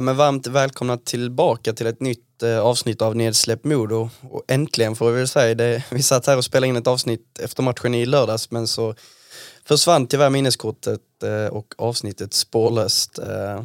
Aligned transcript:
Ja, 0.00 0.04
men 0.04 0.16
varmt 0.16 0.46
välkomna 0.46 0.96
tillbaka 0.96 1.72
till 1.72 1.86
ett 1.86 2.00
nytt 2.00 2.42
eh, 2.42 2.58
avsnitt 2.58 3.02
av 3.02 3.16
Nedsläpp 3.16 3.64
Modo. 3.64 4.10
Och 4.30 4.44
äntligen 4.48 4.96
får 4.96 5.10
vi 5.10 5.18
väl 5.18 5.28
säga 5.28 5.54
det. 5.54 5.84
Vi 5.90 6.02
satt 6.02 6.26
här 6.26 6.36
och 6.36 6.44
spelade 6.44 6.68
in 6.68 6.76
ett 6.76 6.86
avsnitt 6.86 7.38
efter 7.38 7.62
matchen 7.62 7.94
i 7.94 8.06
lördags 8.06 8.50
men 8.50 8.66
så 8.66 8.94
försvann 9.64 10.06
tyvärr 10.06 10.30
minneskortet 10.30 11.00
eh, 11.24 11.46
och 11.46 11.74
avsnittet 11.78 12.34
spårlöst. 12.34 13.18
Eh, 13.18 13.62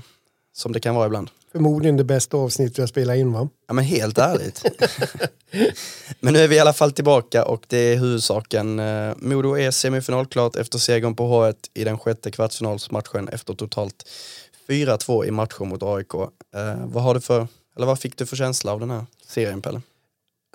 som 0.53 0.71
det 0.71 0.79
kan 0.79 0.95
vara 0.95 1.05
ibland. 1.05 1.29
Förmodligen 1.51 1.97
det 1.97 2.03
bästa 2.03 2.37
avsnittet 2.37 2.77
jag 2.77 2.89
spelat 2.89 3.17
in 3.17 3.33
va? 3.33 3.49
Ja 3.67 3.73
men 3.73 3.83
helt 3.85 4.17
ärligt. 4.17 4.63
men 6.19 6.33
nu 6.33 6.39
är 6.39 6.47
vi 6.47 6.55
i 6.55 6.59
alla 6.59 6.73
fall 6.73 6.91
tillbaka 6.91 7.45
och 7.45 7.63
det 7.67 7.77
är 7.77 7.97
huvudsaken. 7.97 8.79
Eh, 8.79 9.13
Modo 9.17 9.57
är 9.57 9.71
semifinalklart 9.71 10.55
efter 10.55 10.77
segern 10.77 11.15
på 11.15 11.23
H1 11.23 11.55
i 11.73 11.83
den 11.83 11.99
sjätte 11.99 12.31
kvartsfinalsmatchen 12.31 13.27
efter 13.27 13.53
totalt 13.53 14.09
4-2 14.67 15.25
i 15.25 15.31
matcher 15.31 15.65
mot 15.65 15.83
AIK. 15.83 16.13
Eh, 16.13 16.85
vad, 16.85 17.03
har 17.03 17.13
du 17.13 17.21
för, 17.21 17.47
eller 17.75 17.87
vad 17.87 17.99
fick 17.99 18.17
du 18.17 18.25
för 18.25 18.35
känsla 18.35 18.71
av 18.71 18.79
den 18.79 18.89
här 18.91 19.05
serien 19.27 19.61
Pelle? 19.61 19.81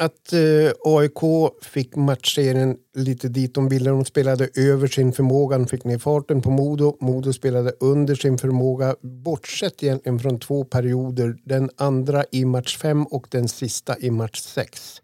Att 0.00 0.32
eh, 0.32 0.72
AIK 0.84 1.52
fick 1.62 1.96
matchserien 1.96 2.76
lite 2.94 3.28
dit 3.28 3.54
de 3.54 3.68
ville. 3.68 3.90
De 3.90 4.04
spelade 4.04 4.48
över 4.54 4.86
sin 4.86 5.12
förmåga, 5.12 5.58
de 5.58 5.66
fick 5.66 5.84
ner 5.84 5.98
farten 5.98 6.42
på 6.42 6.50
Modo. 6.50 6.96
Modo 7.00 7.32
spelade 7.32 7.72
under 7.80 8.14
sin 8.14 8.38
förmåga, 8.38 8.96
bortsett 9.00 9.82
egentligen 9.82 10.18
från 10.18 10.40
två 10.40 10.64
perioder. 10.64 11.36
Den 11.44 11.70
andra 11.76 12.24
i 12.32 12.44
match 12.44 12.78
fem 12.78 13.06
och 13.06 13.26
den 13.30 13.48
sista 13.48 13.98
i 13.98 14.10
match 14.10 14.40
sex. 14.40 15.02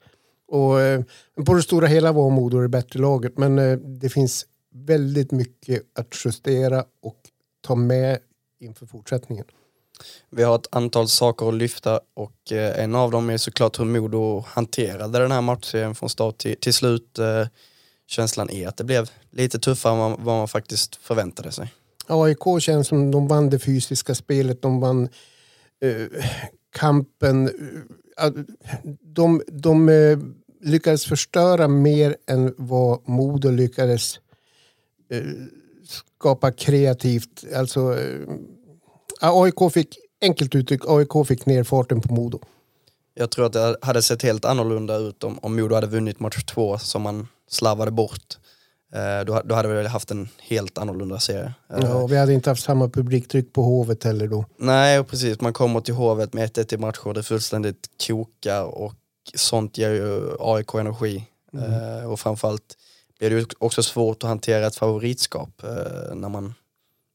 Och, 0.49 0.81
eh, 0.81 1.03
på 1.47 1.55
det 1.55 1.63
stora 1.63 1.87
hela 1.87 2.13
var 2.13 2.31
Modo 2.31 2.61
det 2.61 2.69
bättre 2.69 3.01
laget, 3.01 3.39
men 3.39 3.59
eh, 3.59 3.79
det 3.79 4.09
finns 4.09 4.47
väldigt 4.75 5.33
mycket 5.33 5.83
att 5.99 6.25
justera 6.25 6.85
och 7.03 7.17
ta 7.61 7.75
med 7.75 8.19
inför 8.61 8.87
fortsättningen. 8.87 9.45
Vi 10.31 10.43
har 10.43 10.55
ett 10.55 10.67
antal 10.71 11.09
saker 11.09 11.49
att 11.49 11.55
lyfta 11.55 12.01
och 12.15 12.53
eh, 12.53 12.85
en 12.85 12.95
av 12.95 13.11
dem 13.11 13.31
är 13.31 13.37
såklart 13.37 13.81
hur 13.81 13.85
Modo 13.85 14.45
hanterade 14.47 15.19
den 15.19 15.33
här 15.33 15.41
matchserien 15.41 15.95
från 15.95 16.09
start 16.09 16.39
till, 16.39 16.57
till 16.61 16.75
slut. 16.75 17.19
Eh, 17.19 17.47
känslan 18.07 18.51
är 18.51 18.69
att 18.69 18.77
det 18.77 18.85
blev 18.85 19.11
lite 19.31 19.59
tuffare 19.59 19.93
än 19.93 20.25
vad 20.25 20.37
man 20.37 20.49
faktiskt 20.49 20.97
förväntade 20.97 21.53
sig. 21.53 21.73
AIK 22.07 22.61
känns 22.61 22.89
som 22.89 23.11
de 23.11 23.29
vann 23.29 23.51
det 23.51 23.59
fysiska 23.59 24.15
spelet, 24.15 24.63
de 24.63 24.81
vann 24.81 25.09
eh, 25.83 26.23
kampen. 26.73 27.51
Eh, 28.21 28.31
de 29.01 29.43
de 29.47 29.91
lyckades 30.61 31.07
förstöra 31.07 31.69
mer 31.69 32.17
än 32.27 32.55
vad 32.59 33.09
Modo 33.09 33.51
lyckades 33.51 34.21
skapa 36.27 36.53
kreativt. 36.53 37.45
Alltså, 37.57 37.99
eh, 37.99 38.29
AIK 39.21 39.73
fick, 39.73 39.99
enkelt 40.23 40.55
uttryckt, 40.55 40.85
AIK 40.89 41.27
fick 41.27 41.47
ner 41.47 41.65
farten 41.65 42.01
på 42.01 42.15
Modo. 42.15 42.41
Jag 43.15 43.31
tror 43.31 43.47
att 43.47 43.53
det 43.53 43.77
hade 43.83 44.03
sett 44.03 44.23
helt 44.23 44.45
annorlunda 44.45 44.97
ut 44.97 45.25
om, 45.25 45.39
om 45.43 45.57
Modo 45.57 45.75
hade 45.75 45.87
vunnit 45.87 46.21
match 46.21 46.45
två 46.45 46.79
som 46.79 47.03
man 47.03 47.29
slarvade 47.49 47.91
bort. 47.91 48.39
Eh, 48.95 49.25
då, 49.25 49.43
då 49.45 49.55
hade 49.55 49.69
vi 49.69 49.89
haft 49.89 50.11
en 50.11 50.29
helt 50.39 50.79
annorlunda 50.79 51.19
serie. 51.19 51.55
Eh, 51.71 51.79
ja, 51.81 52.07
vi 52.07 52.17
hade 52.17 52.33
inte 52.33 52.51
haft 52.51 52.63
samma 52.63 52.89
publiktryck 52.89 53.53
på 53.53 53.63
Hovet 53.63 54.05
heller 54.05 54.29
då. 54.29 54.45
Nej, 54.59 55.05
precis. 55.05 55.41
Man 55.41 55.53
kommer 55.53 55.81
till 55.81 55.95
Hovet 55.95 56.33
med 56.33 56.51
1-1 56.51 56.75
i 56.75 56.77
matcher, 56.77 57.15
det 57.15 57.23
fullständigt 57.23 57.91
kokar 58.07 58.63
och 58.63 58.95
sånt 59.35 59.79
ger 59.79 59.91
ju 59.91 60.37
AIK 60.41 60.75
energi. 60.75 61.25
Mm. 61.53 61.73
Eh, 61.73 62.11
och 62.13 62.21
framförallt 62.21 62.77
blir 63.19 63.31
det 63.31 63.47
också 63.59 63.83
svårt 63.83 64.23
att 64.23 64.29
hantera 64.29 64.67
ett 64.67 64.77
favoritskap 64.77 65.63
eh, 65.65 66.15
när 66.15 66.29
man 66.29 66.55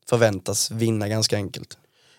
förväntas 0.09 0.72
vinna 0.72 1.07
ganska 1.07 1.35
enkelt. 1.35 1.78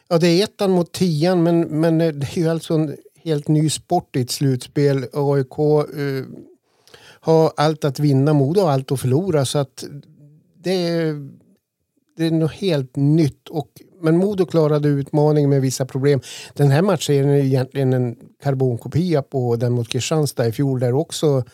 Ja, 0.09 0.19
det 0.19 0.29
är 0.29 0.45
ettan 0.45 0.71
mot 0.71 0.93
tian, 0.93 1.43
men, 1.43 1.61
men 1.61 2.01
eh, 2.01 2.13
det 2.13 2.27
är 2.37 2.39
ju 2.39 2.49
alltså 2.49 2.75
en 2.75 2.97
helt 3.17 3.49
ny 3.49 3.71
sport 3.71 4.17
i 4.17 4.21
ett 4.21 4.31
slutspel. 4.31 5.07
AIK 5.13 5.59
eh, 5.59 6.25
har 7.21 7.53
allt 7.57 7.85
att 7.85 7.99
vinna, 7.99 8.33
Modo 8.33 8.61
har 8.61 8.71
allt 8.71 8.93
att 8.93 9.01
förlora. 9.01 9.45
Så 9.45 9.59
att 9.59 9.85
det 10.59 10.73
är, 10.73 11.29
det 12.17 12.27
är 12.27 12.31
något 12.31 12.53
helt 12.53 12.97
nytt. 12.97 13.49
Och, 13.49 13.69
men 14.01 14.17
Modo 14.17 14.47
klarade 14.47 14.89
utmaningen 14.89 15.51
med 15.51 15.61
vissa 15.61 15.87
problem. 15.87 16.21
Den 16.55 16.71
här 16.71 16.83
matchen 16.83 17.29
är 17.29 17.37
egentligen 17.37 17.93
en 17.93 18.17
karbonkopia 18.43 19.23
på 19.23 19.57
den 19.57 19.73
mot 19.73 19.89
Kristianstad 19.89 20.47
i 20.47 20.53
fjol 20.53 20.81
där 20.81 20.93
också 20.93 21.45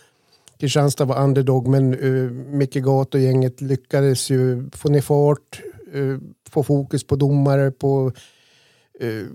Kristianstad 0.58 1.04
var 1.04 1.22
underdog 1.22 1.68
men 1.68 1.94
uh, 1.94 2.30
Micke 2.30 2.74
Gat 2.74 3.14
och 3.14 3.20
gänget 3.20 3.60
lyckades 3.60 4.30
ju 4.30 4.70
få 4.72 4.88
ner 4.88 5.00
fart, 5.00 5.60
uh, 5.94 6.18
få 6.50 6.62
fokus 6.62 7.04
på 7.04 7.16
domare, 7.16 7.70
på 7.70 8.12
uh, 9.02 9.26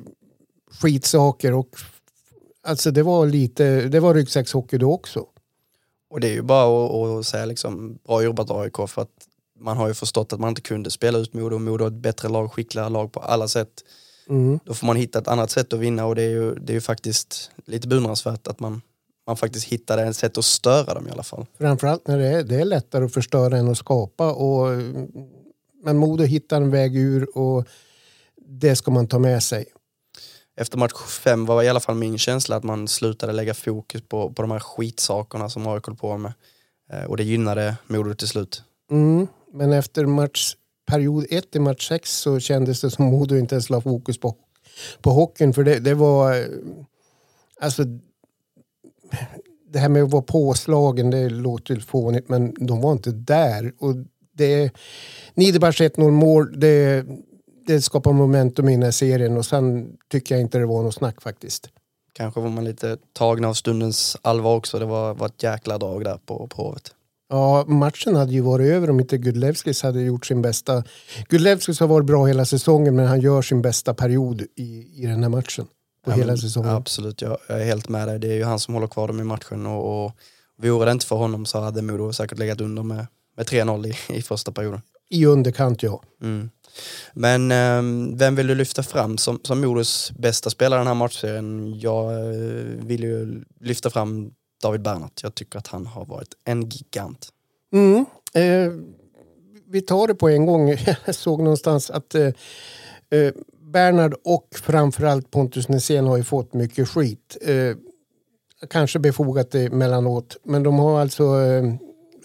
skitsaker 0.71 1.53
och 1.53 1.69
alltså 2.63 2.91
det 2.91 3.03
var 3.03 3.25
lite, 3.25 3.81
det 3.81 3.99
var 3.99 4.13
ryggsäckshockey 4.13 4.77
då 4.77 4.93
också. 4.93 5.25
Och 6.09 6.19
det 6.19 6.27
är 6.27 6.33
ju 6.33 6.41
bara 6.41 6.85
att, 6.85 7.19
att 7.19 7.25
säga 7.25 7.45
liksom 7.45 7.99
bra 8.07 8.23
jobbat 8.23 8.51
AIK 8.51 8.75
för 8.87 9.01
att 9.01 9.27
man 9.59 9.77
har 9.77 9.87
ju 9.87 9.93
förstått 9.93 10.33
att 10.33 10.39
man 10.39 10.49
inte 10.49 10.61
kunde 10.61 10.91
spela 10.91 11.17
ut 11.17 11.33
Modo. 11.33 11.59
Modo 11.59 11.83
är 11.83 11.87
ett 11.87 11.93
bättre 11.93 12.29
lag, 12.29 12.51
skickligare 12.51 12.89
lag 12.89 13.11
på 13.11 13.19
alla 13.19 13.47
sätt. 13.47 13.83
Mm. 14.29 14.59
Då 14.65 14.73
får 14.73 14.87
man 14.87 14.95
hitta 14.95 15.19
ett 15.19 15.27
annat 15.27 15.51
sätt 15.51 15.73
att 15.73 15.79
vinna 15.79 16.05
och 16.05 16.15
det 16.15 16.23
är 16.23 16.29
ju, 16.29 16.55
det 16.55 16.71
är 16.71 16.75
ju 16.75 16.81
faktiskt 16.81 17.51
lite 17.65 17.87
beundransvärt 17.87 18.47
att 18.47 18.59
man 18.59 18.81
man 19.27 19.37
faktiskt 19.37 19.65
hittade 19.65 20.03
ett 20.03 20.15
sätt 20.15 20.37
att 20.37 20.45
störa 20.45 20.93
dem 20.93 21.07
i 21.07 21.11
alla 21.11 21.23
fall. 21.23 21.45
Framförallt 21.57 22.07
när 22.07 22.17
det 22.17 22.27
är, 22.27 22.43
det 22.43 22.55
är 22.55 22.65
lättare 22.65 23.05
att 23.05 23.13
förstöra 23.13 23.57
än 23.57 23.67
att 23.67 23.77
skapa. 23.77 24.31
Och, 24.31 24.67
men 25.83 25.97
Modo 25.97 26.23
hittar 26.23 26.57
en 26.57 26.71
väg 26.71 26.95
ur 26.95 27.37
och 27.37 27.67
det 28.35 28.75
ska 28.75 28.91
man 28.91 29.07
ta 29.07 29.19
med 29.19 29.43
sig. 29.43 29.65
Efter 30.55 30.77
match 30.77 30.93
fem 31.23 31.45
var 31.45 31.63
i 31.63 31.69
alla 31.69 31.79
fall 31.79 31.95
min 31.95 32.17
känsla 32.17 32.55
att 32.55 32.63
man 32.63 32.87
slutade 32.87 33.33
lägga 33.33 33.53
fokus 33.53 34.01
på, 34.01 34.33
på 34.33 34.41
de 34.41 34.51
här 34.51 34.59
skitsakerna 34.59 35.49
som 35.49 35.67
AIK 35.67 35.83
på 35.99 36.17
med. 36.17 36.33
Eh, 36.91 37.03
och 37.03 37.17
det 37.17 37.23
gynnade 37.23 37.75
Modo 37.87 38.13
till 38.13 38.27
slut. 38.27 38.63
Mm, 38.91 39.27
men 39.53 39.73
efter 39.73 40.05
match, 40.05 40.55
period 40.85 41.25
ett 41.29 41.55
i 41.55 41.59
match 41.59 41.87
sex 41.87 42.17
så 42.17 42.39
kändes 42.39 42.81
det 42.81 42.91
som 42.91 43.05
Modo 43.05 43.35
inte 43.35 43.55
ens 43.55 43.69
la 43.69 43.81
fokus 43.81 44.17
på, 44.17 44.35
på 45.01 45.09
hockeyn. 45.09 45.53
För 45.53 45.63
det, 45.63 45.79
det 45.79 45.93
var... 45.93 46.45
Alltså 47.61 47.83
det 49.73 49.79
här 49.79 49.89
med 49.89 50.03
att 50.03 50.11
vara 50.11 50.21
påslagen, 50.21 51.09
det 51.09 51.29
låter 51.29 51.75
fånigt, 51.75 52.29
men 52.29 52.53
de 52.59 52.81
var 52.81 52.91
inte 52.91 53.11
där. 53.11 53.73
Och 53.79 53.95
det, 54.37 54.71
Niederbachs 55.33 55.81
1-0 55.81 56.11
mål, 56.11 56.59
det, 56.59 57.05
det 57.67 57.81
skapar 57.81 58.11
momentum 58.11 58.69
i 58.69 58.71
den 58.71 58.83
här 58.83 58.91
serien 58.91 59.37
och 59.37 59.45
sen 59.45 59.89
tycker 60.11 60.35
jag 60.35 60.41
inte 60.41 60.57
det 60.57 60.65
var 60.65 60.83
något 60.83 60.93
snack 60.93 61.21
faktiskt. 61.21 61.69
Kanske 62.13 62.39
var 62.39 62.49
man 62.49 62.65
lite 62.65 62.97
tagen 63.13 63.45
av 63.45 63.53
stundens 63.53 64.17
allvar 64.21 64.55
också. 64.55 64.79
Det 64.79 64.85
var, 64.85 65.13
var 65.13 65.27
ett 65.27 65.43
jäkla 65.43 65.77
drag 65.77 66.03
där 66.03 66.17
på, 66.25 66.47
på 66.47 66.63
Hovet. 66.63 66.91
Ja, 67.29 67.65
matchen 67.67 68.15
hade 68.15 68.31
ju 68.31 68.41
varit 68.41 68.71
över 68.71 68.89
om 68.89 68.99
inte 68.99 69.17
Gudlevskis 69.17 69.83
hade 69.83 70.01
gjort 70.01 70.25
sin 70.25 70.41
bästa... 70.41 70.83
Gudlevskis 71.29 71.79
har 71.79 71.87
varit 71.87 72.05
bra 72.05 72.25
hela 72.25 72.45
säsongen 72.45 72.95
men 72.95 73.07
han 73.07 73.21
gör 73.21 73.41
sin 73.41 73.61
bästa 73.61 73.93
period 73.93 74.41
i, 74.55 74.87
i 74.95 75.05
den 75.05 75.23
här 75.23 75.29
matchen 75.29 75.67
på 76.03 76.11
ja, 76.11 76.15
hela 76.15 76.37
säsongen. 76.37 76.69
Absolut, 76.69 77.21
jag, 77.21 77.37
jag, 77.47 77.61
är 77.61 77.65
helt 77.65 77.89
med 77.89 78.07
dig. 78.07 78.19
Det 78.19 78.27
är 78.27 78.35
ju 78.35 78.43
han 78.43 78.59
som 78.59 78.73
håller 78.73 78.87
kvar 78.87 79.07
dem 79.07 79.19
i 79.19 79.23
matchen 79.23 79.65
och, 79.65 80.05
och 80.05 80.11
vore 80.57 80.85
det 80.85 80.91
inte 80.91 81.05
för 81.05 81.15
honom 81.15 81.45
så 81.45 81.59
hade 81.59 81.81
Modo 81.81 82.13
säkert 82.13 82.37
legat 82.37 82.61
under 82.61 82.83
med, 82.83 83.07
med 83.37 83.45
3-0 83.45 83.87
i, 83.87 84.17
i 84.17 84.21
första 84.21 84.51
perioden. 84.51 84.81
I 85.09 85.25
underkant 85.25 85.83
ja. 85.83 86.01
Mm. 86.21 86.49
Men 87.13 87.51
um, 87.51 88.17
vem 88.17 88.35
vill 88.35 88.47
du 88.47 88.55
lyfta 88.55 88.83
fram 88.83 89.17
som, 89.17 89.39
som 89.43 89.61
Modos 89.61 90.11
bästa 90.11 90.49
spelare 90.49 90.79
den 90.79 90.87
här 90.87 90.93
matchserien? 90.93 91.79
Jag 91.79 92.11
uh, 92.11 92.85
vill 92.85 93.03
ju 93.03 93.43
lyfta 93.59 93.89
fram 93.89 94.31
David 94.61 94.81
Bernhardt. 94.81 95.23
Jag 95.23 95.35
tycker 95.35 95.59
att 95.59 95.67
han 95.67 95.85
har 95.85 96.05
varit 96.05 96.33
en 96.45 96.69
gigant. 96.69 97.29
Mm. 97.73 98.05
Eh, 98.33 98.71
vi 99.67 99.81
tar 99.81 100.07
det 100.07 100.15
på 100.15 100.29
en 100.29 100.45
gång. 100.45 100.69
Jag 101.05 101.15
såg 101.15 101.39
någonstans 101.39 101.89
att 101.89 102.15
eh, 102.15 102.27
eh 103.09 103.33
Bernhard 103.73 104.13
och 104.23 104.47
framförallt 104.61 105.31
Pontus 105.31 105.69
Nässén 105.69 106.05
har 106.05 106.17
ju 106.17 106.23
fått 106.23 106.53
mycket 106.53 106.89
skit. 106.89 107.37
Eh, 107.41 107.75
kanske 108.69 108.99
befogat 108.99 109.55
emellanåt. 109.55 110.37
Men 110.43 110.63
de 110.63 110.79
har 110.79 111.01
alltså 111.01 111.23
eh, 111.23 111.73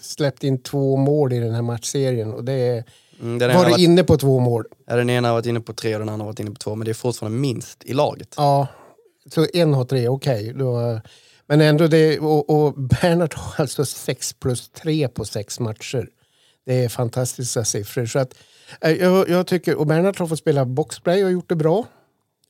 släppt 0.01 0.43
in 0.43 0.61
två 0.63 0.97
mål 0.97 1.33
i 1.33 1.39
den 1.39 1.53
här 1.53 1.61
matchserien. 1.61 2.33
Och 2.33 2.43
det 2.43 2.53
är, 2.53 2.83
Mm, 3.21 3.39
den 3.39 3.55
varit 3.55 3.79
inne 3.79 4.03
på 4.03 4.17
två 4.17 4.39
mål. 4.39 4.65
Ja, 4.87 4.95
den 4.95 5.09
ena 5.09 5.27
har 5.27 5.35
varit 5.35 5.45
inne 5.45 5.59
på 5.59 5.73
tre 5.73 5.95
och 5.95 5.99
den 5.99 6.09
andra 6.09 6.23
har 6.23 6.31
varit 6.31 6.39
inne 6.39 6.51
på 6.51 6.55
två, 6.57 6.75
men 6.75 6.85
det 6.85 6.91
är 6.91 6.93
fortfarande 6.93 7.37
minst 7.37 7.83
i 7.85 7.93
laget. 7.93 8.33
Ja, 8.37 8.67
så 9.33 9.45
en 9.53 9.73
har 9.73 9.85
tre, 9.85 10.07
okej. 10.07 10.53
då, 10.55 10.99
Men 11.47 11.61
ändå, 11.61 11.87
det, 11.87 12.19
och, 12.19 12.49
och 12.49 12.73
Bernhard 12.73 13.33
har 13.35 13.63
alltså 13.63 13.85
6 13.85 14.33
plus 14.33 14.69
3 14.69 15.07
på 15.07 15.25
sex 15.25 15.59
matcher. 15.59 16.09
Det 16.65 16.83
är 16.83 16.89
fantastiska 16.89 17.65
siffror. 17.65 18.05
Så 18.05 18.19
att, 18.19 18.33
eh, 18.81 18.91
jag, 18.91 19.29
jag 19.29 19.47
tycker, 19.47 19.75
och 19.75 19.87
Bernhard 19.87 20.19
har 20.19 20.27
fått 20.27 20.39
spela 20.39 20.65
boxplay 20.65 21.25
och 21.25 21.31
gjort 21.31 21.49
det 21.49 21.55
bra. 21.55 21.85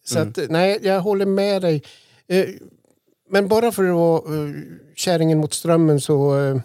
Så 0.05 0.19
att, 0.19 0.39
nej, 0.49 0.79
jag 0.81 0.99
håller 1.01 1.25
med 1.25 1.61
dig. 1.61 1.83
Eh, 2.27 2.45
Men 3.31 3.47
bara 3.47 3.71
för 3.71 3.83
att 3.83 3.95
vara 3.95 4.53
kärringen 4.95 5.37
mot 5.37 5.53
strömmen 5.53 6.01
så... 6.01 6.39
eh, 6.39 6.61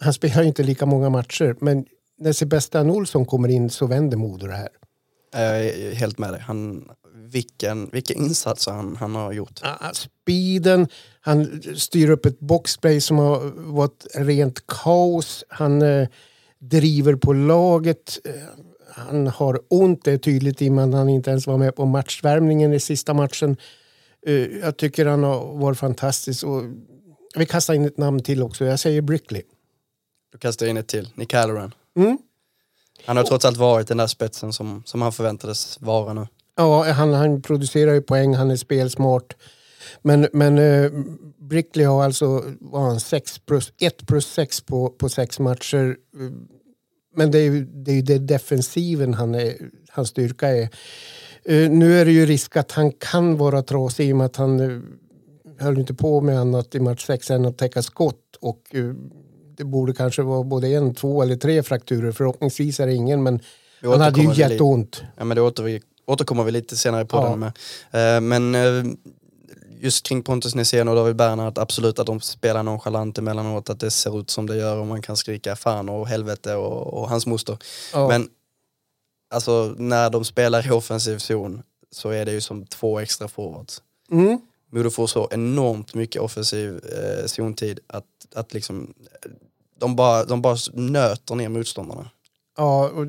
han 0.00 0.12
spelar 0.14 0.42
ju 0.42 0.48
inte 0.48 0.62
lika 0.62 0.86
många 0.86 1.10
matcher, 1.10 1.56
men 1.60 1.86
när 2.18 2.32
Sebastian 2.32 2.90
Olsson 2.90 3.26
kommer 3.26 3.48
in 3.48 3.70
så 3.70 3.86
vänder 3.86 4.16
Modo 4.16 4.46
det 4.46 4.54
här. 4.54 4.68
Jag 5.32 5.64
är 5.64 5.94
helt 5.94 6.18
med 6.18 6.32
dig. 6.32 6.40
Han, 6.40 6.88
vilken, 7.30 7.90
vilka 7.92 8.14
insatser 8.14 8.72
han, 8.72 8.96
han 8.96 9.14
har 9.14 9.32
gjort. 9.32 9.60
Ah, 9.62 9.92
speeden, 9.92 10.88
han 11.20 11.62
styr 11.76 12.10
upp 12.10 12.26
ett 12.26 12.40
boxplay 12.40 13.00
som 13.00 13.18
har 13.18 13.52
varit 13.56 14.06
rent 14.14 14.66
kaos. 14.66 15.44
Han 15.48 15.82
eh, 15.82 16.08
driver 16.58 17.14
på 17.14 17.32
laget. 17.32 18.18
Eh, 18.24 18.32
han 18.94 19.26
har 19.26 19.60
ont, 19.68 20.04
det 20.04 20.12
är 20.12 20.18
tydligt 20.18 20.62
i 20.62 20.68
och 20.68 20.72
med 20.72 20.84
att 20.84 20.94
han 20.94 21.08
inte 21.08 21.30
ens 21.30 21.46
var 21.46 21.56
med 21.56 21.76
på 21.76 21.84
matchvärmningen 21.84 22.72
i 22.72 22.80
sista 22.80 23.14
matchen. 23.14 23.56
Eh, 24.26 24.34
jag 24.34 24.76
tycker 24.76 25.06
han 25.06 25.22
har 25.22 25.54
varit 25.54 25.78
fantastisk. 25.78 26.44
Och 26.44 26.62
vi 27.36 27.46
kastar 27.46 27.74
in 27.74 27.84
ett 27.84 27.98
namn 27.98 28.22
till 28.22 28.42
också. 28.42 28.64
Jag 28.64 28.80
säger 28.80 29.00
Brickley. 29.00 29.42
Då 30.32 30.38
kastar 30.38 30.66
in 30.66 30.76
ett 30.76 30.88
till, 30.88 31.08
Nick 31.14 31.32
Halloran. 31.32 31.74
Mm. 31.96 32.18
Han 33.04 33.16
har 33.16 33.24
trots 33.24 33.44
allt 33.44 33.56
varit 33.56 33.88
den 33.88 33.96
där 33.96 34.06
spetsen 34.06 34.52
som, 34.52 34.82
som 34.86 35.02
han 35.02 35.12
förväntades 35.12 35.80
vara 35.80 36.12
nu. 36.12 36.26
Ja, 36.56 36.92
han, 36.92 37.12
han 37.12 37.42
producerar 37.42 37.94
ju 37.94 38.02
poäng, 38.02 38.34
han 38.34 38.50
är 38.50 38.56
spelsmart. 38.56 39.36
Men, 40.02 40.28
men 40.32 40.58
eh, 40.58 40.90
Brickley 41.40 41.86
har 41.86 42.04
alltså 42.04 42.44
vad 42.60 42.82
har 42.82 42.88
han, 42.88 43.00
6 43.00 43.38
plus, 43.38 43.72
1 43.78 44.06
plus 44.06 44.26
6 44.26 44.60
på, 44.60 44.88
på 44.88 45.08
sex 45.08 45.38
matcher. 45.38 45.96
Men 47.16 47.30
det 47.30 47.38
är 47.38 47.42
ju 47.42 47.64
det, 47.64 47.92
är 47.92 48.02
det 48.02 48.18
defensiven 48.18 49.14
han 49.14 49.34
är, 49.34 49.54
hans 49.90 50.08
styrka 50.08 50.48
är. 50.48 50.68
Eh, 51.44 51.70
nu 51.70 52.00
är 52.00 52.04
det 52.04 52.12
ju 52.12 52.26
risk 52.26 52.56
att 52.56 52.72
han 52.72 52.92
kan 52.92 53.36
vara 53.36 53.62
trasig 53.62 54.08
i 54.08 54.12
och 54.12 54.16
med 54.16 54.26
att 54.26 54.36
han 54.36 54.60
eh, 54.60 54.80
höll 55.58 55.78
inte 55.78 55.94
på 55.94 56.20
med 56.20 56.40
annat 56.40 56.74
i 56.74 56.80
match 56.80 57.06
6 57.06 57.30
än 57.30 57.46
att 57.46 57.58
täcka 57.58 57.82
skott. 57.82 58.36
Och 58.40 58.74
eh, 58.74 58.94
det 59.56 59.64
borde 59.64 59.94
kanske 59.94 60.22
vara 60.22 60.44
både 60.44 60.68
en, 60.68 60.94
två 60.94 61.22
eller 61.22 61.36
tre 61.36 61.62
frakturer. 61.62 62.12
Förhoppningsvis 62.12 62.80
är 62.80 62.86
det 62.86 62.94
ingen, 62.94 63.22
men 63.22 63.40
han 63.82 64.00
hade 64.00 64.20
ju 64.20 64.32
jätteont. 64.34 65.02
Ja, 65.16 65.24
men 65.24 65.34
det 65.34 65.42
åter, 65.42 65.62
vi, 65.62 65.82
återkommer 66.06 66.44
vi 66.44 66.52
lite 66.52 66.76
senare 66.76 67.04
på 67.04 67.16
Ja. 67.16 67.28
den 67.28 67.38
med. 67.38 67.52
Eh, 68.16 68.20
men 68.20 68.54
eh, 68.54 68.84
just 69.80 70.06
kring 70.06 70.22
Pontus 70.22 70.54
Nässén 70.54 70.88
och 70.88 70.96
David 70.96 71.16
Bernhardt, 71.16 71.58
absolut 71.58 71.98
att 71.98 72.06
de 72.06 72.20
spelar 72.20 72.62
nonchalant 72.62 73.18
emellanåt, 73.18 73.70
att 73.70 73.80
det 73.80 73.90
ser 73.90 74.20
ut 74.20 74.30
som 74.30 74.46
det 74.46 74.56
gör 74.56 74.76
och 74.76 74.86
man 74.86 75.02
kan 75.02 75.16
skrika 75.16 75.56
fan 75.56 75.88
och 75.88 76.08
helvete 76.08 76.54
och, 76.54 76.94
och 76.94 77.08
hans 77.08 77.26
moster. 77.26 77.58
Ja. 77.92 78.08
Men 78.08 78.28
alltså 79.30 79.74
när 79.78 80.10
de 80.10 80.24
spelar 80.24 80.66
i 80.66 80.70
offensiv 80.70 81.18
zon 81.18 81.62
så 81.90 82.10
är 82.10 82.24
det 82.24 82.32
ju 82.32 82.40
som 82.40 82.66
två 82.66 82.98
extra 83.00 83.28
forwards. 83.28 83.82
Mm. 84.10 84.38
Modo 84.72 84.90
får 84.90 85.06
så 85.06 85.28
enormt 85.30 85.94
mycket 85.94 86.22
offensiv 86.22 86.80
eh, 86.84 87.26
zontid 87.26 87.80
att, 87.86 88.04
att 88.34 88.54
liksom, 88.54 88.94
de, 89.78 89.96
bara, 89.96 90.24
de 90.24 90.42
bara 90.42 90.56
nöter 90.72 91.34
ner 91.34 91.48
motståndarna. 91.48 92.10
Ja, 92.56 92.88
och, 92.88 93.06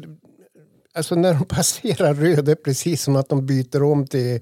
alltså 0.97 1.15
när 1.15 1.33
de 1.33 1.45
passerar 1.55 2.13
röd, 2.13 2.45
det 2.45 2.51
är 2.51 2.55
precis 2.55 3.03
som 3.03 3.15
att 3.15 3.29
de 3.29 3.45
byter 3.45 3.83
om 3.83 4.07
till 4.07 4.39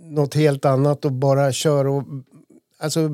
något 0.00 0.34
helt 0.34 0.64
annat 0.64 1.04
och 1.04 1.12
bara 1.12 1.52
kör. 1.52 1.86
Och, 1.86 2.02
alltså 2.78 3.08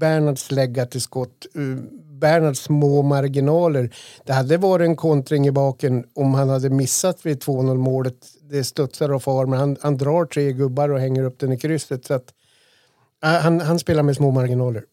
Bernhards 0.00 0.50
lägga 0.50 0.86
till 0.86 1.00
skott, 1.00 1.46
eh, 1.54 1.84
Bernhards 2.18 2.60
små 2.60 3.02
marginaler. 3.02 3.94
Det 4.24 4.32
hade 4.32 4.56
varit 4.56 4.84
en 4.84 4.96
kontring 4.96 5.46
i 5.46 5.50
baken 5.50 6.04
om 6.14 6.34
han 6.34 6.48
hade 6.48 6.70
missat 6.70 7.26
vid 7.26 7.38
2-0 7.42 7.76
målet. 7.76 8.26
Det 8.50 8.64
studsar 8.64 9.12
och 9.12 9.22
far, 9.22 9.46
men 9.46 9.58
han, 9.58 9.76
han 9.80 9.96
drar 9.96 10.24
tre 10.24 10.52
gubbar 10.52 10.88
och 10.88 11.00
hänger 11.00 11.24
upp 11.24 11.38
den 11.38 11.52
i 11.52 11.58
krysset. 11.58 12.04
Så 12.04 12.14
att, 12.14 12.34
eh, 13.24 13.30
han, 13.30 13.60
han 13.60 13.78
spelar 13.78 14.02
med 14.02 14.16
små 14.16 14.30
marginaler. 14.30 14.84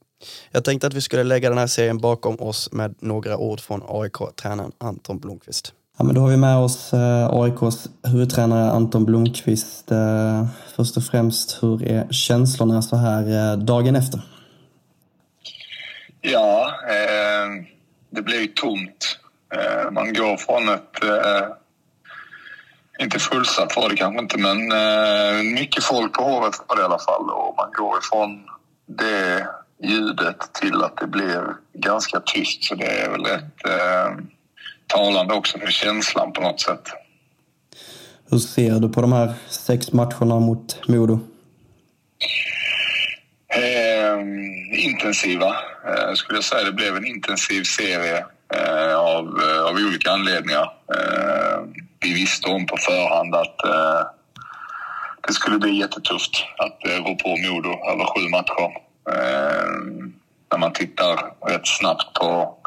Jag 0.52 0.64
tänkte 0.64 0.88
att 0.88 0.94
vi 0.94 1.02
skulle 1.02 1.24
lägga 1.24 1.50
den 1.50 1.58
här 1.58 1.68
serien 1.68 1.98
bakom 1.98 2.36
oss 2.36 2.72
med 2.72 2.96
några 3.00 3.38
ord 3.38 3.60
från 3.60 3.84
AIK-tränaren 3.88 4.72
Anton 4.78 5.20
Blomqvist. 5.20 5.74
Ja, 5.98 6.04
men 6.04 6.16
då 6.16 6.22
har 6.22 6.30
vi 6.30 6.38
med 6.38 6.58
oss 6.58 6.94
eh, 6.94 7.30
AIKs 7.32 7.88
huvudtränare 8.04 8.72
Anton 8.72 9.06
Blomqvist. 9.06 9.92
Eh, 9.92 10.46
först 10.76 10.98
och 10.98 11.04
främst, 11.04 11.64
hur 11.64 11.88
är 11.88 12.08
känslorna 12.12 12.82
så 12.82 12.96
här 12.96 13.52
eh, 13.52 13.58
dagen 13.58 13.96
efter? 13.96 14.22
Ja, 16.22 16.72
eh, 16.90 17.66
det 18.10 18.22
blir 18.22 18.42
ju 18.42 18.48
tomt. 18.48 19.20
Eh, 19.56 19.92
man 19.92 20.14
går 20.14 20.38
från 20.38 20.70
ett... 20.70 21.04
Eh, 21.04 21.48
inte 23.00 23.20
fullsatt 23.20 23.76
var 23.76 23.90
det 23.90 23.96
kanske 23.96 24.22
inte, 24.22 24.38
men 24.38 24.58
mycket 25.54 25.84
folk 25.84 26.14
på 26.14 26.24
hovet 26.24 26.54
var 26.68 26.76
det 26.76 26.82
i 26.82 26.86
alla 26.86 27.00
fall. 27.00 27.30
Och 27.30 27.56
man 27.58 27.72
går 27.72 27.98
ifrån 27.98 28.44
det 28.86 29.48
ljudet 29.84 30.54
till 30.54 30.84
att 30.84 30.98
det 30.98 31.08
blir 31.08 31.44
ganska 31.74 32.20
tyst. 32.20 32.64
Så 32.64 32.76
det 32.76 33.02
är 33.02 33.10
väl 33.10 33.24
rätt 33.24 33.62
talande 34.88 35.34
också 35.34 35.60
för 35.60 35.68
känslan 35.68 36.34
på 36.34 36.42
något 36.42 36.62
sätt. 36.62 36.82
Hur 38.30 38.38
ser 38.38 38.80
du 38.80 38.90
på 38.90 39.02
de 39.02 39.14
här 39.14 39.34
sex 39.50 39.94
matcherna 39.94 40.40
mot 40.40 40.88
Modo? 40.88 41.20
Eh, 43.56 44.20
intensiva, 44.86 45.48
eh, 45.88 46.14
skulle 46.14 46.38
jag 46.38 46.44
säga. 46.44 46.64
Det 46.64 46.72
blev 46.72 46.96
en 46.96 47.06
intensiv 47.06 47.64
serie 47.64 48.26
eh, 48.54 48.96
av, 48.96 49.42
eh, 49.42 49.62
av 49.62 49.76
olika 49.88 50.12
anledningar. 50.12 50.74
Eh, 50.96 51.60
vi 52.00 52.14
visste 52.14 52.50
om 52.50 52.66
på 52.66 52.78
förhand 52.78 53.36
att 53.36 53.64
eh, 53.66 54.08
det 55.28 55.34
skulle 55.34 55.58
bli 55.58 55.80
jättetufft 55.80 56.46
att 56.58 56.88
eh, 56.88 57.04
rå 57.04 57.16
på 57.16 57.30
Modo 57.30 57.70
över 57.70 58.06
sju 58.06 58.30
matcher. 58.30 58.72
Eh, 59.12 59.72
när 60.52 60.58
man 60.58 60.74
tittar 60.74 61.16
rätt 61.48 61.68
snabbt 61.68 62.14
på 62.14 62.58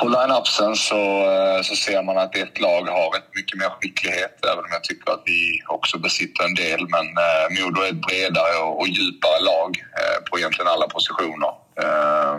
på 0.00 0.08
line-upsen 0.08 0.76
så, 0.76 1.02
eh, 1.32 1.62
så 1.62 1.76
ser 1.76 2.02
man 2.02 2.18
att 2.18 2.36
ett 2.36 2.60
lag 2.60 2.82
har 2.82 3.10
rätt 3.16 3.30
mycket 3.34 3.58
mer 3.58 3.68
skicklighet 3.68 4.44
även 4.52 4.64
om 4.64 4.70
jag 4.72 4.84
tycker 4.84 5.12
att 5.12 5.22
vi 5.24 5.62
också 5.66 5.98
besitter 5.98 6.44
en 6.44 6.54
del. 6.54 6.80
Men 6.94 7.06
eh, 7.26 7.46
Modo 7.54 7.80
är 7.80 7.88
ett 7.88 8.06
bredare 8.06 8.56
och, 8.62 8.80
och 8.80 8.88
djupare 8.88 9.40
lag 9.40 9.70
eh, 10.00 10.18
på 10.30 10.38
egentligen 10.38 10.68
alla 10.68 10.88
positioner. 10.88 11.52
Eh, 11.82 12.38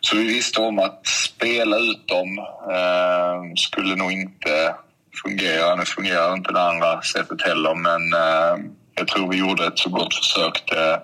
så 0.00 0.16
vi 0.16 0.24
visste 0.24 0.60
om 0.60 0.78
att 0.78 1.06
spela 1.06 1.76
ut 1.76 2.08
dem 2.08 2.38
eh, 2.70 3.54
skulle 3.56 3.96
nog 3.96 4.12
inte 4.12 4.74
fungera. 5.22 5.74
Nu 5.74 5.84
fungerar 5.84 6.34
inte 6.34 6.52
det 6.52 6.62
andra 6.62 7.02
sättet 7.02 7.42
heller 7.42 7.74
men 7.74 8.02
eh, 8.12 8.70
jag 8.94 9.08
tror 9.08 9.30
vi 9.30 9.36
gjorde 9.36 9.66
ett 9.66 9.78
så 9.78 9.90
gott 9.90 10.14
försök 10.14 10.64
det, 10.66 11.02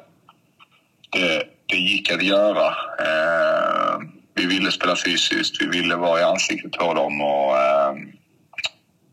det, 1.10 1.44
det 1.66 1.76
gick 1.76 2.12
att 2.12 2.22
göra. 2.22 2.74
Ehm, 2.98 4.19
vi 4.34 4.46
ville 4.46 4.70
spela 4.70 4.96
fysiskt, 4.96 5.62
vi 5.62 5.66
ville 5.66 5.96
vara 5.96 6.20
i 6.20 6.24
ansiktet 6.24 6.72
på 6.72 6.94
dem 6.94 7.20
och 7.20 7.56
eh, 7.56 7.94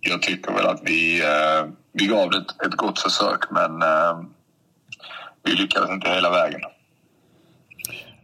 jag 0.02 0.22
tycker 0.22 0.52
väl 0.52 0.68
att 0.68 0.82
vi, 0.84 1.22
eh, 1.22 1.70
vi 1.94 2.08
gav 2.08 2.30
det 2.30 2.38
ett, 2.38 2.68
ett 2.68 2.78
gott 2.78 3.00
försök 3.00 3.52
men 3.52 3.82
eh, 3.82 4.20
vi 5.44 5.52
lyckades 5.52 5.90
inte 5.92 6.10
hela 6.10 6.30
vägen. 6.30 6.62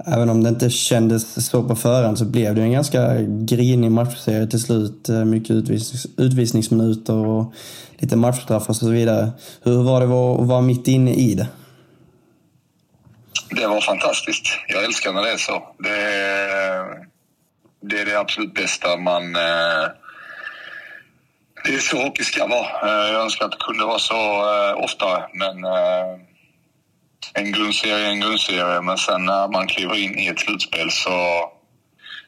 Även 0.05 0.29
om 0.29 0.43
det 0.43 0.49
inte 0.49 0.69
kändes 0.69 1.47
så 1.49 1.63
på 1.63 1.75
förhand 1.75 2.17
så 2.17 2.25
blev 2.25 2.55
det 2.55 2.61
en 2.61 2.71
ganska 2.71 3.21
grinig 3.21 3.91
matchserie 3.91 4.47
till 4.47 4.61
slut. 4.61 5.09
Eh, 5.09 5.25
mycket 5.25 5.51
utvisnings, 5.51 6.07
utvisningsminuter 6.17 7.15
och 7.15 7.53
lite 7.97 8.15
matchstraff 8.15 8.69
och 8.69 8.75
så 8.75 8.89
vidare. 8.89 9.31
Hur 9.63 9.83
var 9.83 9.99
det 9.99 10.05
att 10.05 10.47
vara 10.47 10.61
mitt 10.61 10.87
inne 10.87 11.13
i 11.13 11.33
det? 11.33 11.47
Det 13.55 13.67
var 13.67 13.81
fantastiskt. 13.81 14.59
Jag 14.67 14.83
älskar 14.83 15.13
när 15.13 15.21
det 15.21 15.31
är 15.31 15.37
så. 15.37 15.75
Det 15.79 15.89
är 15.89 17.07
det, 17.81 17.99
är 18.01 18.05
det 18.05 18.19
absolut 18.19 18.53
bästa 18.53 18.97
man... 18.97 19.35
Eh, 19.35 19.87
det 21.65 21.73
är 21.73 21.79
så 21.79 22.03
hockey 22.03 22.23
ska 22.23 22.47
vara. 22.47 22.67
Eh, 22.83 23.13
jag 23.13 23.23
önskar 23.23 23.45
att 23.45 23.51
det 23.51 23.57
kunde 23.57 23.85
vara 23.85 23.99
så 23.99 24.15
eh, 24.15 24.83
oftare, 24.83 25.23
men 25.33 25.65
en 27.33 27.51
grundserie 27.51 28.07
är 28.07 28.09
en 28.09 28.19
grundserie. 28.19 28.81
Men 28.81 28.97
sen 28.97 29.25
när 29.25 29.47
man 29.47 29.67
kliver 29.67 29.95
in 29.95 30.19
i 30.19 30.27
ett 30.27 30.39
slutspel 30.39 30.91
så, 30.91 31.49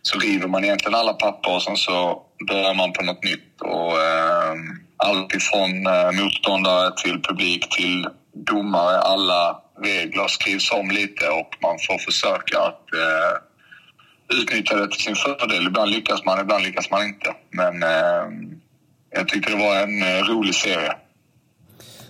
så 0.01 0.19
river 0.19 0.47
man 0.47 0.63
egentligen 0.63 0.95
alla 0.95 1.13
papper 1.13 1.55
och 1.55 1.63
sen 1.63 1.77
så 1.77 2.21
börjar 2.47 2.73
man 2.73 2.93
på 2.93 3.03
något 3.03 3.23
nytt. 3.23 3.61
Och, 3.61 4.01
eh, 4.01 4.53
allt 4.97 5.35
ifrån 5.35 5.87
eh, 5.87 6.11
motståndare 6.11 6.91
till 6.95 7.21
publik 7.21 7.69
till 7.69 8.07
domare. 8.33 8.97
Alla 8.99 9.64
regler 9.83 10.27
skrivs 10.27 10.71
om 10.71 10.91
lite 10.91 11.29
och 11.29 11.55
man 11.61 11.77
får 11.87 11.97
försöka 11.97 12.59
att, 12.59 12.93
eh, 12.93 14.37
utnyttja 14.41 14.75
det 14.75 14.87
till 14.87 15.01
sin 15.01 15.15
fördel. 15.15 15.67
Ibland 15.67 15.91
lyckas 15.91 16.25
man, 16.25 16.39
ibland 16.39 16.63
lyckas 16.63 16.91
man 16.91 17.03
inte. 17.05 17.33
Men 17.49 17.83
eh, 17.83 18.25
jag 19.09 19.27
tyckte 19.27 19.51
det 19.51 19.57
var 19.57 19.75
en 19.75 20.01
eh, 20.01 20.23
rolig 20.23 20.55
serie. 20.55 20.93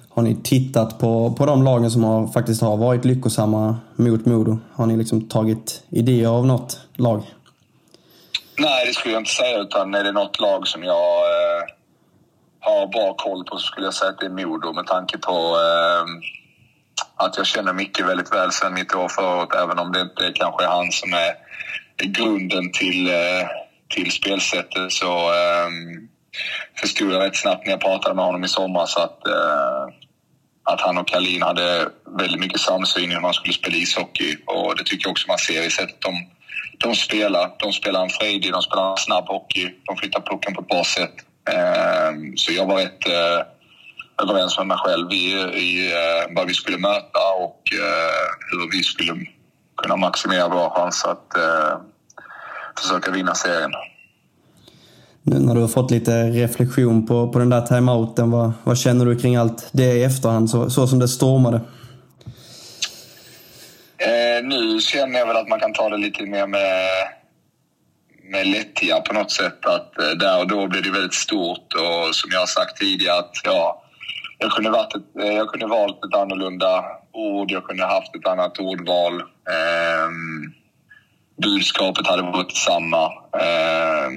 Har 0.09 0.23
ni 0.23 0.35
tittat 0.43 0.99
på, 0.99 1.35
på 1.37 1.45
de 1.45 1.63
lagen 1.63 1.91
som 1.91 2.03
har, 2.03 2.27
faktiskt 2.27 2.61
har 2.61 2.77
varit 2.77 3.05
lyckosamma 3.05 3.79
mot 3.95 4.25
Modo? 4.25 4.57
Har 4.73 4.85
ni 4.85 4.97
liksom 4.97 5.29
tagit 5.29 5.83
idéer 5.89 6.27
av 6.27 6.45
något 6.45 6.79
lag? 6.95 7.23
Nej, 8.59 8.85
det 8.87 8.93
skulle 8.93 9.13
jag 9.13 9.21
inte 9.21 9.31
säga. 9.31 9.59
Utan 9.59 9.95
är 9.95 10.03
det 10.03 10.11
något 10.11 10.39
lag 10.39 10.67
som 10.67 10.83
jag 10.83 11.17
eh, 11.17 11.63
har 12.59 12.87
bra 12.87 13.13
koll 13.13 13.45
på 13.45 13.57
så 13.57 13.67
skulle 13.67 13.85
jag 13.85 13.93
säga 13.93 14.11
att 14.11 14.19
det 14.19 14.25
är 14.25 14.45
Modo 14.45 14.73
med 14.73 14.87
tanke 14.87 15.17
på 15.17 15.31
eh, 15.31 16.05
att 17.15 17.37
jag 17.37 17.45
känner 17.45 17.73
Micke 17.73 18.01
väldigt 18.01 18.33
väl 18.33 18.51
sedan 18.51 18.73
mitt 18.73 18.95
år 18.95 19.09
förut. 19.09 19.49
Även 19.63 19.79
om 19.79 19.91
det 19.91 20.01
inte 20.01 20.31
kanske 20.35 20.63
är 20.63 20.67
han 20.67 20.91
som 20.91 21.13
är, 21.13 21.35
grunden 22.03 22.71
till, 22.71 23.09
eh, 23.09 23.47
till 23.89 24.11
spelsättet 24.11 24.91
så 24.91 25.29
um, 25.29 26.09
förstod 26.79 27.11
jag 27.11 27.23
rätt 27.23 27.35
snabbt 27.35 27.65
när 27.65 27.73
jag 27.73 27.81
pratade 27.81 28.15
med 28.15 28.25
honom 28.25 28.43
i 28.43 28.47
somras 28.47 28.97
att, 28.97 29.21
uh, 29.27 29.93
att 30.63 30.81
han 30.81 30.97
och 30.97 31.07
Kalin 31.07 31.41
hade 31.41 31.89
väldigt 32.19 32.39
mycket 32.39 32.61
samsyn 32.61 33.11
i 33.11 33.13
hur 33.13 33.21
man 33.21 33.33
skulle 33.33 33.53
spela 33.53 33.75
ishockey. 33.75 34.37
Och 34.45 34.75
det 34.77 34.83
tycker 34.83 35.05
jag 35.05 35.11
också 35.11 35.27
man 35.27 35.37
ser 35.37 35.67
i 35.67 35.69
sättet 35.69 36.01
de, 36.01 36.27
de 36.79 36.95
spelar. 36.95 37.51
De 37.59 37.73
spelar 37.73 38.03
en 38.03 38.09
frejdig, 38.09 38.51
de 38.51 38.61
spelar 38.61 38.91
en 38.91 38.97
snabb 38.97 39.27
hockey. 39.27 39.73
De 39.85 39.97
flyttar 39.97 40.21
pucken 40.21 40.53
på 40.53 40.61
ett 40.61 40.67
bra 40.67 40.83
sätt. 40.83 41.13
Um, 42.09 42.37
så 42.37 42.53
jag 42.53 42.65
var 42.65 42.77
rätt 42.77 43.07
uh, 43.07 43.54
överens 44.23 44.57
med 44.57 44.67
mig 44.67 44.77
själv 44.77 45.11
i, 45.11 45.31
i 45.53 45.91
eh, 45.91 46.35
vad 46.35 46.47
vi 46.47 46.53
skulle 46.53 46.77
möta 46.77 47.19
och 47.39 47.61
eh, 47.73 48.27
hur 48.51 48.71
vi 48.71 48.83
skulle 48.83 49.25
kunna 49.77 49.95
maximera 49.95 50.47
vår 50.47 50.69
chans 50.69 51.05
att 51.05 51.37
eh, 51.37 51.77
försöka 52.79 53.11
vinna 53.11 53.35
serien. 53.35 53.71
Nu 55.21 55.39
när 55.39 55.55
du 55.55 55.61
har 55.61 55.67
fått 55.67 55.91
lite 55.91 56.23
reflektion 56.23 57.07
på, 57.07 57.31
på 57.31 57.39
den 57.39 57.49
där 57.49 57.61
timeouten, 57.61 58.31
vad, 58.31 58.51
vad 58.63 58.77
känner 58.77 59.05
du 59.05 59.19
kring 59.19 59.35
allt 59.35 59.69
det 59.71 59.93
i 59.93 60.03
efterhand, 60.03 60.49
så, 60.49 60.69
så 60.69 60.87
som 60.87 60.99
det 60.99 61.07
stormade? 61.07 61.61
Eh, 63.97 64.43
nu 64.43 64.79
känner 64.81 65.19
jag 65.19 65.27
väl 65.27 65.37
att 65.37 65.47
man 65.47 65.59
kan 65.59 65.73
ta 65.73 65.89
det 65.89 65.97
lite 65.97 66.25
mer 66.25 66.47
med, 66.47 66.89
med 68.23 68.47
lättja 68.47 69.01
på 69.01 69.13
något 69.13 69.31
sätt. 69.31 69.65
Att 69.65 69.99
eh, 69.99 70.09
där 70.09 70.39
och 70.39 70.47
då 70.47 70.67
blir 70.67 70.81
det 70.81 70.91
väldigt 70.91 71.13
stort 71.13 71.73
och 71.73 72.15
som 72.15 72.29
jag 72.31 72.39
har 72.39 72.47
sagt 72.47 72.77
tidigare 72.77 73.19
att 73.19 73.33
ja, 73.43 73.84
jag 74.37 74.51
kunde, 74.51 74.69
varit 74.69 74.95
ett, 74.95 75.23
eh, 75.23 75.33
jag 75.33 75.47
kunde 75.47 75.67
valt 75.67 76.05
ett 76.05 76.15
annorlunda 76.15 76.83
ord, 77.11 77.51
jag 77.51 77.63
kunde 77.63 77.85
haft 77.85 78.15
ett 78.15 78.27
annat 78.27 78.59
ordval. 78.59 79.21
Eh, 79.21 80.09
budskapet 81.41 82.07
hade 82.07 82.21
varit 82.21 82.49
detsamma. 82.49 83.05
Eh, 83.41 84.09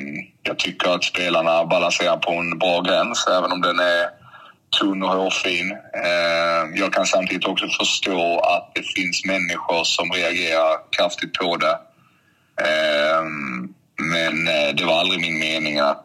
jag 0.42 0.58
tycker 0.58 0.94
att 0.94 1.04
spelarna 1.04 1.64
balanserar 1.64 2.16
på 2.16 2.32
en 2.32 2.58
bra 2.58 2.80
gräns, 2.80 3.26
även 3.26 3.52
om 3.52 3.60
den 3.60 3.78
är 3.78 4.08
tunn 4.80 5.02
och 5.02 5.08
hårfin. 5.08 5.72
Eh, 6.04 6.80
jag 6.80 6.92
kan 6.92 7.06
samtidigt 7.06 7.46
också 7.46 7.66
förstå 7.78 8.40
att 8.40 8.72
det 8.75 8.82
finns 8.82 9.25
människor 9.25 9.84
som 9.84 10.12
reagerar 10.12 10.90
kraftigt 10.90 11.32
på 11.32 11.56
det. 11.56 11.78
Ehm, 12.64 13.75
men 13.96 14.48
eh, 14.48 14.75
det 14.75 14.84
var 14.84 15.00
aldrig 15.00 15.20
min 15.20 15.38
mening 15.38 15.78
att, 15.78 16.04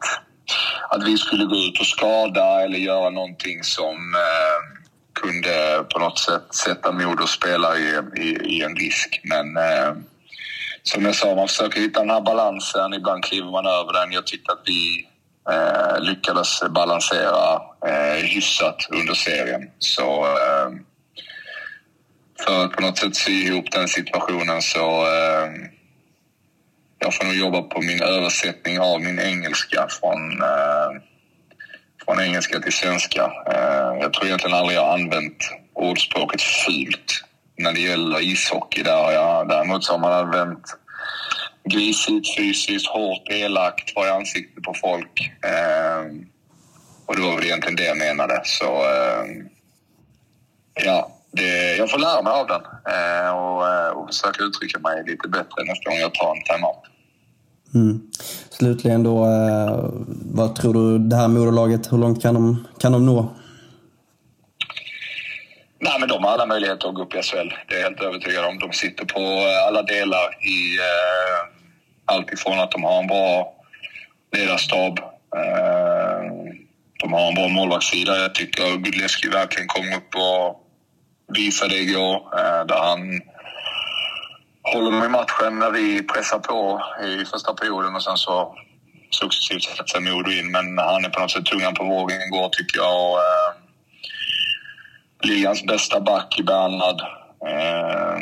att 0.90 1.04
vi 1.08 1.18
skulle 1.18 1.46
gå 1.46 1.56
ut 1.56 1.80
och 1.80 1.86
skada 1.86 2.62
eller 2.62 2.78
göra 2.78 3.10
någonting 3.10 3.64
som 3.64 4.16
eh, 4.16 4.80
kunde 5.14 5.86
på 5.94 6.00
något 6.00 6.20
sätt 6.20 6.56
sätta 6.56 6.92
Modos 6.92 7.32
spelare 7.32 7.78
i, 7.78 8.22
i, 8.22 8.58
i 8.58 8.62
en 8.62 8.76
risk. 8.76 9.22
Men 9.24 9.58
eh, 9.58 9.94
som 10.84 11.06
jag 11.06 11.16
sa, 11.16 11.36
man 11.36 11.48
försöker 11.48 11.82
hitta 11.82 12.00
den 12.00 12.10
här 12.10 12.22
balansen. 12.22 12.94
Ibland 12.94 13.24
kliver 13.24 13.52
man 13.52 13.66
över 13.66 13.94
den. 13.94 14.12
Jag 14.12 14.28
tyckte 14.28 14.52
att 14.52 14.64
vi 14.66 15.08
eh, 15.50 16.00
lyckades 16.00 16.64
balansera 16.70 17.62
eh, 17.88 18.24
hyfsat 18.24 18.88
under 18.90 19.14
serien. 19.14 19.70
Så 19.80 20.26
eh, 20.26 20.70
för 22.46 22.66
att 22.66 22.72
på 22.72 22.82
något 22.82 22.98
sätt 22.98 23.16
sy 23.16 23.32
ihop 23.32 23.72
den 23.72 23.88
situationen 23.88 24.62
så 24.62 25.06
eh, 25.06 25.50
jag 27.04 27.14
får 27.14 27.26
nog 27.26 27.36
jobba 27.36 27.62
på 27.62 27.82
min 27.82 28.02
översättning 28.02 28.80
av 28.80 29.02
min 29.02 29.20
engelska 29.20 29.88
från, 30.00 30.42
eh, 30.42 30.90
från 32.06 32.20
engelska 32.20 32.60
till 32.60 32.74
svenska. 32.74 33.24
Eh, 33.52 33.92
jag 34.02 34.14
tror 34.14 34.26
egentligen 34.26 34.58
aldrig 34.58 34.78
jag 34.78 34.86
har 34.86 34.94
använt 34.94 35.38
ordspråket 35.74 36.42
fult 36.42 37.24
när 37.58 37.74
det 37.74 37.80
gäller 37.80 38.22
ishockey. 38.22 38.84
Där 38.84 39.12
jag, 39.12 39.50
däremot 39.50 39.84
så 39.84 39.94
har 39.94 40.00
man 40.00 40.14
använt 40.14 40.66
grisigt, 41.70 42.36
fysiskt, 42.38 42.88
hårt, 42.88 43.30
elakt, 43.30 43.96
var 43.96 44.08
i 44.08 44.10
ansiktet 44.10 44.64
på 44.64 44.74
folk. 44.74 45.32
Eh, 45.46 46.04
och 47.06 47.16
det 47.16 47.22
var 47.22 47.36
väl 47.36 47.46
egentligen 47.46 47.76
det 47.76 47.86
jag 47.86 47.98
menade. 47.98 48.42
Så 48.44 48.66
eh, 48.66 49.26
ja, 50.74 51.12
det, 51.32 51.76
jag 51.76 51.92
får 51.92 52.00
lära 52.00 52.22
mig 52.22 52.34
av 52.34 52.48
den 52.48 52.62
eh, 52.96 53.32
och, 53.32 53.68
eh, 53.70 53.90
och 53.90 54.08
försöka 54.08 54.44
uttrycka 54.44 54.80
mig 54.80 55.04
lite 55.08 55.28
bättre 55.28 55.64
nästa 55.66 55.90
gång 55.90 56.00
jag 56.00 56.14
tar 56.14 56.36
en 56.36 56.44
timeout. 56.44 56.93
Mm. 57.76 58.02
Slutligen 58.50 59.04
då, 59.04 59.26
eh, 59.26 59.90
vad 60.34 60.56
tror 60.56 60.74
du 60.74 61.00
det 61.00 61.16
här 61.16 61.28
moderlaget, 61.28 61.92
hur 61.92 61.98
långt 61.98 62.22
kan 62.22 62.34
de, 62.34 62.68
kan 62.80 62.92
de 62.92 63.06
nå? 63.06 63.34
Nej, 65.80 66.00
men 66.00 66.10
de 66.10 66.24
har 66.24 66.32
alla 66.32 66.46
möjligheter 66.46 66.88
att 66.88 66.96
gå 66.96 67.04
upp 67.04 67.16
i 67.16 67.22
SHL. 67.22 67.50
Det 67.68 67.76
är 67.76 67.80
jag 67.80 67.90
helt 67.90 68.02
övertygad 68.02 68.46
om. 68.46 68.60
De 68.60 68.74
sitter 68.74 69.06
på 69.06 69.20
eh, 69.20 69.68
alla 69.68 69.82
delar 69.82 70.46
i 70.48 70.78
eh, 70.78 72.16
allt 72.16 72.34
ifrån 72.34 72.60
att 72.60 72.72
de 72.72 72.84
har 72.84 73.00
en 73.00 73.08
bra 73.08 73.54
ledarstab. 74.38 75.00
Eh, 75.36 76.22
de 77.00 77.14
har 77.14 77.28
en 77.28 77.36
bra 77.36 77.48
målvaktssida. 77.48 78.18
Jag 78.18 78.36
tycker 78.36 78.78
Gudleski 78.78 79.30
verkligen 79.30 79.68
kom 79.68 79.94
upp 79.94 80.16
och 80.16 80.60
visade 81.38 81.74
det 81.74 81.82
igår 81.82 82.16
eh, 82.16 82.66
där 82.66 82.80
han 82.90 83.22
håller 84.64 84.92
de 84.92 85.06
i 85.06 85.10
matchen 85.10 85.60
när 85.60 85.72
vi 85.72 86.04
pressar 86.04 86.40
på 86.40 86.82
i 87.04 87.26
första 87.26 87.54
perioden 87.54 87.96
och 87.96 88.04
sen 88.04 88.18
så 88.18 88.56
successivt 89.10 89.64
sätter 89.64 89.86
sig 89.86 90.02
Modo 90.02 90.32
in. 90.32 90.52
Men 90.52 90.78
han 90.78 91.06
är 91.06 91.10
på 91.10 91.20
något 91.20 91.32
sätt 91.32 91.46
tungan 91.46 91.74
på 91.74 91.84
vågen 91.84 92.22
igår 92.22 92.50
tycker 92.50 92.78
jag. 92.78 93.12
Och, 93.12 93.20
eh, 93.20 93.54
ligans 95.30 95.64
bästa 95.64 96.02
back 96.02 96.40
i 96.40 96.44
Bernhard. 96.44 97.02
Eh, 97.48 98.20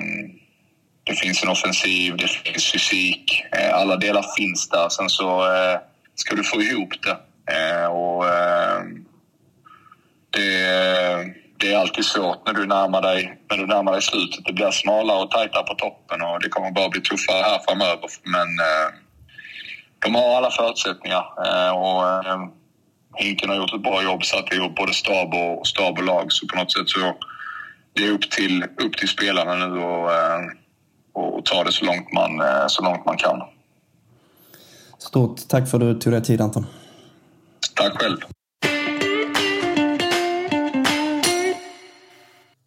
det 1.03 1.13
finns 1.15 1.43
en 1.43 1.49
offensiv, 1.49 2.17
det 2.17 2.27
finns 2.27 2.71
fysik. 2.71 3.43
Eh, 3.51 3.75
alla 3.75 3.95
delar 3.95 4.25
finns 4.37 4.69
där. 4.69 4.89
Sen 4.89 5.09
så 5.09 5.53
eh, 5.53 5.79
ska 6.15 6.35
du 6.35 6.43
få 6.43 6.61
ihop 6.61 6.93
det. 7.03 7.17
Eh, 7.53 7.85
och, 7.85 8.25
ehm, 8.29 8.77
eh, 8.77 9.01
det, 10.29 11.40
det 11.61 11.73
är 11.73 11.77
alltid 11.77 12.05
svårt 12.05 12.47
när 12.47 12.53
du 12.53 12.65
närmar 12.65 13.01
dig, 13.01 13.39
när 13.49 13.57
du 13.57 13.67
närmar 13.67 13.91
dig 13.91 14.01
slutet. 14.01 14.45
Det 14.45 14.53
blir 14.53 14.71
smalare 14.71 15.23
och 15.23 15.31
tajtare 15.31 15.63
på 15.63 15.75
toppen 15.75 16.21
och 16.21 16.39
det 16.41 16.49
kommer 16.49 16.71
bara 16.71 16.89
bli 16.89 17.01
tuffare 17.01 17.43
här 17.43 17.59
framöver. 17.67 18.09
Men 18.23 18.47
eh, 18.67 18.87
de 19.99 20.15
har 20.15 20.37
alla 20.37 20.51
förutsättningar. 20.51 21.23
och, 21.73 22.01
Hinken 23.15 23.49
har 23.49 23.55
gjort 23.55 23.73
ett 23.73 23.83
bra 23.83 24.03
jobb, 24.03 24.25
satt 24.25 24.53
ihop 24.53 24.75
både 24.75 24.93
stab 24.93 25.33
och, 25.33 25.67
stab 25.67 25.97
och 25.97 26.03
lag. 26.03 26.31
Så 26.31 26.47
på 26.47 26.55
något 26.55 26.71
sätt 26.71 26.89
så 26.89 27.17
det 27.93 28.07
är 28.07 28.11
upp 28.11 28.31
till, 28.31 28.63
upp 28.63 28.97
till 28.97 29.07
spelarna 29.07 29.55
nu 29.55 29.79
och, 29.79 30.09
och, 31.13 31.37
och 31.37 31.45
ta 31.45 31.63
det 31.63 31.71
så 31.71 31.85
långt, 31.85 32.13
man, 32.13 32.41
så 32.69 32.83
långt 32.83 33.05
man 33.05 33.17
kan. 33.17 33.41
Stort 34.97 35.47
tack 35.47 35.69
för 35.69 35.77
att 35.77 35.81
du 35.81 35.99
tog 35.99 36.13
dig 36.13 36.23
tid 36.23 36.41
Anton. 36.41 36.65
Tack 37.75 38.01
själv. 38.01 38.17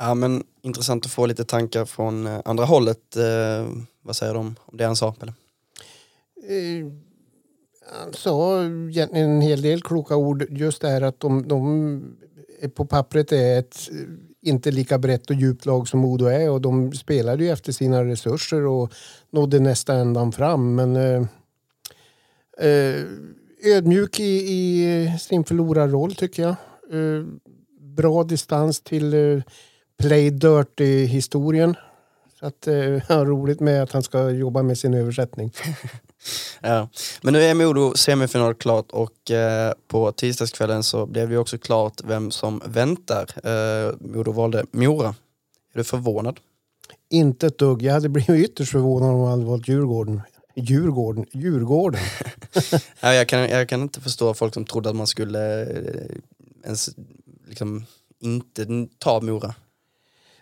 Ja, 0.05 0.15
men 0.15 0.45
intressant 0.63 1.07
att 1.07 1.13
få 1.13 1.27
lite 1.27 1.45
tankar 1.45 1.85
från 1.85 2.27
eh, 2.27 2.41
andra 2.45 2.65
hållet. 2.65 3.17
Eh, 3.17 3.69
vad 4.03 4.17
säger 4.17 4.35
de 4.35 4.57
om 4.61 4.77
det 4.77 4.85
han 4.85 4.97
sa? 4.97 5.15
Eller? 5.21 5.35
Eh, 6.49 6.87
han 7.93 8.13
sa 8.13 8.65
egentligen 8.65 9.31
en 9.31 9.41
hel 9.41 9.63
del 9.63 9.83
kloka 9.83 10.17
ord. 10.17 10.47
Just 10.51 10.83
det 10.83 10.89
här 10.89 11.03
att 11.03 11.21
de, 11.21 11.49
de 11.49 12.17
eh, 12.61 12.71
på 12.71 12.87
pappret 12.87 13.33
är 13.33 13.59
ett 13.59 13.89
eh, 13.93 13.97
inte 14.43 14.71
lika 14.71 14.99
brett 14.99 15.31
och 15.31 15.37
djupt 15.37 15.67
lag 15.67 15.89
som 15.89 16.01
Modo 16.01 16.27
är 16.27 16.51
och 16.51 16.61
de 16.61 16.93
spelade 16.93 17.45
ju 17.45 17.51
efter 17.51 17.73
sina 17.73 18.05
resurser 18.05 18.67
och 18.67 18.93
nådde 19.31 19.61
nästa 19.61 19.95
ändan 19.95 20.33
fram. 20.33 20.75
Men 20.75 20.97
eh, 20.97 21.27
ödmjuk 23.65 24.21
i, 24.21 24.25
i 24.25 25.19
sin 25.21 25.45
förlorarroll 25.45 26.15
tycker 26.15 26.43
jag. 26.43 26.57
Eh, 26.93 27.25
bra 27.81 28.25
distans 28.25 28.81
till 28.81 29.15
eh, 29.15 29.43
play 29.99 30.31
dirty-historien. 30.31 31.77
Så 32.41 32.47
att 32.47 32.67
eh, 32.67 32.75
har 33.09 33.27
roligt 33.27 33.61
med 33.61 33.83
att 33.83 33.93
han 33.93 34.03
ska 34.03 34.31
jobba 34.31 34.63
med 34.63 34.79
sin 34.79 34.95
översättning. 34.95 35.53
ja. 36.61 36.89
Men 37.23 37.33
nu 37.33 37.43
är 37.43 37.55
Modo 37.55 37.95
semifinal 37.97 38.55
klart 38.55 38.91
och 38.91 39.31
eh, 39.31 39.73
på 39.89 40.13
tisdagskvällen 40.13 40.83
så 40.83 41.07
blev 41.07 41.31
det 41.31 41.39
också 41.39 41.59
klart 41.59 42.01
vem 42.05 42.31
som 42.31 42.63
väntar. 42.67 43.27
Eh, 43.45 43.95
Modo 44.01 44.33
valde 44.33 44.65
Mora. 44.71 45.09
Är 45.73 45.79
du 45.79 45.85
förvånad? 45.85 46.41
Inte 47.11 47.47
ett 47.47 47.59
dugg. 47.59 47.83
Jag 47.83 47.93
hade 47.93 48.09
blivit 48.09 48.51
ytterst 48.51 48.73
förvånad 48.73 49.11
om 49.11 49.21
han 49.21 49.31
hade 49.31 49.45
valt 49.45 49.69
Djurgården. 49.69 50.23
Djurgården. 50.55 51.27
Djurgården. 51.33 52.01
ja, 53.01 53.15
jag, 53.15 53.29
kan, 53.29 53.41
jag 53.41 53.69
kan 53.69 53.83
inte 53.83 54.01
förstå 54.01 54.35
folk 54.35 54.55
som 54.55 54.65
trodde 54.65 54.89
att 54.91 54.97
man 54.97 55.07
skulle 55.07 55.63
eh, 55.63 56.17
ens 56.65 56.91
liksom 57.49 57.85
inte 58.21 58.67
ta 58.99 59.21
Mora. 59.21 59.55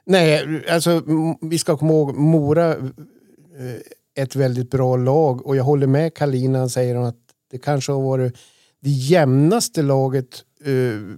Nej, 0.05 0.65
alltså 0.69 1.03
vi 1.41 1.59
ska 1.59 1.77
komma 1.77 1.93
ihåg 1.93 2.17
Mora 2.17 2.71
eh, 2.71 3.81
ett 4.15 4.37
väldigt 4.37 4.71
bra 4.71 4.97
lag 4.97 5.47
och 5.47 5.57
jag 5.57 5.65
håller 5.65 5.87
med 5.87 6.15
Kalina 6.15 6.59
han 6.59 6.71
säger 6.71 6.97
att 6.97 7.17
det 7.51 7.59
kanske 7.59 7.93
har 7.93 8.03
varit 8.03 8.37
det 8.81 8.91
jämnaste 8.91 9.83
laget 9.83 10.45
uh, 10.67 11.15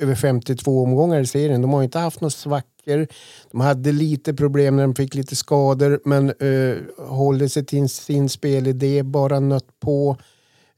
över 0.00 0.14
52 0.14 0.82
omgångar 0.82 1.20
i 1.20 1.26
serien. 1.26 1.62
De 1.62 1.72
har 1.72 1.82
inte 1.82 1.98
haft 1.98 2.20
några 2.20 2.30
svackor. 2.30 3.06
De 3.50 3.60
hade 3.60 3.92
lite 3.92 4.34
problem 4.34 4.76
när 4.76 4.82
de 4.82 4.94
fick 4.94 5.14
lite 5.14 5.36
skador 5.36 6.00
men 6.04 6.32
uh, 6.42 6.78
håller 6.98 7.48
sig 7.48 7.64
till 7.64 7.88
sin 7.88 8.28
spelidé, 8.28 9.02
bara 9.02 9.40
nött 9.40 9.80
på. 9.80 10.16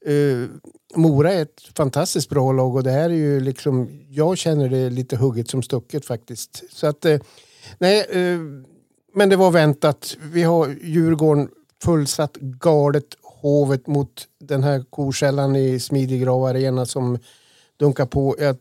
Uh, 0.07 0.49
Mora 0.95 1.33
är 1.33 1.41
ett 1.41 1.61
fantastiskt 1.77 2.29
bra 2.29 2.51
lag 2.51 2.75
och 2.75 2.83
det 2.83 2.91
här 2.91 3.09
är 3.09 3.13
ju 3.13 3.39
liksom, 3.39 3.89
jag 4.09 4.37
känner 4.37 4.69
det 4.69 4.89
lite 4.89 5.17
hugget 5.17 5.49
som 5.49 5.63
stucket 5.63 6.05
faktiskt. 6.05 6.63
Så 6.69 6.87
att, 6.87 7.05
uh, 7.05 7.19
nej, 7.77 8.05
eh, 8.09 8.39
men 9.13 9.29
det 9.29 9.35
var 9.35 9.51
väntat. 9.51 10.17
Vi 10.33 10.43
har 10.43 10.75
Djurgården 10.83 11.49
fullsatt 11.83 12.37
galet 12.37 13.05
Hovet 13.21 13.87
mot 13.87 14.27
den 14.39 14.63
här 14.63 14.83
korkällan 14.89 15.55
i 15.55 15.79
Smidigrav 15.79 16.43
Arena 16.43 16.85
som 16.85 17.17
dunkar 17.77 18.05
på. 18.05 18.35
Jag 18.39 18.57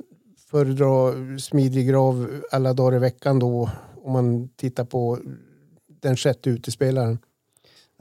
föredrar 0.50 1.38
Smidigrav 1.38 2.40
alla 2.50 2.72
dagar 2.72 2.96
i 2.96 2.98
veckan 2.98 3.38
då 3.38 3.70
om 4.02 4.12
man 4.12 4.48
tittar 4.48 4.84
på 4.84 5.18
den 6.00 6.16
sjätte 6.16 6.50
utespelaren. 6.50 7.18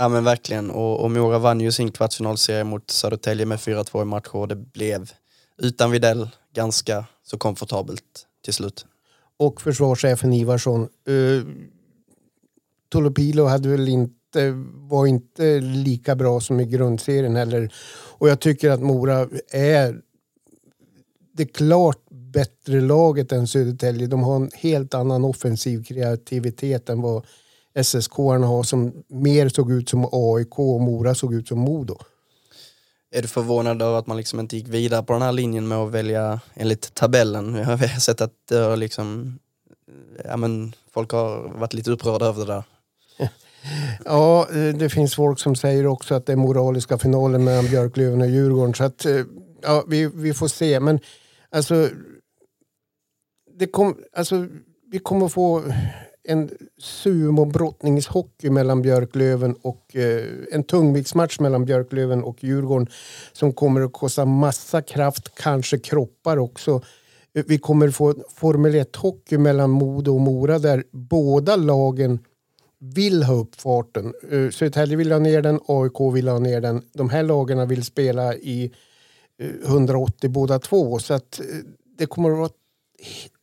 Ja 0.04 0.10
men 0.10 0.24
verkligen 0.24 0.72
och, 0.72 1.00
och 1.00 1.12
Mora 1.12 1.40
vann 1.40 1.62
ju 1.62 1.72
sin 1.72 1.92
kvartsfinalserie 1.92 2.64
mot 2.64 2.92
Södertälje 2.92 3.46
med 3.46 3.60
4-2 3.60 4.02
i 4.02 4.06
match 4.06 4.28
och 4.32 4.48
det 4.48 4.56
blev 4.56 5.12
utan 5.58 5.92
Videll 5.92 6.30
ganska 6.54 7.06
så 7.24 7.38
komfortabelt 7.38 8.28
till 8.44 8.54
slut. 8.54 8.86
Och 9.38 9.62
försvarschefen 9.62 10.34
Ivarsson. 10.34 10.88
Uh, 11.10 11.44
Tolopilo 12.90 13.46
hade 13.46 13.70
väl 13.70 13.88
inte 13.88 14.52
var 14.74 15.08
inte 15.08 15.60
lika 15.60 16.16
bra 16.16 16.40
som 16.40 16.60
i 16.60 16.66
grundserien 16.66 17.36
heller. 17.36 17.74
Och 18.18 18.30
jag 18.30 18.40
tycker 18.40 18.70
att 18.70 18.82
Mora 18.82 19.28
är 19.52 20.02
det 21.34 21.46
klart 21.46 22.10
bättre 22.10 22.82
laget 22.82 23.32
än 23.32 23.48
Södertälje. 23.48 24.08
De 24.08 24.24
har 24.24 24.36
en 24.36 24.52
helt 24.56 24.94
annan 24.94 25.26
offensiv 25.26 25.84
kreativitet 25.84 26.90
än 26.90 27.02
vad 27.02 27.26
SSK 27.76 28.14
har 28.14 28.64
som 28.64 29.04
mer 29.08 29.50
såg 29.50 29.72
ut 29.72 29.90
som 29.90 30.10
AIK 30.12 30.60
och 30.60 30.82
Mora 30.82 31.16
såg 31.16 31.34
ut 31.34 31.48
som 31.48 31.60
Modo. 31.60 31.98
Är 33.12 33.22
du 33.22 33.28
förvånad 33.28 33.82
över 33.82 34.00
att 34.00 34.08
man 34.08 34.18
liksom 34.18 34.40
inte 34.40 34.58
gick 34.58 34.68
vidare 34.68 35.04
på 35.04 35.14
den 35.14 35.22
här 35.22 35.32
linjen 35.32 35.68
med 35.68 35.78
att 35.78 35.92
välja 35.92 36.40
enligt 36.54 36.94
tabellen? 36.94 37.56
Jag 37.56 37.66
har 37.66 38.00
sett 38.00 38.22
att 38.22 38.34
det 38.50 38.76
liksom, 38.76 39.40
ja, 40.26 40.38
men 40.38 40.74
folk 40.92 41.12
har 41.12 41.50
varit 41.60 41.74
lite 41.74 41.92
upprörda 41.92 42.26
över 42.26 42.46
det 42.46 42.54
där. 42.54 42.64
Ja, 44.06 44.48
eh, 44.50 44.76
det 44.76 44.90
finns 44.90 45.16
folk 45.16 45.40
som 45.40 45.56
säger 45.56 45.88
också 45.88 46.16
att 46.16 46.26
det 46.26 46.32
är 46.32 46.38
moraliska 46.38 46.98
finalen 46.98 47.44
mellan 47.44 47.66
Björklöven 47.66 48.22
och 48.22 48.28
Djurgården. 48.28 48.74
Så 48.74 48.84
att, 48.84 49.06
eh, 49.06 49.22
ja, 49.62 49.84
vi, 49.88 50.06
vi 50.14 50.34
får 50.34 50.48
se. 50.48 50.80
Men 50.80 51.00
alltså, 51.52 51.90
det 53.60 53.68
kom, 53.68 53.98
alltså, 54.16 54.48
vi 54.92 55.00
kommer 55.00 55.28
få 55.28 55.64
en 56.24 56.50
sumobrottningshockey 56.78 58.50
mellan 58.50 58.82
Björklöven 58.82 59.56
och 59.62 59.96
eh, 59.96 60.24
en 60.52 60.64
tungviktsmatch 60.64 61.40
mellan 61.40 61.66
Björklöven 61.66 62.24
och 62.24 62.44
Djurgården 62.44 62.88
som 63.32 63.54
kommer 63.54 63.82
att 63.82 63.94
kosta 63.94 64.26
massa 64.26 64.82
kraft, 64.82 65.36
kanske 65.36 65.80
kroppar 65.80 66.38
också. 66.38 66.82
Vi 67.34 67.58
kommer 67.58 67.90
få 67.90 68.16
Formel 68.36 68.76
1-hockey 68.76 69.38
mellan 69.38 69.70
Modo 69.70 70.14
och 70.14 70.22
Mora 70.22 70.60
där 70.60 70.84
båda 70.92 71.56
lagen 71.56 72.20
vill 72.80 73.24
ha 73.24 73.34
upp 73.34 73.56
farten. 73.56 74.14
Uh, 74.34 74.50
Södertälje 74.50 74.98
vill 74.98 75.12
ha 75.12 75.20
ner 75.20 75.42
den, 75.42 75.60
AIK 75.68 76.14
vill 76.14 76.28
ha 76.28 76.40
ner 76.40 76.62
den. 76.62 76.82
De 76.94 77.10
här 77.10 77.24
lagarna 77.24 77.66
vill 77.66 77.84
spela 77.84 78.36
i 78.36 78.72
eh, 79.40 79.50
180 79.66 80.30
båda 80.30 80.60
två. 80.60 81.00
Så 81.00 81.14
att 81.14 81.42
uh, 81.44 81.60
det 81.98 82.06
kommer 82.06 82.32
att 82.32 82.38
vara 82.38 82.50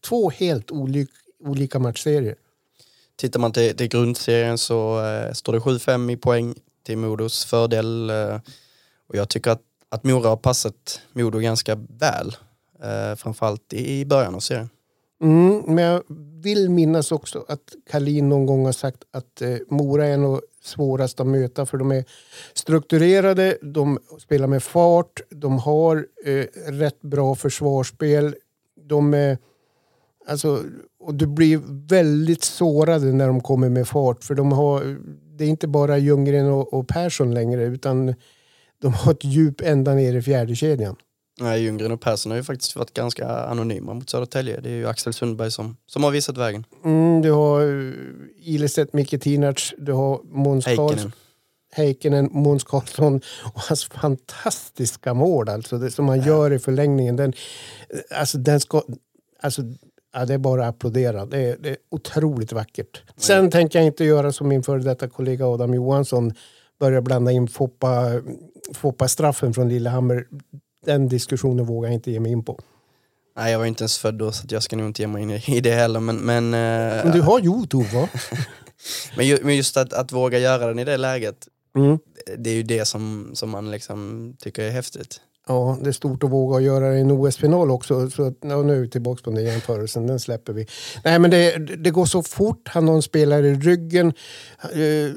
två 0.09 0.31
helt 0.31 0.71
olik, 0.71 1.11
olika 1.45 1.79
matchserier. 1.79 2.35
Tittar 3.21 3.41
man 3.41 3.53
till, 3.53 3.77
till 3.77 3.89
grundserien 3.89 4.59
så 4.59 5.05
eh, 5.05 5.33
står 5.33 5.53
det 5.53 5.59
7-5 5.59 6.13
i 6.13 6.17
poäng 6.17 6.55
till 6.87 6.99
Modos 6.99 7.45
fördel. 7.45 8.11
Eh, 8.11 8.37
och 9.09 9.17
jag 9.17 9.29
tycker 9.29 9.51
att, 9.51 9.63
att 9.89 10.05
Mora 10.05 10.29
har 10.29 10.37
passat 10.37 11.01
Modo 11.13 11.39
ganska 11.39 11.75
väl. 11.75 12.37
Eh, 12.83 13.17
framförallt 13.17 13.73
i, 13.73 14.01
i 14.01 14.05
början 14.05 14.35
av 14.35 14.41
serien. 14.41 14.71
Mm, 15.23 15.63
men 15.67 15.85
jag 15.85 16.03
vill 16.43 16.71
minnas 16.71 17.13
också 17.13 17.45
att 17.49 17.73
Kalin 17.91 18.29
någon 18.29 18.47
gång 18.47 18.65
har 18.65 18.73
sagt 18.73 19.05
att 19.11 19.43
eh, 19.43 19.57
Mora 19.69 20.07
är 20.07 20.17
nog 20.17 20.41
svårast 20.63 21.21
att 21.21 21.27
möta 21.27 21.67
för 21.67 21.79
de 21.79 21.93
är 21.93 22.05
strukturerade, 22.55 23.59
de 23.63 23.99
spelar 24.19 24.47
med 24.47 24.63
fart, 24.63 25.21
de 25.31 25.59
har 25.59 26.07
eh, 26.25 26.47
rätt 26.67 27.01
bra 27.01 27.35
försvarsspel. 27.35 28.35
De 28.89 29.15
eh, 29.15 29.39
alltså, 30.31 30.65
och 31.01 31.15
du 31.15 31.27
blir 31.27 31.61
väldigt 31.89 32.45
sårade 32.45 33.13
när 33.13 33.27
de 33.27 33.41
kommer 33.41 33.69
med 33.69 33.89
fart 33.89 34.25
för 34.25 34.35
de 34.35 34.53
har, 34.53 34.99
det 35.39 35.45
är 35.45 35.49
inte 35.49 35.69
bara 35.69 35.99
Ljunggren 35.99 36.47
och, 36.47 36.75
och 36.75 36.89
Persson 36.89 37.35
längre 37.35 37.65
utan 37.65 38.15
de 38.83 38.93
har 38.93 39.13
ett 39.13 39.25
djup 39.25 39.61
ända 39.61 39.95
ner 39.95 40.15
i 40.15 40.23
fjärde 40.23 40.57
kedjan. 40.57 40.97
Nej, 41.41 41.63
Ljunggren 41.63 41.93
och 41.93 42.01
Persson 42.01 42.33
har 42.33 42.37
ju 42.37 42.45
faktiskt 42.45 42.77
varit 42.77 42.95
ganska 42.95 43.29
anonyma 43.29 43.95
mot 43.95 44.11
Södertälje. 44.11 44.61
Det 44.61 44.71
är 44.71 44.75
ju 44.75 44.89
Axel 44.89 45.13
Sundberg 45.13 45.51
som, 45.51 45.77
som 45.87 46.05
har 46.05 46.11
visat 46.11 46.39
vägen. 46.39 46.65
Mm, 46.85 47.23
du 47.23 47.31
har 47.31 47.63
uh, 47.63 47.95
Ilestedt, 48.39 48.93
Micke 48.93 49.21
Tinac, 49.21 49.75
du 49.79 49.93
har 49.93 50.21
Måns 50.25 50.65
Karlsson. 50.65 51.13
Heikkinen, 51.73 52.29
Måns 52.33 52.65
Karlsson 52.65 53.21
och 53.55 53.61
hans 53.61 53.85
fantastiska 53.85 55.15
mål 55.15 55.49
alltså, 55.49 55.79
det 55.79 55.91
som 55.91 56.09
han 56.09 56.23
gör 56.23 56.53
i 56.53 56.59
förlängningen. 56.59 57.17
Den, 57.17 57.33
alltså, 58.15 58.39
den 58.39 58.61
ska, 58.61 58.83
alltså, 59.41 59.63
ja, 60.13 60.25
det 60.25 60.35
är 60.35 60.39
bara 60.39 60.63
att 60.63 60.75
applådera. 60.75 61.27
Det 61.27 61.39
är, 61.39 61.57
det 61.61 61.69
är 61.69 61.77
otroligt 61.91 62.53
vackert. 62.53 63.03
Nej. 63.07 63.15
Sen 63.17 63.51
tänker 63.51 63.79
jag 63.79 63.87
inte 63.87 64.05
göra 64.05 64.33
som 64.33 64.49
min 64.49 64.63
före 64.63 64.83
detta 64.83 65.09
kollega 65.09 65.47
Adam 65.47 65.75
Johansson. 65.75 66.33
Börja 66.81 67.01
blanda 67.01 67.33
in 67.33 67.49
Foppa, 67.49 68.23
Foppa 68.75 69.09
straffen 69.09 69.55
från 69.55 69.69
Lillehammer 69.69 70.27
den 70.87 71.09
diskussionen 71.09 71.67
vågar 71.67 71.89
jag 71.89 71.95
inte 71.95 72.11
ge 72.11 72.21
mig 72.21 72.33
in 72.33 72.45
på. 72.45 72.59
Nej, 73.37 73.53
jag 73.53 73.59
var 73.59 73.67
inte 73.67 73.83
ens 73.83 73.99
född 73.99 74.15
då 74.15 74.33
så 74.33 74.47
jag 74.51 74.63
ska 74.63 74.77
nog 74.77 74.87
inte 74.87 75.03
ge 75.03 75.09
mig 75.09 75.23
in 75.23 75.31
i 75.31 75.61
det 75.61 75.71
heller. 75.71 76.01
Men, 76.01 76.17
men, 76.17 76.45
eh, 76.45 77.05
men 77.05 77.13
du 77.13 77.21
har 77.21 77.41
Youtube 77.41 77.89
va? 77.95 78.09
men 79.43 79.57
just 79.57 79.77
att, 79.77 79.93
att 79.93 80.13
våga 80.13 80.39
göra 80.39 80.67
den 80.67 80.79
i 80.79 80.85
det 80.85 80.97
läget, 80.97 81.49
mm. 81.77 81.99
det 82.39 82.51
är 82.51 82.55
ju 82.55 82.63
det 82.63 82.85
som, 82.85 83.31
som 83.35 83.51
man 83.51 83.71
liksom 83.71 84.33
tycker 84.39 84.63
är 84.63 84.71
häftigt. 84.71 85.21
Ja, 85.51 85.79
det 85.83 85.91
är 85.91 85.93
stort 85.93 86.25
att 86.25 86.31
våga 86.31 86.61
göra 86.61 86.89
det 86.89 86.97
i 86.97 87.01
en 87.01 87.11
OS-final 87.11 87.71
också. 87.71 88.11
Så, 88.11 88.35
ja, 88.41 88.63
nu 88.63 88.77
är 88.77 88.81
vi 88.81 88.89
tillbaka 88.89 89.23
på 89.23 89.31
den 89.31 89.45
jämförelsen, 89.45 90.07
den 90.07 90.21
släpper 90.21 90.53
vi. 90.53 90.67
Nej 91.05 91.19
men 91.19 91.31
det, 91.31 91.59
det 91.77 91.91
går 91.91 92.07
så 92.07 92.23
fort, 92.23 92.69
han 92.69 92.89
har 92.89 92.95
en 92.95 93.03
spelare 93.03 93.49
i 93.49 93.55
ryggen. 93.55 94.13
Eh, 94.63 95.13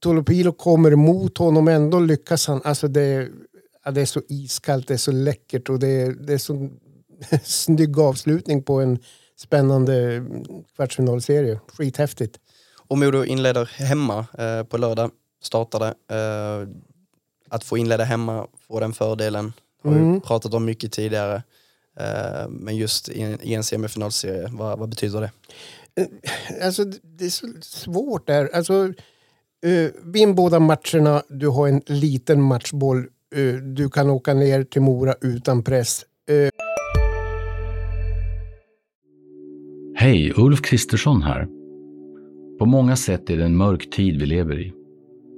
Tolopilo 0.00 0.52
kommer 0.52 0.92
emot 0.92 1.38
honom, 1.38 1.68
ändå 1.68 2.00
lyckas 2.00 2.46
han. 2.46 2.60
Alltså 2.64 2.88
det, 2.88 3.28
ja, 3.84 3.90
det 3.90 4.00
är 4.00 4.06
så 4.06 4.22
iskallt, 4.28 4.88
det 4.88 4.94
är 4.94 4.98
så 4.98 5.12
läckert 5.12 5.68
och 5.68 5.78
det 5.78 5.88
är, 5.88 6.12
det 6.12 6.32
är 6.32 6.38
så 6.38 6.68
snygg 7.44 7.98
avslutning 7.98 8.62
på 8.62 8.80
en 8.80 8.98
spännande 9.36 10.24
kvartsfinalserie. 10.76 11.60
Skithäftigt. 11.78 12.38
Och 12.88 12.98
Modo 12.98 13.24
inleder 13.24 13.64
hemma 13.64 14.26
eh, 14.38 14.62
på 14.62 14.78
lördag, 14.78 15.10
startade. 15.42 15.86
Eh, 15.86 16.68
att 17.52 17.64
få 17.64 17.78
inleda 17.78 18.04
hemma, 18.04 18.46
få 18.66 18.80
den 18.80 18.92
fördelen, 18.92 19.52
har 19.82 19.92
mm. 19.92 20.14
vi 20.14 20.20
pratat 20.20 20.54
om 20.54 20.64
mycket 20.64 20.92
tidigare. 20.92 21.42
Eh, 22.00 22.48
men 22.48 22.76
just 22.76 23.08
i 23.08 23.54
en, 23.54 23.64
semifinalserie, 23.64 24.48
vad, 24.50 24.78
vad 24.78 24.88
betyder 24.88 25.20
det? 25.20 25.30
Eh, 26.02 26.66
alltså 26.66 26.84
det 26.84 27.24
är 27.24 27.30
så 27.30 27.46
svårt 27.60 28.26
där. 28.26 28.50
Alltså, 28.54 28.92
uh, 29.66 29.90
vinn 30.04 30.34
båda 30.34 30.60
matcherna, 30.60 31.22
du 31.28 31.48
har 31.48 31.68
en 31.68 31.82
liten 31.86 32.42
matchboll 32.42 33.06
Eh, 33.34 33.54
du 33.54 33.90
kan 33.90 34.10
åka 34.10 34.34
ner 34.34 34.64
till 34.64 34.82
Mora 34.82 35.14
utan 35.20 35.62
press. 35.62 36.04
Eh, 36.28 36.48
Hej, 39.94 40.32
Ulf 40.36 40.62
Kristersson 40.62 41.22
här. 41.22 41.48
På 42.58 42.66
många 42.66 42.96
sätt 42.96 43.30
är 43.30 43.36
det 43.36 43.44
en 43.44 43.56
mörk 43.56 43.90
tid 43.90 44.20
vi 44.20 44.26
lever 44.26 44.60
i. 44.60 44.72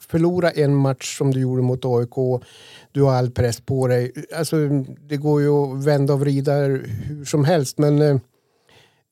Förlora 0.00 0.50
en 0.50 0.76
match 0.76 1.18
som 1.18 1.34
du 1.34 1.40
gjorde 1.40 1.62
mot 1.62 1.84
AIK, 1.84 2.42
du 2.92 3.02
har 3.02 3.14
all 3.14 3.30
press 3.30 3.60
på 3.60 3.88
dig. 3.88 4.12
Alltså, 4.34 4.56
det 5.08 5.16
går 5.16 5.40
ju 5.40 5.48
att 5.48 5.84
vända 5.84 6.12
och 6.12 6.20
vrida 6.20 6.54
hur 6.54 7.24
som 7.24 7.44
helst 7.44 7.78
men 7.78 8.02
eh, 8.02 8.16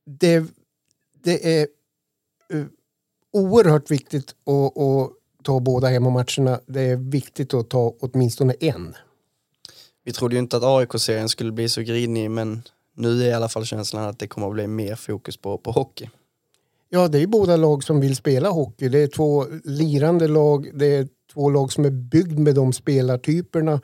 det, 0.04 0.44
det 1.24 1.60
är 1.60 1.68
eh, 2.52 2.64
oerhört 3.32 3.90
viktigt 3.90 4.34
att, 4.46 4.78
att 4.78 5.10
ta 5.42 5.60
båda 5.60 5.88
hemmamatcherna. 5.88 6.60
Det 6.66 6.80
är 6.80 6.96
viktigt 6.96 7.54
att 7.54 7.70
ta 7.70 7.94
åtminstone 8.00 8.54
en. 8.60 8.94
Vi 10.04 10.12
trodde 10.12 10.34
ju 10.34 10.38
inte 10.38 10.56
att 10.56 10.62
AIK-serien 10.62 11.28
skulle 11.28 11.52
bli 11.52 11.68
så 11.68 11.80
grinig 11.80 12.30
men 12.30 12.62
nu 12.96 13.22
är 13.22 13.26
i 13.26 13.32
alla 13.32 13.48
fall 13.48 13.64
känslan 13.64 14.04
att 14.04 14.18
det 14.18 14.26
kommer 14.26 14.46
att 14.46 14.52
bli 14.52 14.66
mer 14.66 14.94
fokus 14.94 15.36
på, 15.36 15.58
på 15.58 15.70
hockey. 15.70 16.10
Ja, 16.94 17.08
det 17.08 17.18
är 17.18 17.26
båda 17.26 17.56
lag 17.56 17.84
som 17.84 18.00
vill 18.00 18.16
spela 18.16 18.48
hockey. 18.48 18.88
Det 18.88 18.98
är 18.98 19.06
två 19.06 19.46
lirande 19.64 20.28
lag. 20.28 20.70
Det 20.74 20.86
är 20.86 21.08
två 21.32 21.50
lag 21.50 21.72
som 21.72 21.84
är 21.84 21.90
byggd 21.90 22.38
med 22.38 22.54
de 22.54 22.72
spelartyperna. 22.72 23.80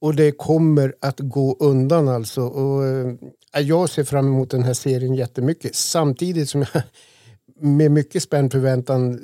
Och 0.00 0.14
det 0.14 0.32
kommer 0.32 0.94
att 1.00 1.20
gå 1.20 1.56
undan 1.60 2.08
alltså. 2.08 2.42
Och, 2.42 2.84
äh, 3.56 3.62
jag 3.62 3.90
ser 3.90 4.04
fram 4.04 4.26
emot 4.26 4.50
den 4.50 4.62
här 4.62 4.74
serien 4.74 5.14
jättemycket. 5.14 5.74
Samtidigt 5.74 6.48
som 6.48 6.60
jag 6.72 6.82
med 7.60 7.90
mycket 7.90 8.22
spänd 8.22 8.52
förväntan 8.52 9.20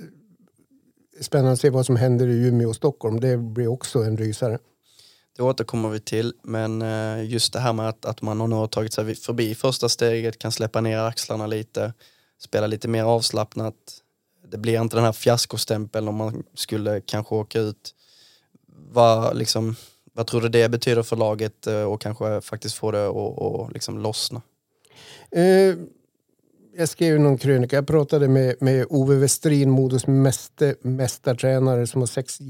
spännande 1.21 1.53
att 1.53 1.61
se 1.61 1.71
vad 1.71 1.87
som 1.87 1.97
händer 1.97 2.29
i 2.29 2.47
Umeå 2.47 2.69
och 2.69 2.77
Stockholm. 2.77 3.21
Det 3.21 3.37
blir 3.37 3.67
också 3.67 3.99
en 3.99 4.17
rysare. 4.17 4.59
Det 5.37 5.43
återkommer 5.43 5.89
vi 5.89 6.01
till, 6.01 6.33
men 6.43 6.83
eh, 6.83 7.25
just 7.25 7.53
det 7.53 7.61
här 7.61 7.73
med 7.73 7.89
att, 7.89 8.05
att 8.05 8.23
man 8.23 8.39
nu 8.39 8.55
har 8.55 8.67
tagit 8.67 8.93
sig 8.93 9.15
förbi 9.15 9.55
första 9.55 9.89
steget, 9.89 10.39
kan 10.39 10.53
släppa 10.53 10.81
ner 10.81 10.99
axlarna 10.99 11.47
lite, 11.47 11.93
spela 12.41 12.67
lite 12.67 12.89
mer 12.89 13.05
avslappnat. 13.05 13.75
Det 14.51 14.59
blir 14.59 14.81
inte 14.81 14.97
den 14.97 15.05
här 15.05 15.13
fiaskostämpeln 15.13 16.09
om 16.09 16.15
man 16.15 16.43
skulle 16.55 17.01
kanske 17.01 17.35
åka 17.35 17.61
ut. 17.61 17.95
Vad, 18.93 19.37
liksom, 19.37 19.77
vad 20.13 20.27
tror 20.27 20.41
du 20.41 20.49
det 20.49 20.69
betyder 20.69 21.03
för 21.03 21.17
laget 21.17 21.67
eh, 21.67 21.83
och 21.83 22.01
kanske 22.01 22.41
faktiskt 22.41 22.75
få 22.75 22.91
det 22.91 23.07
att 23.07 23.73
liksom 23.73 23.99
lossna? 23.99 24.43
Eh, 25.31 25.75
jag 26.77 26.89
skrev 26.89 27.21
någon 27.21 27.39
krönika. 27.39 27.77
Jag 27.77 27.87
pratade 27.87 28.29
med, 28.29 28.55
med 28.61 28.87
Ove 28.91 29.17
Westrin, 29.17 29.71
Modos 29.71 30.07
mäste, 30.07 30.75
mästartränare 30.81 31.87
som 31.87 32.01
har 32.01 32.07
sex 32.07 32.41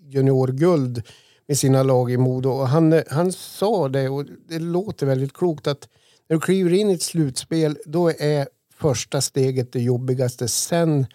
juniorguld 0.00 1.02
med 1.46 1.58
sina 1.58 1.82
lag 1.82 2.10
i 2.10 2.16
Modo. 2.16 2.50
Och 2.50 2.68
han, 2.68 3.02
han 3.10 3.32
sa 3.32 3.88
det, 3.88 4.08
och 4.08 4.24
det 4.48 4.58
låter 4.58 5.06
väldigt 5.06 5.32
klokt, 5.32 5.66
att 5.66 5.88
när 6.28 6.36
du 6.36 6.40
kliver 6.40 6.72
in 6.72 6.90
i 6.90 6.94
ett 6.94 7.02
slutspel 7.02 7.78
då 7.84 8.10
är 8.10 8.48
första 8.78 9.20
steget 9.20 9.72
det 9.72 9.80
jobbigaste. 9.80 10.48
Sen 10.48 11.06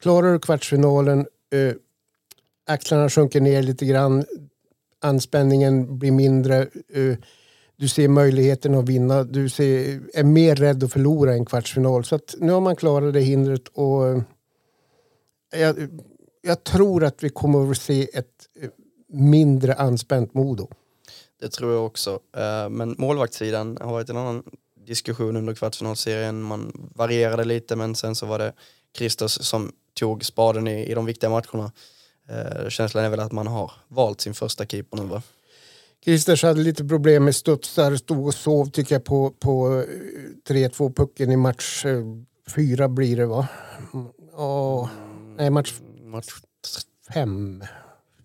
klarar 0.00 0.32
du 0.32 0.38
kvartsfinalen, 0.38 1.26
eh, 1.52 1.74
axlarna 2.66 3.10
sjunker 3.10 3.40
ner 3.40 3.62
lite 3.62 3.86
grann, 3.86 4.24
anspänningen 5.00 5.98
blir 5.98 6.12
mindre. 6.12 6.68
Eh, 6.92 7.16
du 7.76 7.88
ser 7.88 8.08
möjligheten 8.08 8.74
att 8.74 8.88
vinna. 8.88 9.24
Du 9.24 9.48
ser, 9.48 10.00
är 10.14 10.24
mer 10.24 10.56
rädd 10.56 10.84
att 10.84 10.92
förlora 10.92 11.32
en 11.32 11.44
kvartsfinal. 11.44 12.04
Så 12.04 12.14
att 12.14 12.34
nu 12.38 12.52
har 12.52 12.60
man 12.60 12.76
klarat 12.76 13.14
det 13.14 13.20
hindret 13.20 13.68
och 13.68 14.08
eh, 14.08 14.22
jag, 15.52 15.76
jag 16.42 16.64
tror 16.64 17.04
att 17.04 17.24
vi 17.24 17.28
kommer 17.28 17.70
att 17.70 17.78
se 17.78 18.08
ett 18.12 18.26
eh, 18.60 18.70
mindre 19.08 19.74
anspänt 19.74 20.34
Modo. 20.34 20.68
Det 21.40 21.48
tror 21.48 21.72
jag 21.72 21.86
också. 21.86 22.20
Eh, 22.36 22.68
men 22.68 22.94
målvaktssidan 22.98 23.78
har 23.80 23.92
varit 23.92 24.10
en 24.10 24.16
annan 24.16 24.42
diskussion 24.90 25.36
under 25.36 25.54
kvartsfinalserien. 25.54 26.42
Man 26.42 26.90
varierade 26.94 27.44
lite 27.44 27.76
men 27.76 27.94
sen 27.94 28.14
så 28.14 28.26
var 28.26 28.38
det 28.38 28.52
Christos 28.96 29.38
som 29.42 29.72
tog 29.94 30.24
spaden 30.24 30.68
i, 30.68 30.84
i 30.90 30.94
de 30.94 31.06
viktiga 31.06 31.30
matcherna. 31.30 31.72
Känslan 32.68 33.04
är 33.04 33.08
väl 33.08 33.20
att 33.20 33.32
man 33.32 33.46
har 33.46 33.72
valt 33.88 34.20
sin 34.20 34.34
första 34.34 34.66
keeper 34.66 34.96
nu 34.96 35.04
va? 35.04 35.22
Christers 36.04 36.42
hade 36.42 36.60
lite 36.60 36.84
problem 36.84 37.24
med 37.24 37.36
studsar, 37.36 37.96
stod 37.96 38.26
och 38.26 38.34
sov 38.34 38.66
tycker 38.66 38.94
jag 38.94 39.04
på, 39.04 39.30
på 39.30 39.84
3-2 40.48 40.84
eh, 40.84 40.92
pucken 40.92 41.32
i 41.32 41.36
match 41.36 41.84
eh, 41.84 42.04
fyra 42.54 42.88
blir 42.88 43.16
det 43.16 43.26
va? 43.26 43.48
Oh, 44.32 44.88
nej, 45.36 45.50
match, 45.50 45.72
match 46.02 46.28
fem. 47.14 47.64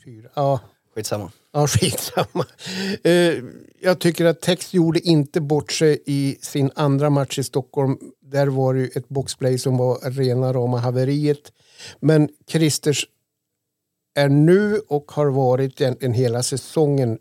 Fyra. 0.05 0.29
Ja. 0.33 0.59
Skitsamma. 0.95 1.31
Ja, 1.55 1.67
skitsamma. 1.67 2.45
Uh, 3.07 3.43
jag 3.79 3.99
tycker 3.99 4.25
att 4.25 4.41
Tex 4.41 4.73
gjorde 4.73 4.99
inte 4.99 5.41
bort 5.41 5.71
sig 5.71 6.03
i 6.05 6.37
sin 6.41 6.71
andra 6.75 7.09
match 7.09 7.39
i 7.39 7.43
Stockholm. 7.43 7.97
Där 8.21 8.47
var 8.47 8.73
det 8.73 8.95
ett 8.95 9.09
boxplay 9.09 9.57
som 9.57 9.77
var 9.77 10.11
rena 10.11 10.53
rama 10.53 10.77
haveriet. 10.77 11.51
Men 11.99 12.29
Christers 12.47 13.05
är 14.15 14.29
nu 14.29 14.79
och 14.87 15.11
har 15.11 15.25
varit 15.25 15.81
en, 15.81 15.97
en 15.99 16.13
hela 16.13 16.43
säsongen 16.43 17.19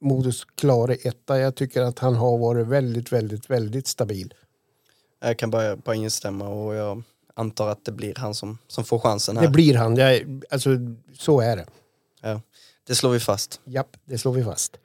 Modos 0.00 0.44
klara 0.54 0.94
etta. 0.94 1.38
Jag 1.38 1.54
tycker 1.54 1.82
att 1.82 1.98
han 1.98 2.14
har 2.14 2.38
varit 2.38 2.66
väldigt, 2.66 3.12
väldigt, 3.12 3.50
väldigt 3.50 3.86
stabil. 3.86 4.34
Jag 5.20 5.38
kan 5.38 5.50
bara, 5.50 5.76
bara 5.76 5.96
instämma 5.96 6.48
och 6.48 6.74
jag 6.74 7.02
antar 7.34 7.68
att 7.68 7.84
det 7.84 7.92
blir 7.92 8.14
han 8.16 8.34
som, 8.34 8.58
som 8.68 8.84
får 8.84 8.98
chansen 8.98 9.36
här. 9.36 9.46
Det 9.46 9.52
blir 9.52 9.74
han, 9.74 9.96
jag, 9.96 10.42
alltså 10.50 10.70
så 11.18 11.40
är 11.40 11.56
det. 11.56 11.66
Ja, 12.22 12.40
det 12.86 12.94
slår 12.94 13.10
vi 13.10 13.20
fast. 13.20 13.60
Japp, 13.64 13.96
det 14.04 14.18
slår 14.18 14.32
vi 14.32 14.44
fast. 14.44 14.76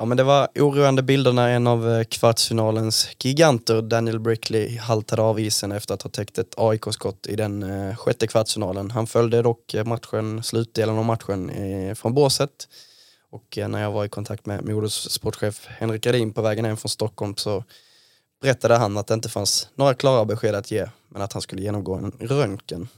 Ja 0.00 0.04
men 0.04 0.16
det 0.16 0.24
var 0.24 0.48
oroande 0.54 1.02
bilder 1.02 1.32
när 1.32 1.48
en 1.48 1.66
av 1.66 1.90
eh, 1.90 2.04
kvartsfinalens 2.04 3.08
giganter, 3.24 3.82
Daniel 3.82 4.20
Brickley, 4.20 4.76
haltade 4.78 5.22
av 5.22 5.40
isen 5.40 5.72
efter 5.72 5.94
att 5.94 6.02
ha 6.02 6.10
täckt 6.10 6.38
ett 6.38 6.54
AIK-skott 6.56 7.26
i 7.26 7.36
den 7.36 7.62
eh, 7.62 7.96
sjätte 7.96 8.26
kvartsfinalen. 8.26 8.90
Han 8.90 9.06
följde 9.06 9.42
dock 9.42 9.74
eh, 9.74 9.84
matchen, 9.84 10.42
slutdelen 10.42 10.98
av 10.98 11.04
matchen 11.04 11.50
från 11.96 12.14
båset. 12.14 12.68
Och 13.30 13.58
när 13.68 13.82
jag 13.82 13.92
var 13.92 14.04
i 14.04 14.08
kontakt 14.08 14.46
med 14.46 14.64
Modos 14.64 15.10
sportchef 15.10 15.66
Henrik 15.66 16.06
Redin 16.06 16.32
på 16.32 16.42
vägen 16.42 16.64
hem 16.64 16.76
från 16.76 16.90
Stockholm 16.90 17.36
så 17.36 17.64
berättade 18.42 18.76
han 18.76 18.96
att 18.96 19.06
det 19.06 19.14
inte 19.14 19.28
fanns 19.28 19.68
några 19.74 19.94
klara 19.94 20.24
besked 20.24 20.54
att 20.54 20.70
ge, 20.70 20.86
men 21.08 21.22
att 21.22 21.32
han 21.32 21.42
skulle 21.42 21.62
genomgå 21.62 21.94
en 21.94 22.12
röntgen. 22.20 22.88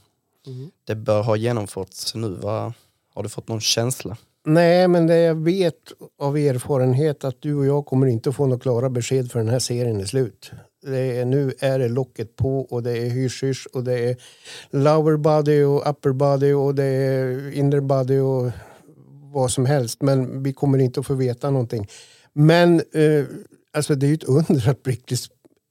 Mm. 0.47 0.71
Det 0.83 0.95
bör 0.95 1.23
ha 1.23 1.35
genomförts 1.35 2.15
nu, 2.15 2.29
va? 2.29 2.73
har 3.13 3.23
du 3.23 3.29
fått 3.29 3.47
någon 3.47 3.61
känsla? 3.61 4.17
Nej, 4.45 4.87
men 4.87 5.07
det 5.07 5.17
jag 5.17 5.35
vet 5.35 5.75
av 6.19 6.37
erfarenhet 6.37 7.23
att 7.23 7.41
du 7.41 7.55
och 7.55 7.65
jag 7.65 7.85
kommer 7.85 8.07
inte 8.07 8.31
få 8.31 8.45
några 8.45 8.59
klara 8.59 8.89
besked 8.89 9.31
för 9.31 9.39
den 9.39 9.49
här 9.49 9.59
serien 9.59 10.01
är 10.01 10.05
slut. 10.05 10.51
Det 10.85 11.17
är, 11.19 11.25
nu 11.25 11.53
är 11.59 11.79
det 11.79 11.87
locket 11.87 12.35
på 12.35 12.61
och 12.61 12.83
det 12.83 12.97
är 12.97 13.09
hysch 13.09 13.67
och 13.73 13.83
det 13.83 14.09
är 14.09 14.17
lower 14.69 15.17
body 15.17 15.63
och 15.63 15.89
upper 15.89 16.11
body 16.11 16.53
och 16.53 16.75
det 16.75 16.83
är 16.83 17.51
inner 17.51 17.79
body 17.79 18.19
och 18.19 18.51
vad 19.33 19.51
som 19.51 19.65
helst. 19.65 20.01
Men 20.01 20.43
vi 20.43 20.53
kommer 20.53 20.77
inte 20.77 20.99
att 20.99 21.07
få 21.07 21.13
veta 21.13 21.49
någonting. 21.49 21.87
Men 22.33 22.75
eh, 22.75 23.25
alltså 23.73 23.95
det 23.95 24.05
är 24.05 24.07
ju 24.07 24.13
ett 24.13 24.23
under 24.23 24.69
att 24.69 24.83
Brickley 24.83 25.19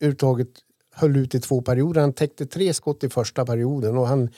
överhuvudtaget 0.00 0.48
höll 0.94 1.16
ut 1.16 1.34
i 1.34 1.40
två 1.40 1.62
perioder. 1.62 2.00
Han 2.00 2.12
täckte 2.12 2.46
tre 2.46 2.74
skott 2.74 3.04
i 3.04 3.08
första 3.08 3.46
perioden 3.46 3.98
och 3.98 4.06
han 4.06 4.28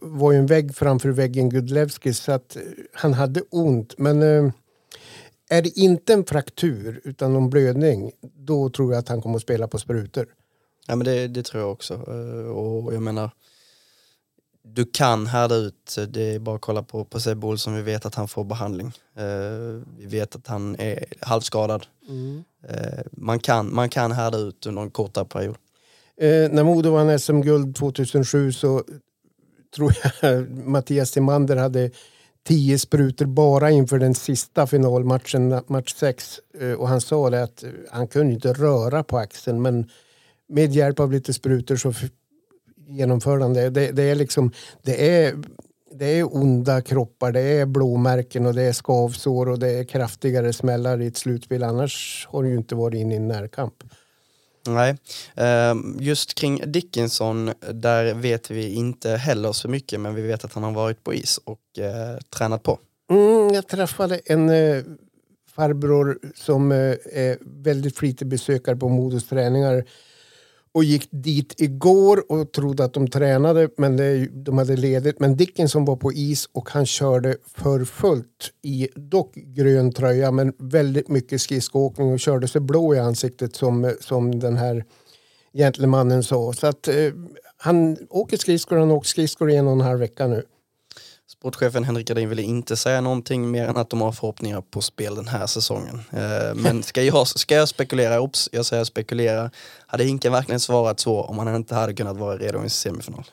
var 0.00 0.32
ju 0.32 0.38
en 0.38 0.46
vägg 0.46 0.74
framför 0.74 1.08
väggen 1.08 1.50
Gudlevski 1.50 2.14
så 2.14 2.32
att 2.32 2.56
eh, 2.56 2.62
han 2.92 3.14
hade 3.14 3.42
ont. 3.50 3.98
Men 3.98 4.22
eh, 4.22 4.52
är 5.50 5.62
det 5.62 5.78
inte 5.78 6.12
en 6.12 6.24
fraktur 6.24 7.00
utan 7.04 7.32
någon 7.32 7.50
blödning 7.50 8.12
då 8.22 8.70
tror 8.70 8.92
jag 8.92 8.98
att 8.98 9.08
han 9.08 9.22
kommer 9.22 9.36
att 9.36 9.42
spela 9.42 9.68
på 9.68 9.78
sprutor. 9.78 10.26
Ja 10.86 10.96
men 10.96 11.04
det, 11.04 11.28
det 11.28 11.42
tror 11.42 11.62
jag 11.62 11.72
också. 11.72 11.94
Och 12.52 12.94
jag 12.94 13.02
menar 13.02 13.30
du 14.64 14.84
kan 14.84 15.26
härda 15.26 15.54
ut, 15.54 15.96
det 16.08 16.34
är 16.34 16.38
bara 16.38 16.56
att 16.56 16.62
kolla 16.62 16.82
på, 16.82 17.04
på 17.04 17.20
Sebbe 17.20 17.46
Olsson, 17.46 17.74
vi 17.74 17.82
vet 17.82 18.06
att 18.06 18.14
han 18.14 18.28
får 18.28 18.44
behandling. 18.44 18.92
vi 19.98 20.06
vet 20.06 20.36
att 20.36 20.46
han 20.46 20.76
är 20.78 21.04
halvskadad. 21.20 21.86
Mm. 22.08 22.44
man, 23.10 23.38
kan, 23.38 23.74
man 23.74 23.88
kan 23.88 24.12
härda 24.12 24.38
ut 24.38 24.66
under 24.66 24.82
en 24.82 24.90
kortare 24.90 25.24
period. 25.24 25.56
när 26.50 26.64
Modo 26.64 26.90
vann 26.90 27.18
SM-guld 27.18 27.76
2007 27.76 28.52
så 28.52 28.84
tror 29.74 29.94
jag 30.22 30.50
Mattias 30.66 31.10
Timander 31.10 31.56
hade 31.56 31.90
tio 32.44 32.78
sprutor 32.78 33.26
bara 33.26 33.70
inför 33.70 33.98
den 33.98 34.14
sista 34.14 34.66
finalmatchen, 34.66 35.60
match 35.66 35.94
6. 35.94 36.40
Eh, 36.60 36.72
och 36.72 36.88
han 36.88 37.00
sa 37.00 37.30
det 37.30 37.42
att 37.42 37.62
eh, 37.62 37.70
han 37.90 38.08
kunde 38.08 38.34
inte 38.34 38.52
röra 38.52 39.02
på 39.02 39.18
axeln 39.18 39.62
men 39.62 39.90
med 40.48 40.72
hjälp 40.72 41.00
av 41.00 41.12
lite 41.12 41.32
sprutor 41.32 41.76
så 41.76 41.92
genomförde 42.88 43.42
han 43.42 43.54
det. 43.54 43.70
Det, 43.70 43.92
det 43.92 44.02
är 44.02 44.14
liksom, 44.14 44.52
det 44.82 45.18
är 45.18 45.34
det 45.94 46.06
är 46.06 46.36
onda 46.36 46.82
kroppar, 46.82 47.32
det 47.32 47.40
är 47.40 47.66
blåmärken 47.66 48.46
och 48.46 48.54
det 48.54 48.62
är 48.62 48.72
skavsår 48.72 49.48
och 49.48 49.58
det 49.58 49.70
är 49.70 49.84
kraftigare 49.84 50.52
smällar 50.52 51.00
i 51.02 51.06
ett 51.06 51.16
slutspel. 51.16 51.62
Annars 51.62 52.26
har 52.30 52.42
du 52.42 52.48
ju 52.48 52.56
inte 52.56 52.74
varit 52.74 53.00
inne 53.00 53.14
i 53.14 53.16
en 53.16 53.28
närkamp. 53.28 53.74
Nej, 54.66 54.96
ehm, 55.34 55.96
just 56.00 56.34
kring 56.34 56.72
Dickinson, 56.72 57.50
där 57.72 58.14
vet 58.14 58.50
vi 58.50 58.74
inte 58.74 59.10
heller 59.10 59.52
så 59.52 59.68
mycket, 59.68 60.00
men 60.00 60.14
vi 60.14 60.22
vet 60.22 60.44
att 60.44 60.52
han 60.52 60.62
har 60.62 60.72
varit 60.72 61.04
på 61.04 61.14
is 61.14 61.40
och 61.44 61.78
eh, 61.78 62.18
tränat 62.36 62.62
på. 62.62 62.78
Mm, 63.10 63.54
jag 63.54 63.66
träffade 63.68 64.20
en 64.24 64.48
eh, 64.48 64.82
farbror 65.56 66.18
som 66.34 66.72
eh, 66.72 66.78
är 67.12 67.38
väldigt 67.62 67.98
flitig 67.98 68.28
besökare 68.28 68.76
på 68.76 68.88
Modos 68.88 69.28
träningar 69.28 69.84
och 70.74 70.84
gick 70.84 71.08
dit 71.10 71.60
igår 71.60 72.32
och 72.32 72.52
trodde 72.52 72.84
att 72.84 72.94
de 72.94 73.08
tränade 73.08 73.68
men 73.76 73.96
det, 73.96 74.26
de 74.26 74.58
hade 74.58 74.76
ledigt. 74.76 75.20
Men 75.20 75.36
Dickinson 75.36 75.84
var 75.84 75.96
på 75.96 76.12
is 76.12 76.48
och 76.52 76.70
han 76.70 76.86
körde 76.86 77.36
för 77.54 77.84
fullt 77.84 78.52
i 78.62 78.88
dock 78.94 79.34
grön 79.34 79.92
tröja 79.92 80.30
men 80.30 80.52
väldigt 80.58 81.08
mycket 81.08 81.40
skridskoåkning 81.40 82.12
och 82.12 82.20
körde 82.20 82.48
sig 82.48 82.60
blå 82.60 82.94
i 82.94 82.98
ansiktet 82.98 83.56
som, 83.56 83.94
som 84.00 84.38
den 84.38 84.56
här 84.56 84.84
gentlemannen 85.54 86.22
sa. 86.22 86.52
Så 86.52 86.66
att 86.66 86.88
eh, 86.88 87.12
han 87.56 87.96
åker 88.10 88.36
skridskor, 88.36 88.76
han 88.76 88.90
har 88.90 88.96
åkt 88.96 89.06
skridskor 89.06 89.50
i 89.50 89.56
en 89.56 89.66
och 89.66 89.72
en 89.72 89.80
halv 89.80 89.98
vecka 89.98 90.26
nu. 90.26 90.42
Sportchefen 91.32 91.84
Henrik 91.84 92.06
Gardin 92.06 92.28
ville 92.28 92.42
inte 92.42 92.76
säga 92.76 93.00
någonting 93.00 93.50
mer 93.50 93.68
än 93.68 93.76
att 93.76 93.90
de 93.90 94.00
har 94.00 94.12
förhoppningar 94.12 94.60
på 94.60 94.80
spel 94.80 95.14
den 95.14 95.28
här 95.28 95.46
säsongen. 95.46 96.00
Eh, 96.10 96.54
men 96.54 96.82
ska 96.82 97.02
jag, 97.02 97.28
ska 97.28 97.54
jag 97.54 97.68
spekulera, 97.68 98.20
ops, 98.20 98.48
jag 98.52 98.66
säger 98.66 98.84
spekulera, 98.84 99.50
hade 99.86 100.04
Hinken 100.04 100.32
verkligen 100.32 100.60
svarat 100.60 101.00
så 101.00 101.22
om 101.22 101.38
han 101.38 101.56
inte 101.56 101.74
hade 101.74 101.94
kunnat 101.94 102.16
vara 102.16 102.36
redo 102.36 102.64
i 102.64 102.70
semifinal? 102.70 103.24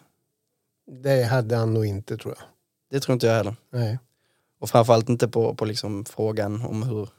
Det 1.04 1.24
hade 1.24 1.56
han 1.56 1.74
nog 1.74 1.86
inte 1.86 2.18
tror 2.18 2.36
jag. 2.38 2.46
Det 2.92 3.00
tror 3.00 3.14
inte 3.14 3.28
jag 3.28 3.34
heller. 3.34 3.56
Nej. 3.74 4.00
Och 4.60 4.70
framförallt 4.70 5.10
inte 5.10 5.28
på, 5.28 5.56
på 5.56 5.66
liksom 5.66 6.06
frågan 6.06 6.66
om 6.66 6.84
hur 6.84 7.10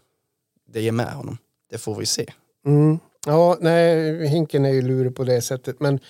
det 0.72 0.88
är 0.88 0.92
med 0.92 1.12
honom. 1.12 1.38
Det 1.70 1.78
får 1.78 1.94
vi 1.94 2.06
se. 2.06 2.26
Mm. 2.66 2.98
Ja, 3.26 3.56
nej, 3.60 4.28
Hinken 4.28 4.64
är 4.64 4.72
ju 4.72 4.82
lurig 4.82 5.16
på 5.16 5.24
det 5.24 5.42
sättet. 5.42 5.80
Men 5.80 6.00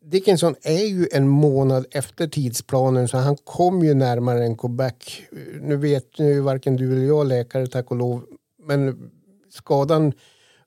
Dickinson 0.00 0.54
är 0.62 0.86
ju 0.86 1.08
en 1.12 1.28
månad 1.28 1.86
efter 1.90 2.26
tidsplanen 2.26 3.08
så 3.08 3.16
han 3.16 3.36
kom 3.36 3.84
ju 3.84 3.94
närmare 3.94 4.44
en 4.44 4.56
comeback. 4.56 5.22
Eh, 5.32 5.38
Nu 5.62 5.76
vet 5.76 6.18
ju 6.18 6.40
varken 6.40 6.76
du 6.76 6.92
eller 6.92 7.06
jag 7.06 7.26
läkare 7.26 7.66
tack 7.66 7.90
och 7.90 7.96
lov. 7.96 8.24
Men 8.62 9.10
skadan 9.50 10.12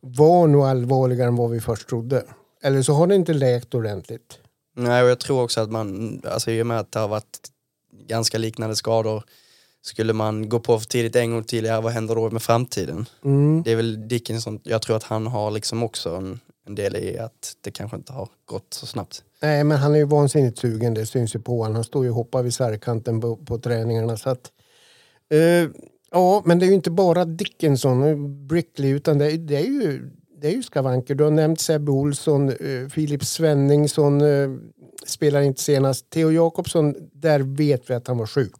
var 0.02 0.48
nog 0.48 0.64
allvarligare 0.64 1.28
än 1.28 1.36
vad 1.36 1.52
vi 1.52 1.60
först 1.60 1.90
trodde. 1.90 2.24
Eller 2.64 2.82
så 2.82 2.94
har 2.94 3.08
det 3.08 3.16
inte 3.16 3.34
läkt 3.34 3.74
ordentligt. 3.74 4.40
Nej, 4.76 5.04
och 5.04 5.10
jag 5.10 5.20
tror 5.20 5.44
också 5.44 5.62
att 5.62 5.72
man, 5.72 6.22
alltså 6.26 6.52
i 6.52 6.62
och 6.62 6.68
med 6.68 6.80
att 6.80 6.92
det 6.92 7.00
har 7.00 7.08
varit 7.08 7.40
ganska 8.08 8.38
liknande 8.38 8.76
skador, 8.76 9.24
skulle 9.82 10.14
man 10.14 10.50
gå 10.50 10.60
på 10.60 10.80
för 10.80 10.88
tidigt 10.88 11.16
en 11.16 11.32
gång 11.32 11.44
till, 11.44 11.66
ja 11.66 11.82
vad 11.82 11.92
händer 11.92 12.16
då 12.16 12.30
med 12.30 12.42
framtiden? 12.42 13.06
Mm. 13.26 13.64
Det 13.64 13.72
är 13.72 13.76
väl 13.76 14.08
Dickinson, 14.08 14.60
jag 14.64 14.82
tror 14.82 14.96
att 14.96 15.04
han 15.04 15.28
har 15.28 15.52
liksom 15.52 15.84
också 15.84 16.16
en, 16.16 16.40
en 16.68 16.76
del 16.76 16.96
i 16.96 17.18
att 17.18 17.54
det 17.62 17.72
kanske 17.72 17.98
inte 17.98 18.14
har 18.14 18.30
gått 18.46 18.74
så 18.74 18.86
snabbt. 18.86 19.24
Nej, 19.42 19.64
men 19.64 19.78
han 19.78 19.94
är 19.94 19.98
ju 19.98 20.04
vansinnigt 20.06 20.58
sugen. 20.60 20.94
Det 20.94 21.06
syns 21.06 21.36
ju 21.36 21.40
på 21.40 21.58
honom. 21.60 21.76
Han 21.76 21.84
står 21.84 22.04
ju 22.04 22.10
och 22.10 22.16
hoppar 22.16 22.44
vid 22.44 22.54
sargkanten 22.54 23.22
på, 23.22 23.36
på 23.36 23.58
träningarna. 23.60 24.18
Så 24.18 24.30
att, 24.30 24.52
eh, 25.30 25.70
ja, 26.12 26.42
men 26.46 26.60
det 26.60 26.66
är 26.66 26.68
ju 26.68 26.74
inte 26.74 26.92
bara 26.92 27.26
Dickinson 27.26 28.04
och 28.04 28.18
Brickley 28.30 28.92
utan 28.92 29.18
det, 29.18 29.32
är- 29.32 29.38
det, 29.38 29.56
är 29.58 29.62
ju, 29.66 30.10
det 30.42 30.48
är 30.48 30.52
ju 30.52 30.64
skavanker. 30.64 31.16
Du 31.16 31.24
har 31.24 31.32
nämnt 31.32 31.60
Sebbe 31.60 31.92
Olsson, 31.92 32.50
eh, 32.50 32.88
Filip 32.92 33.24
Svenningsson 33.26 34.22
eh, 34.22 34.50
spelar 35.06 35.42
inte 35.42 35.62
senast. 35.62 36.10
Theo 36.10 36.32
Jakobsson, 36.32 36.96
där 37.14 37.40
vet 37.40 37.90
vi 37.90 37.94
att 37.94 38.08
han 38.08 38.18
var 38.18 38.26
sjuk. 38.28 38.54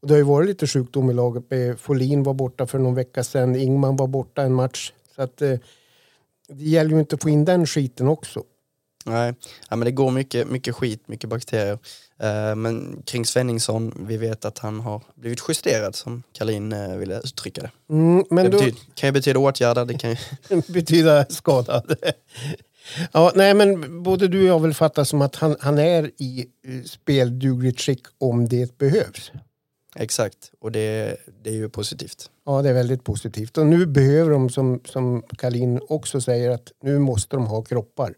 Och 0.00 0.08
det 0.08 0.14
har 0.14 0.18
ju 0.18 0.24
varit 0.24 0.48
lite 0.48 0.66
sjukdom 0.66 1.10
i 1.10 1.14
laget. 1.14 1.44
Folin 1.80 2.22
var 2.22 2.34
borta 2.34 2.66
för 2.66 2.78
någon 2.78 2.94
vecka 2.94 3.24
sedan. 3.24 3.56
Ingman 3.56 3.96
var 3.96 4.06
borta 4.06 4.42
en 4.42 4.54
match. 4.54 4.92
Så 5.16 5.22
att, 5.22 5.42
eh, 5.42 5.54
det 6.48 6.64
gäller 6.64 6.90
ju 6.90 7.00
inte 7.00 7.14
att 7.14 7.22
få 7.22 7.28
in 7.28 7.44
den 7.44 7.66
skiten 7.66 8.08
också. 8.08 8.42
Nej, 9.06 9.34
ja, 9.70 9.76
men 9.76 9.86
det 9.86 9.90
går 9.90 10.10
mycket, 10.10 10.48
mycket 10.48 10.74
skit, 10.74 11.08
mycket 11.08 11.30
bakterier. 11.30 11.78
Eh, 12.20 12.54
men 12.54 13.02
kring 13.04 13.26
Svenningsson, 13.26 14.06
vi 14.08 14.16
vet 14.16 14.44
att 14.44 14.58
han 14.58 14.80
har 14.80 15.02
blivit 15.14 15.40
justerad 15.48 15.94
som 15.94 16.22
Kalin 16.32 16.72
eh, 16.72 16.96
ville 16.96 17.20
uttrycka 17.24 17.62
det. 17.62 17.70
Mm, 17.90 18.24
men 18.30 18.44
det 18.44 18.50
då, 18.50 18.58
betyder, 18.58 18.80
kan 18.94 19.08
ju 19.08 19.12
betyda 19.12 19.38
åtgärder, 19.38 19.84
det 19.84 19.98
kan 19.98 20.10
ju... 20.10 20.16
betyda 20.68 21.26
skadad. 21.28 21.96
ja, 23.12 23.32
nej, 23.34 23.54
men 23.54 24.02
både 24.02 24.28
du 24.28 24.40
och 24.40 24.46
jag 24.46 24.60
vill 24.60 24.74
fatta 24.74 25.04
som 25.04 25.22
att 25.22 25.36
han, 25.36 25.56
han 25.60 25.78
är 25.78 26.10
i 26.16 26.46
eh, 26.66 26.82
speldugligt 26.84 27.80
skick 27.80 28.02
om 28.18 28.48
det 28.48 28.78
behövs. 28.78 29.32
Exakt, 29.98 30.52
och 30.60 30.72
det, 30.72 31.16
det 31.42 31.50
är 31.50 31.54
ju 31.54 31.68
positivt. 31.68 32.30
Ja, 32.46 32.62
det 32.62 32.68
är 32.68 32.74
väldigt 32.74 33.04
positivt. 33.04 33.58
Och 33.58 33.66
nu 33.66 33.86
behöver 33.86 34.30
de, 34.30 34.50
som, 34.50 34.80
som 34.84 35.22
Kalin 35.38 35.80
också 35.88 36.20
säger, 36.20 36.50
att 36.50 36.72
nu 36.82 36.98
måste 36.98 37.36
de 37.36 37.46
ha 37.46 37.62
kroppar. 37.62 38.14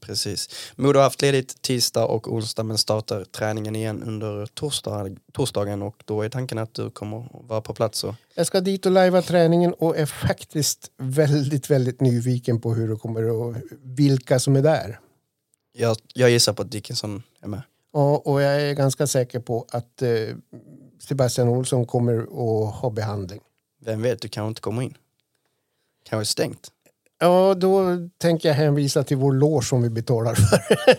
Precis. 0.00 0.48
Modo 0.76 0.98
har 0.98 1.04
haft 1.04 1.22
ledigt 1.22 1.62
tisdag 1.62 2.06
och 2.06 2.32
onsdag 2.32 2.62
men 2.62 2.78
startar 2.78 3.24
träningen 3.24 3.76
igen 3.76 4.02
under 4.02 4.46
torsdag, 4.46 5.10
torsdagen 5.32 5.82
och 5.82 6.02
då 6.04 6.22
är 6.22 6.28
tanken 6.28 6.58
att 6.58 6.74
du 6.74 6.90
kommer 6.90 7.28
vara 7.48 7.60
på 7.60 7.74
plats. 7.74 8.04
Och, 8.04 8.14
Jag 8.34 8.46
ska 8.46 8.60
dit 8.60 8.86
och 8.86 8.92
lajva 8.92 9.22
träningen 9.22 9.74
och 9.74 9.98
är 9.98 10.06
faktiskt 10.06 10.90
väldigt, 10.96 11.70
väldigt 11.70 12.00
nyfiken 12.00 12.60
på 12.60 12.74
hur 12.74 12.88
det 12.88 12.96
kommer 12.96 13.30
och 13.30 13.56
vilka 13.82 14.38
som 14.38 14.56
är 14.56 14.62
där. 14.62 14.98
jag, 15.72 15.96
jag 16.14 16.30
gissar 16.30 16.52
på 16.52 16.62
att 16.62 16.70
Dickinson 16.70 17.22
är 17.42 17.48
med. 17.48 17.62
Ja, 17.94 18.22
och 18.24 18.42
jag 18.42 18.62
är 18.62 18.74
ganska 18.74 19.06
säker 19.06 19.40
på 19.40 19.66
att 19.70 20.02
eh, 20.02 20.10
Sebastian 21.00 21.48
Olsson 21.48 21.86
kommer 21.86 22.18
att 22.22 22.74
ha 22.74 22.90
behandling. 22.90 23.40
Vem 23.84 24.02
vet, 24.02 24.22
du 24.22 24.28
kanske 24.28 24.48
inte 24.48 24.60
kommer 24.60 24.82
in. 24.82 24.94
Kanske 26.08 26.32
stängt. 26.32 26.68
Ja, 27.18 27.54
då 27.54 27.82
tänker 28.18 28.48
jag 28.48 28.56
hänvisa 28.56 29.04
till 29.04 29.16
vår 29.16 29.32
loge 29.32 29.64
som 29.64 29.82
vi 29.82 29.90
betalar 29.90 30.34
för. 30.34 30.58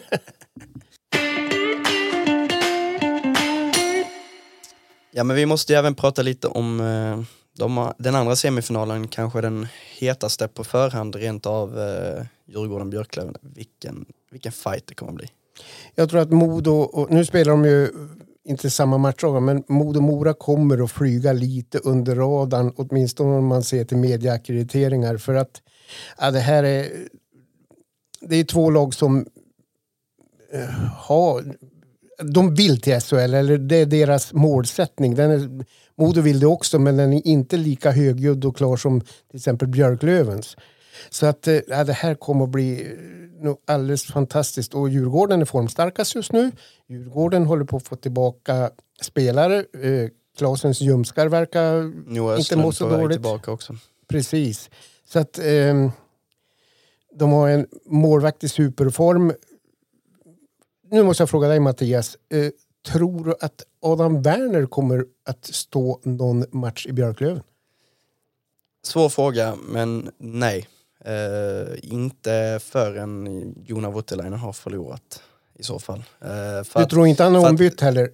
Ja 5.17 5.23
men 5.23 5.35
vi 5.35 5.45
måste 5.45 5.73
ju 5.73 5.79
även 5.79 5.95
prata 5.95 6.21
lite 6.21 6.47
om 6.47 6.79
eh, 6.79 7.21
de, 7.57 7.93
den 7.97 8.15
andra 8.15 8.35
semifinalen, 8.35 9.07
kanske 9.07 9.41
den 9.41 9.67
hetaste 9.97 10.47
på 10.47 10.63
förhand 10.63 11.15
rent 11.15 11.45
av 11.45 11.79
eh, 11.79 12.25
Djurgården-Björklöven. 12.45 13.35
Vilken, 13.41 14.05
vilken 14.31 14.51
fight 14.51 14.87
det 14.87 14.95
kommer 14.95 15.11
att 15.11 15.17
bli. 15.17 15.29
Jag 15.95 16.09
tror 16.09 16.21
att 16.21 16.31
Modo, 16.31 16.71
och 16.71 17.11
nu 17.11 17.25
spelar 17.25 17.51
de 17.51 17.65
ju 17.65 17.89
inte 18.45 18.69
samma 18.69 18.97
matcher, 18.97 19.39
men 19.39 19.63
Modo-Mora 19.67 20.33
kommer 20.33 20.83
att 20.83 20.91
flyga 20.91 21.33
lite 21.33 21.77
under 21.77 22.15
radarn, 22.15 22.73
åtminstone 22.75 23.37
om 23.37 23.45
man 23.45 23.63
ser 23.63 23.85
till 23.85 23.97
medieackrediteringar. 23.97 25.17
För 25.17 25.33
att 25.33 25.61
ja, 26.17 26.31
det 26.31 26.39
här 26.39 26.63
är, 26.63 26.87
det 28.21 28.35
är 28.35 28.43
två 28.43 28.69
lag 28.69 28.93
som 28.93 29.25
eh, 30.53 30.69
har, 30.95 31.55
de 32.33 32.55
vill 32.55 32.81
till 32.81 32.99
SHL, 33.01 33.15
eller 33.15 33.57
det 33.57 33.75
är 33.75 33.85
deras 33.85 34.33
målsättning. 34.33 35.15
Den 35.15 35.31
är, 35.31 35.65
Modo 35.97 36.21
vill 36.21 36.39
det 36.39 36.47
också, 36.47 36.79
men 36.79 36.97
den 36.97 37.13
är 37.13 37.27
inte 37.27 37.57
lika 37.57 37.91
högljudd 37.91 38.45
och 38.45 38.57
klar 38.57 38.77
som 38.77 39.01
till 39.01 39.37
exempel 39.37 39.67
Björklövens. 39.67 40.55
Så 41.09 41.25
att 41.25 41.47
eh, 41.47 41.59
ja, 41.67 41.83
det 41.83 41.93
här 41.93 42.15
kommer 42.15 42.43
att 42.43 42.51
bli 42.51 42.97
nog 43.45 43.57
alldeles 43.65 44.03
fantastiskt. 44.03 44.73
Och 44.73 44.89
Djurgården 44.89 45.41
är 45.41 45.45
formstarkast 45.45 46.15
just 46.15 46.31
nu. 46.31 46.51
Djurgården 46.87 47.45
håller 47.45 47.65
på 47.65 47.77
att 47.77 47.87
få 47.87 47.95
tillbaka 47.95 48.71
spelare. 49.01 49.65
Eh, 49.81 50.09
Klasens 50.37 50.81
Ljumskar 50.81 51.27
verkar 51.27 51.91
Noah 52.13 52.39
inte 52.39 52.55
må 52.55 52.71
så 52.71 52.89
dåligt. 52.89 53.15
tillbaka 53.15 53.51
också. 53.51 53.75
Precis. 54.07 54.69
Så 55.05 55.19
att 55.19 55.39
ehm, 55.39 55.91
de 57.15 57.31
har 57.31 57.49
en 57.49 57.67
målvakt 57.85 58.43
i 58.43 58.49
superform. 58.49 59.33
Nu 60.91 61.03
måste 61.03 61.21
jag 61.21 61.29
fråga 61.29 61.47
dig 61.47 61.59
Mattias. 61.59 62.17
Eh, 62.29 62.49
tror 62.87 63.25
du 63.25 63.35
att 63.41 63.63
Adam 63.81 64.21
Werner 64.21 64.65
kommer 64.65 65.05
att 65.25 65.45
stå 65.45 65.99
någon 66.03 66.45
match 66.51 66.87
i 66.87 66.93
Björklöven? 66.93 67.43
Svår 68.83 69.09
fråga, 69.09 69.55
men 69.67 70.11
nej. 70.17 70.67
Eh, 71.05 71.77
inte 71.81 72.59
förrän 72.63 73.53
Jona 73.65 73.89
Voutilainen 73.89 74.39
har 74.39 74.53
förlorat 74.53 75.23
i 75.59 75.63
så 75.63 75.79
fall. 75.79 76.03
Eh, 76.21 76.27
för 76.63 76.79
Du 76.79 76.83
att- 76.83 76.89
tror 76.89 77.07
inte 77.07 77.23
han 77.23 77.35
att- 77.35 77.49
ombytt 77.49 77.81
heller? 77.81 78.09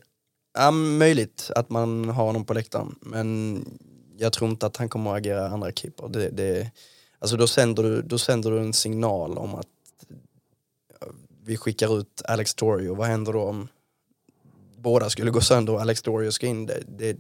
Ja, 0.54 0.72
möjligt 0.72 1.52
att 1.56 1.70
man 1.70 2.10
har 2.10 2.26
honom 2.26 2.46
på 2.46 2.54
läktaren, 2.54 2.96
men 3.02 3.66
jag 4.18 4.34
tror 4.34 4.50
inte 4.50 4.66
att 4.66 4.78
han 4.78 4.90
kommer 4.90 5.12
att 5.12 5.18
agera 5.18 5.48
andra 5.48 5.72
keeper. 5.72 6.08
Det, 6.08 6.30
det, 6.30 6.72
alltså 7.20 7.38
då, 7.38 7.48
sänder 7.48 7.84
du, 7.84 8.02
då 8.02 8.18
sänder 8.18 8.52
du 8.52 8.60
en 8.60 8.74
signal 8.74 9.38
om 9.38 9.56
att 9.56 9.68
ja, 11.02 11.08
vi 11.44 11.58
skickar 11.58 12.00
ut 12.00 12.22
Alex 12.26 12.54
Torrio. 12.56 12.96
Vad 12.96 13.08
händer 13.08 13.34
då 13.34 13.42
om 13.44 13.68
båda 14.78 15.10
skulle 15.10 15.32
gå 15.32 15.42
sönder 15.42 15.74
och 15.74 15.82
Alex 15.82 16.02
Torrio 16.02 16.32
ska 16.32 16.48
in? 16.48 16.66
Det, 16.66 16.84
det, 16.98 17.18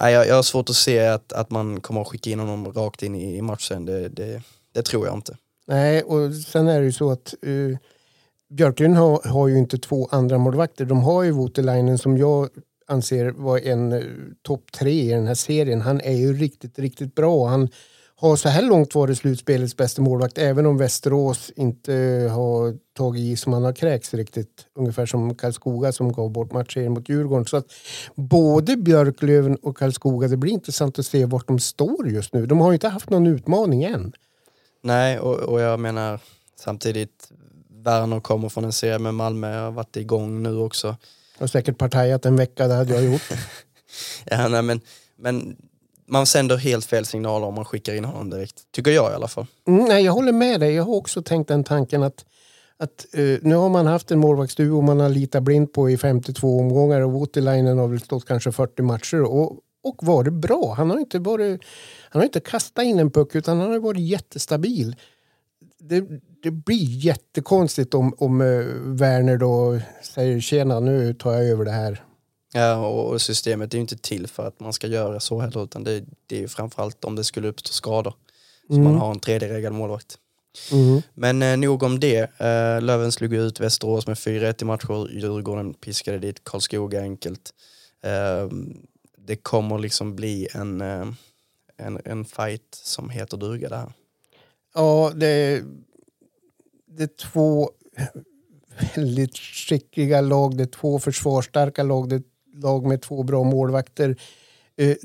nej, 0.00 0.14
jag, 0.14 0.26
jag 0.26 0.34
har 0.34 0.42
svårt 0.42 0.70
att 0.70 0.76
se 0.76 1.06
att, 1.06 1.32
att 1.32 1.50
man 1.50 1.80
kommer 1.80 2.00
att 2.00 2.08
skicka 2.08 2.30
in 2.30 2.40
honom 2.40 2.72
rakt 2.72 3.02
in 3.02 3.14
i, 3.14 3.36
i 3.36 3.42
matchen. 3.42 3.84
Det, 3.84 4.08
det, 4.08 4.42
det 4.72 4.82
tror 4.82 5.06
jag 5.06 5.14
inte. 5.14 5.36
Nej, 5.66 6.02
och 6.02 6.34
sen 6.34 6.68
är 6.68 6.80
det 6.80 6.86
ju 6.86 6.92
så 6.92 7.10
att 7.10 7.34
uh, 7.46 7.76
Björklund 8.50 8.96
har, 8.96 9.28
har 9.28 9.48
ju 9.48 9.58
inte 9.58 9.78
två 9.78 10.08
andra 10.10 10.38
målvakter. 10.38 10.84
De 10.84 11.00
har 11.02 11.22
ju 11.22 11.30
Voutilainen 11.30 11.98
som 11.98 12.18
jag 12.18 12.48
anser 12.86 13.30
var 13.30 13.58
en 13.58 13.92
uh, 13.92 14.04
topp 14.42 14.72
tre 14.72 15.02
i 15.02 15.10
den 15.10 15.26
här 15.26 15.34
serien. 15.34 15.80
Han 15.80 16.00
är 16.00 16.16
ju 16.16 16.32
riktigt, 16.32 16.78
riktigt 16.78 17.14
bra. 17.14 17.46
Han 17.46 17.68
har 18.18 18.36
så 18.36 18.48
här 18.48 18.62
långt 18.62 18.94
varit 18.94 19.18
slutspelets 19.18 19.76
bästa 19.76 20.02
målvakt 20.02 20.38
även 20.38 20.66
om 20.66 20.78
Västerås 20.78 21.52
inte 21.56 21.92
har 22.32 22.76
tagit 22.96 23.20
i 23.20 23.36
som 23.36 23.52
han 23.52 23.64
har 23.64 23.72
kräkts 23.72 24.14
riktigt. 24.14 24.66
Ungefär 24.74 25.06
som 25.06 25.34
Karlskoga 25.34 25.92
som 25.92 26.12
gav 26.12 26.30
bort 26.30 26.52
matchen 26.52 26.92
mot 26.92 27.08
Djurgården. 27.08 27.46
Så 27.46 27.56
att 27.56 27.66
både 28.14 28.76
Björklöven 28.76 29.56
och 29.56 29.76
Karlskoga, 29.76 30.28
det 30.28 30.36
blir 30.36 30.52
intressant 30.52 30.98
att 30.98 31.06
se 31.06 31.24
vart 31.24 31.48
de 31.48 31.58
står 31.58 32.08
just 32.08 32.32
nu. 32.32 32.46
De 32.46 32.60
har 32.60 32.70
ju 32.70 32.74
inte 32.74 32.88
haft 32.88 33.10
någon 33.10 33.26
utmaning 33.26 33.84
än. 33.84 34.12
Nej, 34.82 35.18
och, 35.18 35.34
och 35.34 35.60
jag 35.60 35.80
menar 35.80 36.20
samtidigt, 36.60 37.30
Werner 37.84 38.20
kommer 38.20 38.48
från 38.48 38.64
en 38.64 38.72
serie 38.72 38.98
med 38.98 39.14
Malmö, 39.14 39.58
har 39.58 39.70
varit 39.70 39.96
igång 39.96 40.42
nu 40.42 40.56
också. 40.56 40.86
Jag 41.38 41.42
har 41.42 41.46
säkert 41.46 41.78
partajat 41.78 42.26
en 42.26 42.36
vecka, 42.36 42.68
det 42.68 42.74
hade 42.74 42.94
jag 42.94 43.04
gjort. 43.04 43.22
ja, 44.24 44.48
nej, 44.48 44.62
men, 44.62 44.80
men 45.16 45.56
man 46.06 46.26
sänder 46.26 46.56
helt 46.56 46.84
fel 46.84 47.06
signaler 47.06 47.46
om 47.46 47.54
man 47.54 47.64
skickar 47.64 47.94
in 47.94 48.04
honom 48.04 48.30
direkt. 48.30 48.62
Tycker 48.72 48.90
jag 48.90 49.12
i 49.12 49.14
alla 49.14 49.28
fall. 49.28 49.46
Mm, 49.68 49.84
nej, 49.84 50.04
jag 50.04 50.12
håller 50.12 50.32
med 50.32 50.60
dig. 50.60 50.74
Jag 50.74 50.84
har 50.84 50.94
också 50.94 51.22
tänkt 51.22 51.48
den 51.48 51.64
tanken 51.64 52.02
att, 52.02 52.24
att 52.78 53.06
uh, 53.18 53.38
nu 53.42 53.54
har 53.54 53.68
man 53.68 53.86
haft 53.86 54.10
en 54.10 54.18
målvaktsduo 54.18 54.80
man 54.80 55.00
har 55.00 55.08
litat 55.08 55.42
blind 55.42 55.72
på 55.72 55.90
i 55.90 55.96
52 55.96 56.58
omgångar 56.58 57.00
och 57.00 57.12
Voutilainen 57.12 57.78
har 57.78 57.88
väl 57.88 58.00
stått 58.00 58.24
kanske 58.26 58.52
40 58.52 58.82
matcher 58.82 59.22
och, 59.22 59.52
och 59.82 59.96
varit 60.02 60.32
bra. 60.32 60.74
Han 60.76 60.90
har 60.90 60.98
inte, 60.98 61.18
varit, 61.18 61.60
han 62.10 62.20
har 62.20 62.24
inte 62.24 62.40
kastat 62.40 62.84
in 62.84 62.98
en 62.98 63.10
puck 63.10 63.34
utan 63.34 63.60
han 63.60 63.70
har 63.70 63.78
varit 63.78 64.08
jättestabil. 64.08 64.96
Det, 65.78 66.04
det 66.42 66.50
blir 66.50 67.04
jättekonstigt 67.04 67.94
om, 67.94 68.14
om 68.18 68.40
uh, 68.40 68.66
Werner 68.96 69.36
då 69.36 69.78
säger 70.02 70.40
tjena 70.40 70.80
nu 70.80 71.14
tar 71.14 71.32
jag 71.32 71.44
över 71.44 71.64
det 71.64 71.70
här. 71.70 72.05
Ja, 72.56 72.86
och 72.86 73.20
systemet 73.22 73.74
är 73.74 73.78
ju 73.78 73.80
inte 73.82 73.96
till 73.96 74.26
för 74.26 74.46
att 74.46 74.60
man 74.60 74.72
ska 74.72 74.86
göra 74.86 75.20
så 75.20 75.40
heller 75.40 75.64
utan 75.64 75.84
det, 75.84 76.04
det 76.26 76.36
är 76.36 76.40
ju 76.40 76.48
framförallt 76.48 77.04
om 77.04 77.16
det 77.16 77.24
skulle 77.24 77.48
uppstå 77.48 77.72
skador. 77.72 78.14
Så 78.68 78.72
Mm. 78.74 78.84
man 78.84 78.94
har 78.94 79.10
en 79.10 79.20
tredje 79.20 79.48
regel 79.48 79.72
målvakt. 79.72 80.18
Mm. 80.72 81.02
Men 81.14 81.42
eh, 81.42 81.56
nog 81.56 81.82
om 81.82 82.00
det. 82.00 82.40
Eh, 82.40 82.82
Löven 82.82 83.12
slog 83.12 83.34
ut 83.34 83.60
Västerås 83.60 84.06
med 84.06 84.16
4-1 84.16 84.62
i 84.62 84.64
matcher. 84.64 85.08
Djurgården 85.12 85.74
piskade 85.74 86.18
dit 86.18 86.44
Karlskoga 86.44 87.00
enkelt. 87.00 87.50
Eh, 88.02 88.48
det 89.18 89.36
kommer 89.36 89.78
liksom 89.78 90.16
bli 90.16 90.48
en, 90.54 90.80
eh, 90.80 91.06
en, 91.76 92.00
en 92.04 92.24
fight 92.24 92.74
som 92.82 93.10
heter 93.10 93.36
duga 93.36 93.68
där. 93.68 93.92
Ja, 94.74 95.12
det, 95.14 95.62
det 96.86 97.02
är 97.02 97.30
två 97.30 97.70
väldigt 98.94 99.36
skickliga 99.38 100.20
lag. 100.20 100.56
Det 100.56 100.62
är 100.64 100.66
två 100.66 100.98
försvarsstarka 100.98 101.82
lag. 101.82 102.08
Det 102.08 102.16
är 102.16 102.22
lag 102.62 102.86
med 102.86 103.02
två 103.02 103.22
bra 103.22 103.44
målvakter. 103.44 104.16
Eh, 104.76 104.96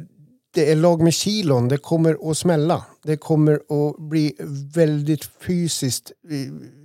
det 0.53 0.71
är 0.71 0.75
lag 0.75 1.01
med 1.01 1.13
kilon. 1.13 1.67
Det 1.67 1.77
kommer 1.77 2.31
att 2.31 2.37
smälla. 2.37 2.85
Det 3.03 3.17
kommer 3.17 3.53
att 3.53 3.97
bli 3.99 4.35
väldigt 4.75 5.23
fysiskt. 5.47 6.11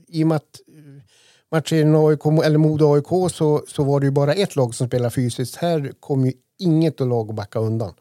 I- 0.08 0.22
och 0.24 0.28
med 0.28 0.36
att 0.36 0.60
eh, 0.68 1.02
matchen 1.52 1.94
AIK, 1.96 2.26
eller 2.44 2.58
Modo 2.58 2.94
AIK 2.94 3.32
så, 3.32 3.64
så 3.68 3.84
var 3.84 4.00
det 4.00 4.06
ju 4.06 4.10
bara 4.12 4.34
ett 4.34 4.56
lag 4.56 4.74
som 4.74 4.86
spelade 4.86 5.10
fysiskt. 5.10 5.56
Här 5.56 5.92
kommer 6.00 6.26
ju 6.26 6.32
inget 6.58 7.00
lag 7.00 7.30
att 7.30 7.36
backa 7.36 7.58
undan. 7.58 7.94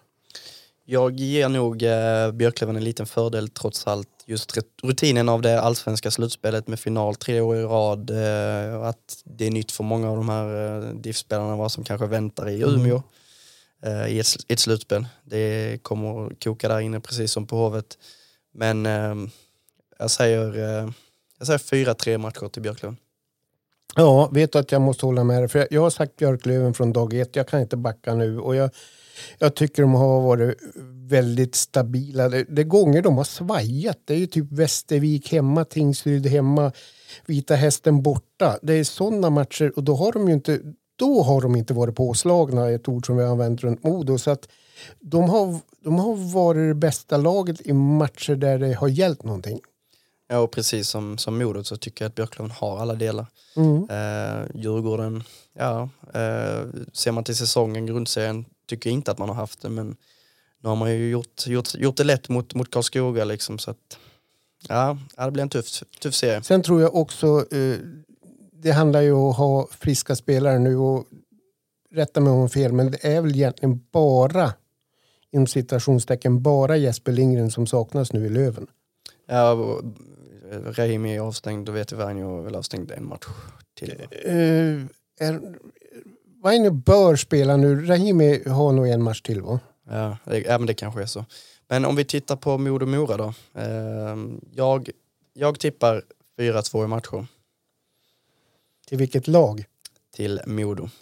Jag 0.86 1.20
ger 1.20 1.50
nog 1.50 1.84
eh, 1.84 2.32
Björklöven 2.32 2.76
en 2.76 2.84
liten 2.84 3.06
fördel 3.06 3.50
trots 3.50 3.88
allt. 3.88 4.10
Just 4.28 4.58
rutinen 4.84 5.30
av 5.30 5.42
det 5.42 5.62
allsvenska 5.62 6.12
slutspelet 6.12 6.68
med 6.68 6.80
final 6.80 7.16
tre 7.16 7.42
år 7.42 7.56
i 7.56 7.64
rad. 7.64 8.10
Eh, 8.10 8.82
att 8.82 9.22
det 9.24 9.48
är 9.48 9.52
nytt 9.52 9.72
för 9.72 9.84
många 9.84 10.10
av 10.10 10.18
de 10.18 10.30
här 10.30 10.78
eh, 10.78 10.90
DIF-spelarna 10.96 11.56
vad 11.56 11.72
som 11.72 11.84
kanske 11.84 12.08
väntar 12.08 12.50
i 12.50 12.62
Umeå 12.62 13.04
eh, 13.84 14.08
i 14.08 14.20
ett, 14.20 14.28
ett 14.48 14.60
slutspel. 14.60 15.08
Det 15.24 15.78
kommer 15.84 16.28
att 16.28 16.44
koka 16.44 16.68
där 16.68 16.80
inne 16.80 17.00
precis 17.00 17.32
som 17.32 17.48
på 17.48 17.56
Hovet. 17.56 17.98
Men 18.54 18.86
jag 20.00 20.12
säger, 20.12 20.54
jag 21.38 21.48
säger 21.48 21.94
4-3 21.94 22.18
matcher 22.18 22.48
till 22.48 22.62
Björklöven. 22.62 22.98
Ja, 23.96 24.30
vet 24.32 24.52
du 24.52 24.60
att 24.60 24.72
jag 24.72 24.82
måste 24.82 25.06
hålla 25.06 25.24
med 25.24 25.42
dig. 25.42 25.50
För 25.50 25.60
jag, 25.60 25.68
jag 25.72 25.82
har 25.82 25.90
sagt 25.90 26.16
Björklöven 26.16 26.74
från 26.74 26.94
dag 26.94 27.14
ett. 27.14 27.36
Jag 27.36 27.48
kan 27.48 27.62
inte 27.62 27.78
backa 27.78 28.16
nu. 28.16 28.40
Och 28.40 28.56
jag, 28.56 28.70
jag 29.40 29.56
tycker 29.56 29.82
de 29.82 29.94
har 29.94 30.22
varit 30.22 30.58
väldigt 31.08 31.56
stabila. 31.56 32.30
Det, 32.30 32.44
det 32.44 32.62
är 32.62 32.66
gånger 32.66 33.02
de 33.02 33.18
har 33.18 33.24
svajat. 33.24 33.98
Det 34.06 34.14
är 34.14 34.18
ju 34.18 34.28
typ 34.28 34.52
Västervik 34.52 35.32
hemma, 35.32 35.66
Tingsryd 35.66 36.26
hemma, 36.26 36.72
Vita 37.26 37.56
Hästen 37.56 38.02
borta. 38.04 38.60
Det 38.62 38.74
är 38.74 38.84
sådana 38.84 39.30
matcher 39.30 39.74
och 39.76 39.84
då 39.84 39.96
har 39.96 40.12
de 40.12 40.28
ju 40.28 40.34
inte 40.34 40.60
då 40.96 41.24
har 41.24 41.42
de 41.42 41.56
inte 41.56 41.74
varit 41.74 41.96
påslagna, 41.96 42.70
ett 42.70 42.88
ord 42.88 43.06
som 43.06 43.18
vi 43.18 43.24
har 43.24 43.32
använt 43.32 43.62
runt 43.62 43.84
Modo. 43.84 44.18
Så 44.18 44.32
att 44.32 44.50
de, 45.00 45.30
har, 45.30 45.60
de 45.84 46.00
har 46.00 46.34
varit 46.34 46.70
det 46.70 46.76
bästa 46.76 47.18
laget 47.18 47.62
i 47.68 47.74
matcher 47.74 48.36
där 48.36 48.60
det 48.60 48.74
har 48.74 48.88
gällt 48.88 49.24
någonting. 49.24 49.60
Ja, 50.28 50.40
och 50.40 50.52
precis 50.52 50.90
som, 50.90 51.18
som 51.18 51.38
Modo 51.38 51.64
så 51.64 51.78
tycker 51.78 52.06
jag 52.06 52.10
att 52.10 52.16
Björklöven 52.16 52.52
har 52.52 52.80
alla 52.80 52.94
delar. 52.94 53.26
Mm. 53.56 53.90
Eh, 53.90 54.46
Djurgården, 54.56 55.24
ja, 55.54 55.90
eh, 56.14 56.66
ser 56.94 57.12
man 57.12 57.24
till 57.24 57.36
säsongen, 57.36 57.86
grundserien, 57.86 58.46
tycker 58.68 58.90
jag 58.90 58.94
inte 58.94 59.12
att 59.12 59.18
man 59.18 59.30
har 59.30 59.36
haft 59.36 59.62
det, 59.62 59.70
men 59.70 59.96
nu 60.66 60.70
har 60.70 60.76
man 60.76 60.92
ju 60.92 61.10
gjort, 61.10 61.48
gjort, 61.48 61.76
gjort 61.76 61.98
det 61.98 62.04
lätt 62.04 62.30
mot, 62.30 62.56
mot 62.56 62.72
Karlskoga 62.72 63.26
liksom, 63.26 63.60
så 63.60 63.72
att 63.72 63.98
ja, 64.68 64.98
det 65.16 65.32
blir 65.32 65.44
en 65.44 65.50
tuff, 65.50 65.84
tuff 66.00 66.14
serie. 66.14 66.44
Sen 66.44 66.62
tror 66.62 66.82
jag 66.82 66.96
också, 66.96 67.46
eh, 67.52 67.78
det 68.52 68.72
handlar 68.72 69.02
ju 69.02 69.12
om 69.12 69.30
att 69.30 69.38
ha 69.38 69.68
friska 69.72 70.16
spelare 70.16 70.60
nu 70.60 70.78
och 70.78 71.06
rätta 71.92 72.22
mig 72.22 72.34
om 72.34 72.40
jag 72.40 72.52
fel, 72.52 72.74
men 72.74 72.92
det 72.92 73.06
är 73.06 73.22
väl 73.22 73.36
egentligen 73.36 73.82
bara 73.92 74.54
inom 75.32 75.48
citationstecken 75.48 76.42
bara 76.42 76.78
Jesper 76.78 77.12
Lindgren 77.12 77.52
som 77.52 77.68
saknas 77.68 78.14
nu 78.14 78.26
i 78.26 78.30
Löven. 78.30 78.68
Ja, 79.28 79.52
och, 79.52 79.84
eh, 80.52 80.60
Rahimi 80.60 81.16
är 81.16 81.20
avstängd 81.20 81.70
och 81.70 81.76
Vete 81.76 81.96
Vainio 81.96 82.40
är 82.40 82.44
väl 82.44 82.56
avstängd 82.56 82.92
en 82.92 83.08
match 83.08 83.28
till. 83.74 83.92
Uh, 84.26 84.86
är, 85.20 85.42
Vainio 86.44 86.72
bör 86.72 87.16
spela 87.16 87.58
nu. 87.58 87.86
Rahimi 87.86 88.50
har 88.50 88.72
nog 88.72 88.88
en 88.88 89.04
match 89.04 89.22
till 89.22 89.42
va? 89.42 89.60
Ja, 89.90 90.18
det, 90.24 90.40
ja, 90.40 90.58
men 90.58 90.68
det 90.68 90.74
kanske 90.74 91.02
är 91.02 91.06
så. 91.06 91.26
Men 91.68 91.86
om 91.86 91.96
vi 91.96 92.06
tittar 92.06 92.36
på 92.36 92.58
Modo 92.58 92.86
Mora 92.86 93.18
då. 93.18 93.34
Eh, 93.54 94.18
jag, 94.52 94.90
jag 95.34 95.60
tippar 95.60 96.04
4-2 96.38 96.84
i 96.84 96.88
matcher 96.88 97.28
Till 98.88 98.98
vilket 98.98 99.28
lag? 99.28 99.66
till 100.16 100.42
Modo. 100.46 100.90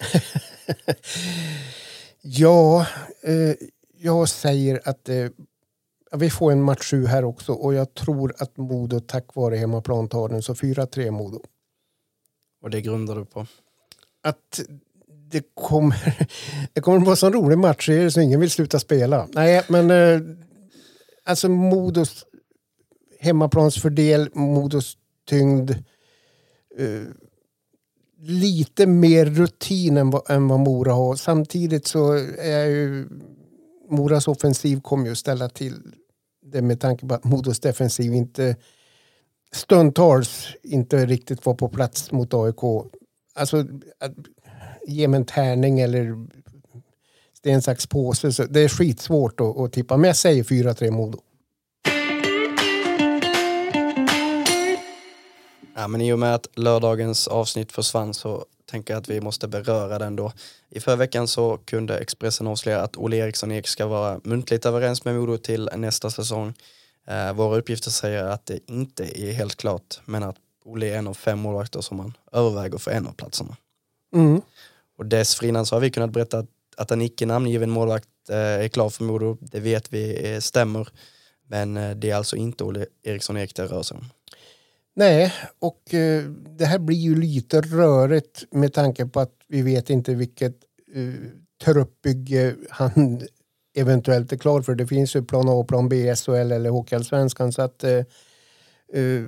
Ja, 2.26 2.88
eh, 3.22 3.56
jag 3.98 4.30
säger 4.30 4.82
att 4.86 5.10
eh, 5.10 5.28
vi 6.12 6.30
får 6.30 6.52
en 6.52 6.64
match 6.64 6.84
sju 6.84 7.06
här 7.06 7.24
också 7.26 7.54
och 7.54 7.74
jag 7.74 7.94
tror 7.94 8.34
att 8.38 8.58
Modo 8.58 9.00
tack 9.00 9.36
vare 9.36 9.56
hemmaplan 9.56 10.08
tar 10.10 10.30
den. 10.30 10.42
Så 10.42 10.54
4-3 10.54 11.12
Modo. 11.12 11.42
Och 12.62 12.70
det 12.70 12.82
grundar 12.82 13.16
du 13.16 13.26
på? 13.26 13.48
att 14.24 14.60
det 15.34 15.44
kommer, 15.54 16.28
det 16.74 16.82
kommer 16.82 16.98
att 16.98 17.04
vara 17.04 17.14
en 17.14 17.18
sån 17.18 17.34
rolig 17.34 17.58
matchserie 17.58 18.12
så 18.12 18.22
ingen 18.22 18.40
vill 18.40 18.52
sluta 18.52 18.80
spela. 18.80 19.28
Nej, 19.32 19.64
men 19.68 19.92
eh, 19.92 20.22
alltså 21.24 21.50
Modos 21.50 22.26
hemmaplansfördel, 23.20 24.30
Modos 24.34 24.98
tyngd. 25.30 25.72
Eh, 26.78 27.04
lite 28.26 28.88
mer 28.88 29.26
rutin 29.26 29.98
än 29.98 30.10
vad, 30.10 30.30
än 30.30 30.48
vad 30.48 30.60
Mora 30.60 30.94
har. 30.94 31.16
Samtidigt 31.16 31.88
så 31.88 32.14
är 32.38 32.66
ju 32.66 33.08
Moras 33.90 34.28
offensiv 34.28 34.82
kommer 34.82 35.06
ju 35.06 35.12
att 35.12 35.18
ställa 35.18 35.50
till 35.50 35.96
det 36.46 36.62
med 36.62 36.80
tanke 36.80 37.08
på 37.08 37.14
att 37.16 37.24
Modos 37.24 37.60
defensiv 37.60 38.14
inte 38.14 38.56
stundtals 39.52 40.48
inte 40.64 41.06
riktigt 41.06 41.46
var 41.46 41.54
på 41.54 41.70
plats 41.70 42.12
mot 42.12 42.34
AIK. 42.34 42.64
Alltså, 43.36 43.66
ge 44.88 45.08
mig 45.08 45.18
en 45.18 45.26
tärning 45.26 45.80
eller 45.80 46.28
sten, 47.34 47.62
sax, 47.62 47.88
påse. 47.88 48.32
Så 48.32 48.44
det 48.44 48.60
är 48.60 48.70
skitsvårt 48.70 49.40
att, 49.40 49.58
att 49.58 49.74
tippa. 49.74 49.98
Men 49.98 50.08
jag 50.08 50.16
säger 50.16 50.44
4-3 50.44 50.92
Modo. 50.92 51.20
Ja, 55.76 55.88
men 55.88 56.02
i 56.02 56.14
och 56.14 56.20
med 56.20 56.36
att 56.36 56.48
lördagens 56.56 57.28
avsnitt 57.28 57.72
försvann 57.72 58.14
så 58.14 58.46
tänker 58.66 58.94
jag 58.94 59.02
att 59.02 59.10
vi 59.10 59.22
måste 59.22 59.48
beröra 59.48 60.00
den 60.00 60.16
då. 60.16 60.32
I 60.70 60.80
förra 60.80 60.96
veckan 60.96 61.28
så 61.28 61.58
kunde 61.58 61.98
Expressen 61.98 62.48
avslöja 62.48 62.82
att 62.82 62.98
Olle 62.98 63.18
Eriksson 63.18 63.52
Ek 63.52 63.68
ska 63.68 63.88
vara 63.88 64.20
muntligt 64.24 64.66
överens 64.66 65.06
med 65.06 65.16
Modo 65.16 65.38
till 65.38 65.70
nästa 65.76 66.10
säsong. 66.10 66.54
Eh, 67.08 67.34
våra 67.34 67.58
uppgifter 67.58 67.92
säger 67.92 68.24
att 68.24 68.46
det 68.46 68.60
inte 68.66 69.22
är 69.22 69.34
helt 69.34 69.56
klart, 69.56 70.00
men 70.06 70.24
att 70.24 70.36
Olle 70.66 70.88
är 70.88 70.98
en 70.98 71.08
av 71.08 71.14
fem 71.14 71.40
målvakter 71.40 71.82
som 71.82 71.98
man 71.98 72.14
överväger 72.32 72.78
för 72.78 72.92
en 72.92 73.08
av 73.08 73.12
platserna. 73.12 73.58
Mm. 74.16 74.42
Och 75.04 75.10
dessförinnan 75.10 75.66
så 75.66 75.76
har 75.76 75.82
vi 75.82 75.92
kunnat 75.92 76.12
berätta 76.12 76.40
att, 76.40 76.50
att 76.78 76.92
en 76.92 77.02
icke 77.02 77.26
namngiven 77.26 77.70
målvakt 77.70 78.08
eh, 78.30 78.38
är 78.38 78.68
klar 78.68 78.90
för 78.90 79.04
Modo. 79.04 79.38
Det 79.42 79.60
vet 79.60 79.94
vi 79.94 80.34
eh, 80.34 80.40
stämmer. 80.40 80.88
Men 81.48 81.78
eh, 81.78 81.92
det 81.92 82.10
är 82.10 82.16
alltså 82.16 82.36
inte 82.36 82.64
Olle 82.64 82.86
Eriksson 83.04 83.38
Ek 83.38 83.56
det 83.56 83.66
rör 83.66 83.84
sig 83.84 83.98
om. 83.98 84.06
Nej, 84.96 85.34
och 85.60 85.94
eh, 85.94 86.24
det 86.58 86.66
här 86.66 86.80
blir 86.80 86.98
ju 86.98 87.16
lite 87.16 87.62
rörigt 87.62 88.44
med 88.52 88.74
tanke 88.74 89.06
på 89.06 89.20
att 89.20 89.34
vi 89.48 89.62
vet 89.62 89.90
inte 89.90 90.16
vilket 90.16 90.56
eh, 90.96 91.14
truppbygge 91.64 92.56
han 92.70 93.22
eventuellt 93.78 94.32
är 94.32 94.38
klar 94.38 94.62
för. 94.62 94.76
Det 94.76 94.88
finns 94.88 95.16
ju 95.16 95.24
plan 95.24 95.50
A 95.50 95.52
och 95.52 95.68
plan 95.68 95.90
B, 95.90 96.16
SHL 96.16 96.32
eller 96.32 96.70
Hockeyallsvenskan. 96.70 97.52
Så 97.52 97.62
att, 97.62 97.84
eh, 97.84 97.92
eh, 98.94 99.24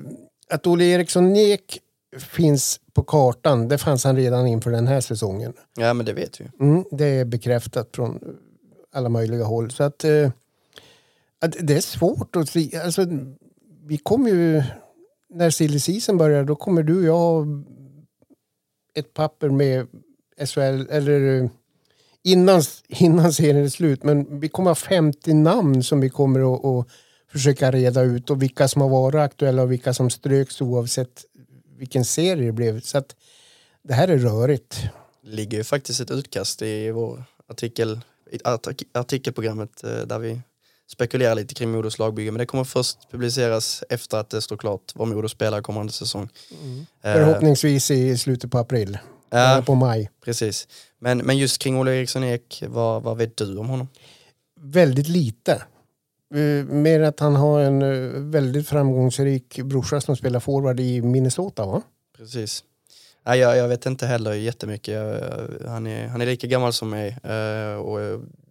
att 0.49 0.67
Olle 0.67 0.85
Eriksson 0.85 1.35
Ek 1.35 1.79
finns 2.19 2.79
på 2.93 3.03
kartan, 3.03 3.67
det 3.67 3.77
fanns 3.77 4.03
han 4.03 4.15
redan 4.15 4.47
inför 4.47 4.71
den 4.71 4.87
här 4.87 5.01
säsongen. 5.01 5.53
Ja, 5.77 5.93
men 5.93 6.05
det 6.05 6.13
vet 6.13 6.41
vi. 6.41 6.49
Mm, 6.59 6.83
det 6.91 7.05
är 7.05 7.25
bekräftat 7.25 7.89
från 7.95 8.37
alla 8.93 9.09
möjliga 9.09 9.43
håll. 9.43 9.71
Så 9.71 9.83
att, 9.83 10.03
eh, 10.03 10.31
att 11.41 11.55
det 11.59 11.75
är 11.75 11.81
svårt 11.81 12.35
att 12.35 12.49
se. 12.49 12.77
Alltså, 12.83 13.05
vi 13.85 13.97
kommer 13.97 14.29
ju, 14.29 14.63
när 15.29 15.49
silly 15.49 15.79
season 15.79 16.17
börjar, 16.17 16.43
då 16.43 16.55
kommer 16.55 16.83
du 16.83 16.97
och 16.97 17.03
jag 17.03 17.17
ha 17.17 17.45
ett 18.93 19.13
papper 19.13 19.49
med 19.49 19.87
SHL, 20.45 20.87
eller 20.89 21.43
eh, 21.43 21.49
innan, 22.23 22.61
innan 22.87 23.33
serien 23.33 23.65
är 23.65 23.69
slut. 23.69 24.03
Men 24.03 24.39
vi 24.39 24.49
kommer 24.49 24.69
ha 24.69 24.75
50 24.75 25.33
namn 25.33 25.83
som 25.83 25.99
vi 25.99 26.09
kommer 26.09 26.55
att, 26.55 26.65
att 26.65 26.87
försöka 27.31 27.71
reda 27.71 28.01
ut 28.01 28.29
och 28.29 28.41
vilka 28.41 28.67
som 28.67 28.81
har 28.81 28.89
varit 28.89 29.15
aktuella 29.15 29.61
och 29.61 29.71
vilka 29.71 29.93
som 29.93 30.09
ströks 30.09 30.61
oavsett 30.61 31.25
vilken 31.77 32.05
serie 32.05 32.45
det 32.45 32.51
blev. 32.51 32.81
Så 32.81 32.97
att 32.97 33.15
det 33.83 33.93
här 33.93 34.07
är 34.07 34.17
rörigt. 34.17 34.83
Det 35.21 35.31
ligger 35.31 35.57
ju 35.57 35.63
faktiskt 35.63 35.99
ett 35.99 36.11
utkast 36.11 36.61
i 36.61 36.91
vår 36.91 37.23
artikel, 37.47 37.99
artikelprogrammet 38.93 39.83
eh, 39.83 39.97
där 39.99 40.19
vi 40.19 40.41
spekulerar 40.91 41.35
lite 41.35 41.53
kring 41.53 41.71
Modos 41.71 41.99
lagbygge. 41.99 42.31
Men 42.31 42.39
det 42.39 42.45
kommer 42.45 42.63
först 42.63 43.11
publiceras 43.11 43.83
efter 43.89 44.17
att 44.17 44.29
det 44.29 44.41
står 44.41 44.57
klart 44.57 44.91
vad 44.95 45.07
Modo 45.07 45.29
spelar 45.29 45.61
kommande 45.61 45.91
säsong. 45.91 46.29
Eh, 47.01 47.13
Förhoppningsvis 47.13 47.91
i 47.91 48.17
slutet 48.17 48.51
på 48.51 48.57
april. 48.57 48.97
Ja. 49.29 49.37
Eller 49.37 49.61
på 49.61 49.75
maj. 49.75 50.09
Precis. 50.25 50.67
Men, 50.99 51.17
men 51.17 51.37
just 51.37 51.61
kring 51.61 51.77
Olle 51.77 51.91
Eriksson 51.95 52.23
Ek, 52.23 52.63
vad, 52.67 53.03
vad 53.03 53.17
vet 53.17 53.37
du 53.37 53.57
om 53.57 53.69
honom? 53.69 53.87
Väldigt 54.59 55.07
lite. 55.07 55.63
Eh, 56.33 56.65
mer 56.65 56.99
att 56.99 57.19
han 57.19 57.35
har 57.35 57.61
en 57.61 57.81
eh, 57.81 58.21
väldigt 58.21 58.67
framgångsrik 58.67 59.59
brorsa 59.63 60.01
som 60.01 60.15
spelar 60.15 60.39
forward 60.39 60.79
i 60.79 61.01
Minnesota 61.01 61.65
va? 61.65 61.81
Precis. 62.17 62.63
Nej, 63.25 63.39
jag, 63.39 63.57
jag 63.57 63.67
vet 63.67 63.85
inte 63.85 64.05
heller 64.05 64.33
jättemycket. 64.33 64.93
Jag, 64.93 65.15
eh, 65.15 65.67
han, 65.67 65.87
är, 65.87 66.07
han 66.07 66.21
är 66.21 66.25
lika 66.25 66.47
gammal 66.47 66.73
som 66.73 66.89
mig 66.89 67.17
och 67.79 67.99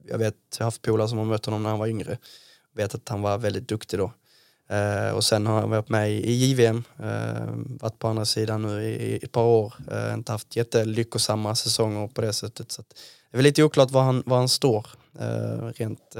jag 0.08 0.18
vet, 0.18 0.34
jag 0.58 0.64
har 0.64 0.64
haft 0.64 0.82
polare 0.82 1.08
som 1.08 1.18
har 1.18 1.24
mött 1.24 1.46
honom 1.46 1.62
när 1.62 1.70
han 1.70 1.78
var 1.78 1.86
yngre. 1.86 2.18
Vet 2.74 2.94
att 2.94 3.08
han 3.08 3.22
var 3.22 3.38
väldigt 3.38 3.68
duktig 3.68 3.98
då. 3.98 4.12
Och 5.14 5.24
sen 5.24 5.46
har 5.46 5.60
han 5.60 5.70
varit 5.70 5.88
med 5.88 6.12
i 6.12 6.32
JVM, 6.32 6.84
varit 7.80 7.98
på 7.98 8.08
andra 8.08 8.24
sidan 8.24 8.62
nu 8.62 8.82
i, 8.82 8.88
i 8.88 9.16
ett 9.22 9.32
par 9.32 9.44
år. 9.44 9.74
Inte 10.14 10.32
haft 10.32 10.56
jättelyckosamma 10.56 11.54
säsonger 11.54 12.08
på 12.08 12.20
det 12.20 12.32
sättet. 12.32 12.72
Så 12.72 12.80
att 12.80 12.88
det 13.30 13.36
är 13.36 13.38
väl 13.38 13.44
lite 13.44 13.62
oklart 13.62 13.90
var 13.90 14.02
han, 14.02 14.22
var 14.26 14.36
han 14.36 14.48
står 14.48 14.86
rent, 15.76 16.16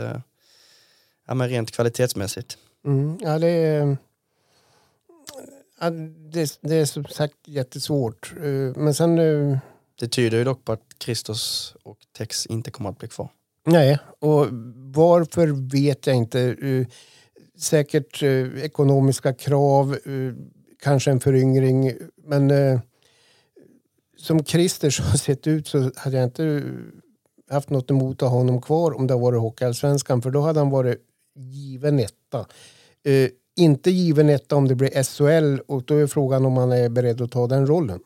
ja, 1.27 1.35
men 1.35 1.49
rent 1.49 1.70
kvalitetsmässigt. 1.70 2.59
Mm, 2.87 3.18
ja, 3.20 3.39
det 3.39 3.49
är, 3.49 3.97
ja, 5.81 5.91
det, 6.33 6.59
det 6.61 6.75
är 6.75 6.85
som 6.85 7.05
sagt 7.05 7.35
jättesvårt. 7.45 8.33
Uh, 8.43 8.77
men 8.77 8.95
sen... 8.95 9.18
Uh, 9.18 9.59
Det 10.01 10.09
tyder 10.09 10.39
ju 10.39 10.45
dock 10.45 10.64
på 10.64 10.72
att 10.72 10.83
Christos 11.05 11.75
och 11.83 11.99
Tex 12.16 12.47
inte 12.47 12.70
kommer 12.70 12.91
att 12.91 12.99
bli 12.99 13.09
kvar. 13.09 13.29
nej, 13.66 13.99
och 14.18 14.47
varför 14.95 15.70
vet 15.70 16.07
jag 16.07 16.16
inte. 16.16 16.39
Uh, 16.41 16.87
säkert 17.59 18.22
ekonomiska 18.62 19.35
krav, 19.35 19.97
kanske 20.83 21.11
en 21.11 21.20
föryngring. 21.20 21.93
Men 22.16 22.53
som 24.16 24.45
Christer 24.45 25.03
har 25.11 25.16
sett 25.16 25.47
ut 25.47 25.68
så 25.68 25.91
hade 25.97 26.16
jag 26.16 26.25
inte 26.25 26.62
haft 27.51 27.70
något 27.70 27.91
emot 27.91 28.22
att 28.22 28.31
ha 28.31 28.39
honom 28.39 28.62
kvar 28.62 28.97
om 28.97 29.07
det 29.07 29.14
hade 29.14 29.22
varit 29.22 29.41
Hockeyallsvenskan. 29.41 30.22
För 30.22 30.31
då 30.31 30.41
hade 30.41 30.59
han 30.61 30.70
varit 30.70 30.99
given 31.35 31.99
etta. 31.99 32.47
Uh, 33.09 33.28
inte 33.57 33.91
given 33.91 34.28
etta 34.28 34.57
om 34.57 34.68
det 34.68 34.74
blir 34.74 35.03
SHL 35.03 35.61
och 35.66 35.82
då 35.82 35.97
är 35.97 36.07
frågan 36.07 36.45
om 36.45 36.57
han 36.57 36.72
är 36.72 36.89
beredd 36.89 37.20
att 37.20 37.32
ta 37.32 37.47
den 37.47 37.66
rollen. 37.66 38.01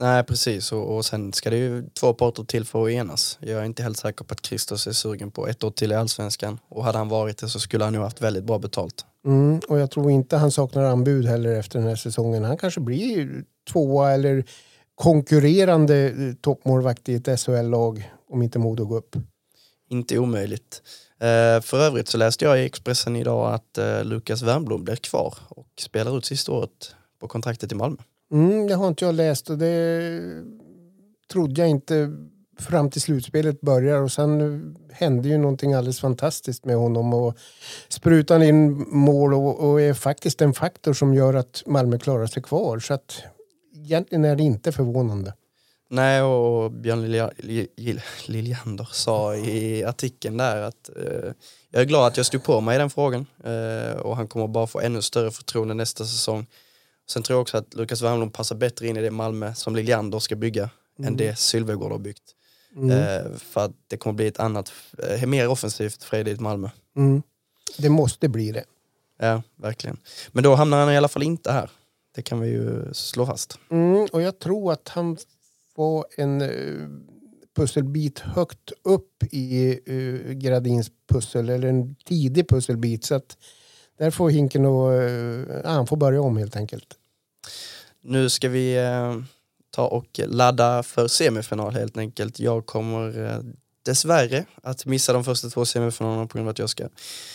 Nej 0.00 0.24
precis 0.24 0.72
och, 0.72 0.96
och 0.96 1.04
sen 1.04 1.32
ska 1.32 1.50
det 1.50 1.56
ju 1.56 1.88
två 2.00 2.14
parter 2.14 2.44
till 2.44 2.64
för 2.64 2.84
att 2.84 2.90
enas. 2.90 3.38
Jag 3.40 3.60
är 3.60 3.64
inte 3.64 3.82
helt 3.82 3.96
säker 3.96 4.24
på 4.24 4.32
att 4.32 4.46
Christos 4.46 4.86
är 4.86 4.92
sugen 4.92 5.30
på 5.30 5.46
ett 5.46 5.64
år 5.64 5.70
till 5.70 5.92
i 5.92 5.94
allsvenskan 5.94 6.58
och 6.68 6.84
hade 6.84 6.98
han 6.98 7.08
varit 7.08 7.38
det 7.38 7.48
så 7.48 7.60
skulle 7.60 7.84
han 7.84 7.92
nog 7.92 8.02
haft 8.02 8.22
väldigt 8.22 8.44
bra 8.44 8.58
betalt. 8.58 9.04
Mm, 9.26 9.60
och 9.68 9.78
jag 9.78 9.90
tror 9.90 10.10
inte 10.10 10.36
han 10.36 10.50
saknar 10.50 10.84
anbud 10.84 11.26
heller 11.26 11.56
efter 11.56 11.78
den 11.78 11.88
här 11.88 11.96
säsongen. 11.96 12.44
Han 12.44 12.56
kanske 12.56 12.80
blir 12.80 13.44
tvåa 13.72 14.10
eller 14.10 14.44
konkurrerande 14.94 16.10
eh, 16.10 16.34
toppmålvakt 16.40 17.08
i 17.08 17.14
ett 17.14 17.40
SHL-lag 17.40 18.10
om 18.28 18.42
inte 18.42 18.58
Modo 18.58 18.84
går 18.84 18.96
upp. 18.96 19.16
Inte 19.90 20.18
omöjligt. 20.18 20.82
Eh, 21.20 21.60
för 21.60 21.80
övrigt 21.80 22.08
så 22.08 22.18
läste 22.18 22.44
jag 22.44 22.60
i 22.60 22.64
Expressen 22.64 23.16
idag 23.16 23.54
att 23.54 23.78
eh, 23.78 24.04
Lukas 24.04 24.42
Wernbloom 24.42 24.84
blir 24.84 24.96
kvar 24.96 25.34
och 25.48 25.68
spelar 25.78 26.18
ut 26.18 26.24
sista 26.24 26.52
året 26.52 26.94
på 27.20 27.28
kontraktet 27.28 27.72
i 27.72 27.74
Malmö. 27.74 27.96
Mm, 28.32 28.66
det 28.66 28.74
har 28.74 28.88
inte 28.88 29.04
jag 29.04 29.14
läst 29.14 29.50
och 29.50 29.58
det 29.58 30.20
trodde 31.32 31.60
jag 31.60 31.70
inte 31.70 32.10
fram 32.58 32.90
till 32.90 33.00
slutspelet 33.00 33.60
börjar 33.60 34.02
och 34.02 34.12
sen 34.12 34.76
hände 34.92 35.28
ju 35.28 35.38
någonting 35.38 35.74
alldeles 35.74 36.00
fantastiskt 36.00 36.64
med 36.64 36.76
honom 36.76 37.14
och 37.14 37.36
sprutar 37.88 38.42
in 38.42 38.86
mål 38.88 39.34
och, 39.34 39.70
och 39.70 39.80
är 39.80 39.94
faktiskt 39.94 40.42
en 40.42 40.54
faktor 40.54 40.92
som 40.92 41.14
gör 41.14 41.34
att 41.34 41.62
Malmö 41.66 41.98
klarar 41.98 42.26
sig 42.26 42.42
kvar 42.42 42.78
så 42.78 42.94
att 42.94 43.22
egentligen 43.74 44.24
är 44.24 44.36
det 44.36 44.42
inte 44.42 44.72
förvånande. 44.72 45.34
Nej, 45.92 46.22
och 46.22 46.70
Björn 46.70 47.02
Lilja, 47.02 47.30
Lil- 47.38 48.00
Liljander 48.26 48.88
sa 48.92 49.34
i 49.36 49.84
artikeln 49.84 50.36
där 50.36 50.62
att 50.62 50.90
eh, 50.96 51.32
jag 51.70 51.82
är 51.82 51.86
glad 51.86 52.06
att 52.06 52.16
jag 52.16 52.26
stod 52.26 52.44
på 52.44 52.60
mig 52.60 52.74
i 52.76 52.78
den 52.78 52.90
frågan 52.90 53.26
eh, 53.44 53.96
och 54.00 54.16
han 54.16 54.28
kommer 54.28 54.46
bara 54.48 54.66
få 54.66 54.80
ännu 54.80 55.02
större 55.02 55.30
förtroende 55.30 55.74
nästa 55.74 56.04
säsong. 56.04 56.46
Sen 57.10 57.22
tror 57.22 57.34
jag 57.36 57.42
också 57.42 57.56
att 57.56 57.74
Lukas 57.74 58.02
Wernbloom 58.02 58.30
passar 58.30 58.56
bättre 58.56 58.86
in 58.86 58.96
i 58.96 59.02
det 59.02 59.10
Malmö 59.10 59.54
som 59.54 59.76
Liljander 59.76 60.18
ska 60.18 60.36
bygga 60.36 60.70
än 61.04 61.16
det 61.16 61.38
Sylvegård 61.38 61.92
har 61.92 61.98
byggt. 61.98 62.22
Eh, 62.92 63.36
för 63.38 63.64
att 63.64 63.72
det 63.88 63.96
kommer 63.96 64.14
bli 64.14 64.26
ett 64.26 64.40
annat, 64.40 64.72
eh, 65.08 65.26
mer 65.26 65.48
offensivt 65.48 66.02
fredligt 66.04 66.40
Malmö. 66.40 66.68
Mm. 66.96 67.22
Det 67.78 67.88
måste 67.88 68.28
bli 68.28 68.52
det. 68.52 68.64
Ja, 69.18 69.42
verkligen. 69.56 69.96
Men 70.32 70.44
då 70.44 70.54
hamnar 70.54 70.78
han 70.80 70.92
i 70.92 70.96
alla 70.96 71.08
fall 71.08 71.22
inte 71.22 71.52
här. 71.52 71.70
Det 72.14 72.22
kan 72.22 72.40
vi 72.40 72.48
ju 72.48 72.94
slå 72.94 73.26
fast. 73.26 73.58
Mm, 73.70 74.06
och 74.12 74.22
jag 74.22 74.38
tror 74.38 74.72
att 74.72 74.88
han 74.88 75.16
var 75.80 76.04
en 76.16 76.40
eh, 76.40 76.88
pusselbit 77.56 78.18
högt 78.18 78.72
upp 78.84 79.22
i 79.30 79.68
eh, 79.86 80.32
Gradins 80.32 80.90
pussel, 81.12 81.48
eller 81.48 81.68
en 81.68 81.94
tidig 81.94 82.48
pusselbit. 82.48 83.04
Så 83.04 83.14
att 83.14 83.36
där 83.98 84.10
får 84.10 84.30
Hinken 84.30 84.66
och, 84.66 84.92
eh, 84.92 85.60
ja, 85.64 85.70
han 85.70 85.86
får 85.86 85.96
börja 85.96 86.20
om 86.20 86.36
helt 86.36 86.56
enkelt. 86.56 86.94
Nu 88.02 88.30
ska 88.30 88.48
vi 88.48 88.76
ta 89.70 89.86
och 89.86 90.20
ladda 90.26 90.82
för 90.82 91.08
semifinal 91.08 91.74
helt 91.74 91.96
enkelt. 91.96 92.40
Jag 92.40 92.66
kommer 92.66 93.42
dessvärre 93.82 94.44
att 94.62 94.86
missa 94.86 95.12
de 95.12 95.24
första 95.24 95.48
två 95.48 95.64
semifinalerna 95.64 96.26
på 96.26 96.38
grund 96.38 96.48
av 96.48 96.50
att 96.50 96.58
jag 96.58 96.70
ska 96.70 96.88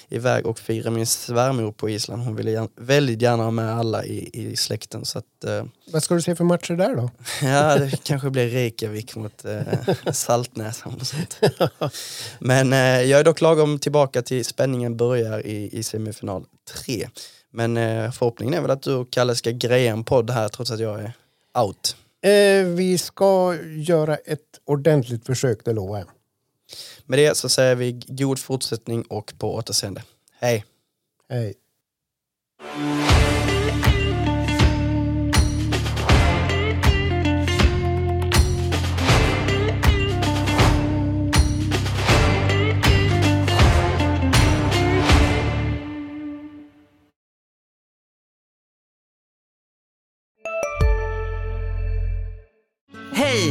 iväg 0.09 0.45
och 0.45 0.59
fira 0.59 0.91
min 0.91 1.07
svärmor 1.07 1.71
på 1.71 1.89
Island. 1.89 2.23
Hon 2.23 2.35
ville 2.35 2.51
gärna, 2.51 2.69
väldigt 2.75 3.21
gärna 3.21 3.43
ha 3.43 3.51
med 3.51 3.75
alla 3.77 4.05
i, 4.05 4.29
i 4.33 4.55
släkten. 4.55 5.05
Så 5.05 5.19
att, 5.19 5.43
eh, 5.47 5.65
Vad 5.91 6.03
ska 6.03 6.15
du 6.15 6.21
se 6.21 6.35
för 6.35 6.43
matcher 6.43 6.73
där 6.73 6.95
då? 6.95 7.09
ja, 7.47 7.77
det 7.77 8.03
kanske 8.03 8.29
blir 8.29 8.47
Reykjavik 8.49 9.15
mot 9.15 9.45
eh, 9.45 9.61
Saltnäs. 10.11 10.83
eller 10.85 11.03
sånt. 11.03 11.41
Men 12.39 12.73
eh, 12.73 12.79
jag 12.79 13.19
är 13.19 13.23
dock 13.23 13.41
lagom 13.41 13.79
tillbaka 13.79 14.21
till 14.21 14.45
spänningen 14.45 14.97
börjar 14.97 15.45
i, 15.45 15.69
i 15.77 15.83
semifinal 15.83 16.45
3. 16.85 17.09
Men 17.51 17.77
eh, 17.77 18.11
förhoppningen 18.11 18.53
är 18.53 18.61
väl 18.61 18.71
att 18.71 18.81
du 18.81 18.93
och 18.93 19.11
Kalle 19.11 19.35
ska 19.35 19.51
greja 19.51 19.91
en 19.91 20.03
podd 20.03 20.29
här 20.29 20.49
trots 20.49 20.71
att 20.71 20.79
jag 20.79 20.99
är 20.99 21.13
out. 21.63 21.95
Eh, 22.21 22.65
vi 22.65 22.97
ska 22.97 23.55
göra 23.75 24.15
ett 24.15 24.39
ordentligt 24.65 25.25
försök, 25.25 25.59
det 25.65 25.73
lovar 25.73 25.97
jag. 25.97 26.07
Med 27.05 27.19
det 27.19 27.37
så 27.37 27.49
säger 27.49 27.75
vi 27.75 28.01
god 28.07 28.39
fortsättning 28.39 29.03
och 29.03 29.33
på 29.37 29.55
återseende. 29.55 30.03
Hej! 30.39 30.65
Hej. 31.29 31.55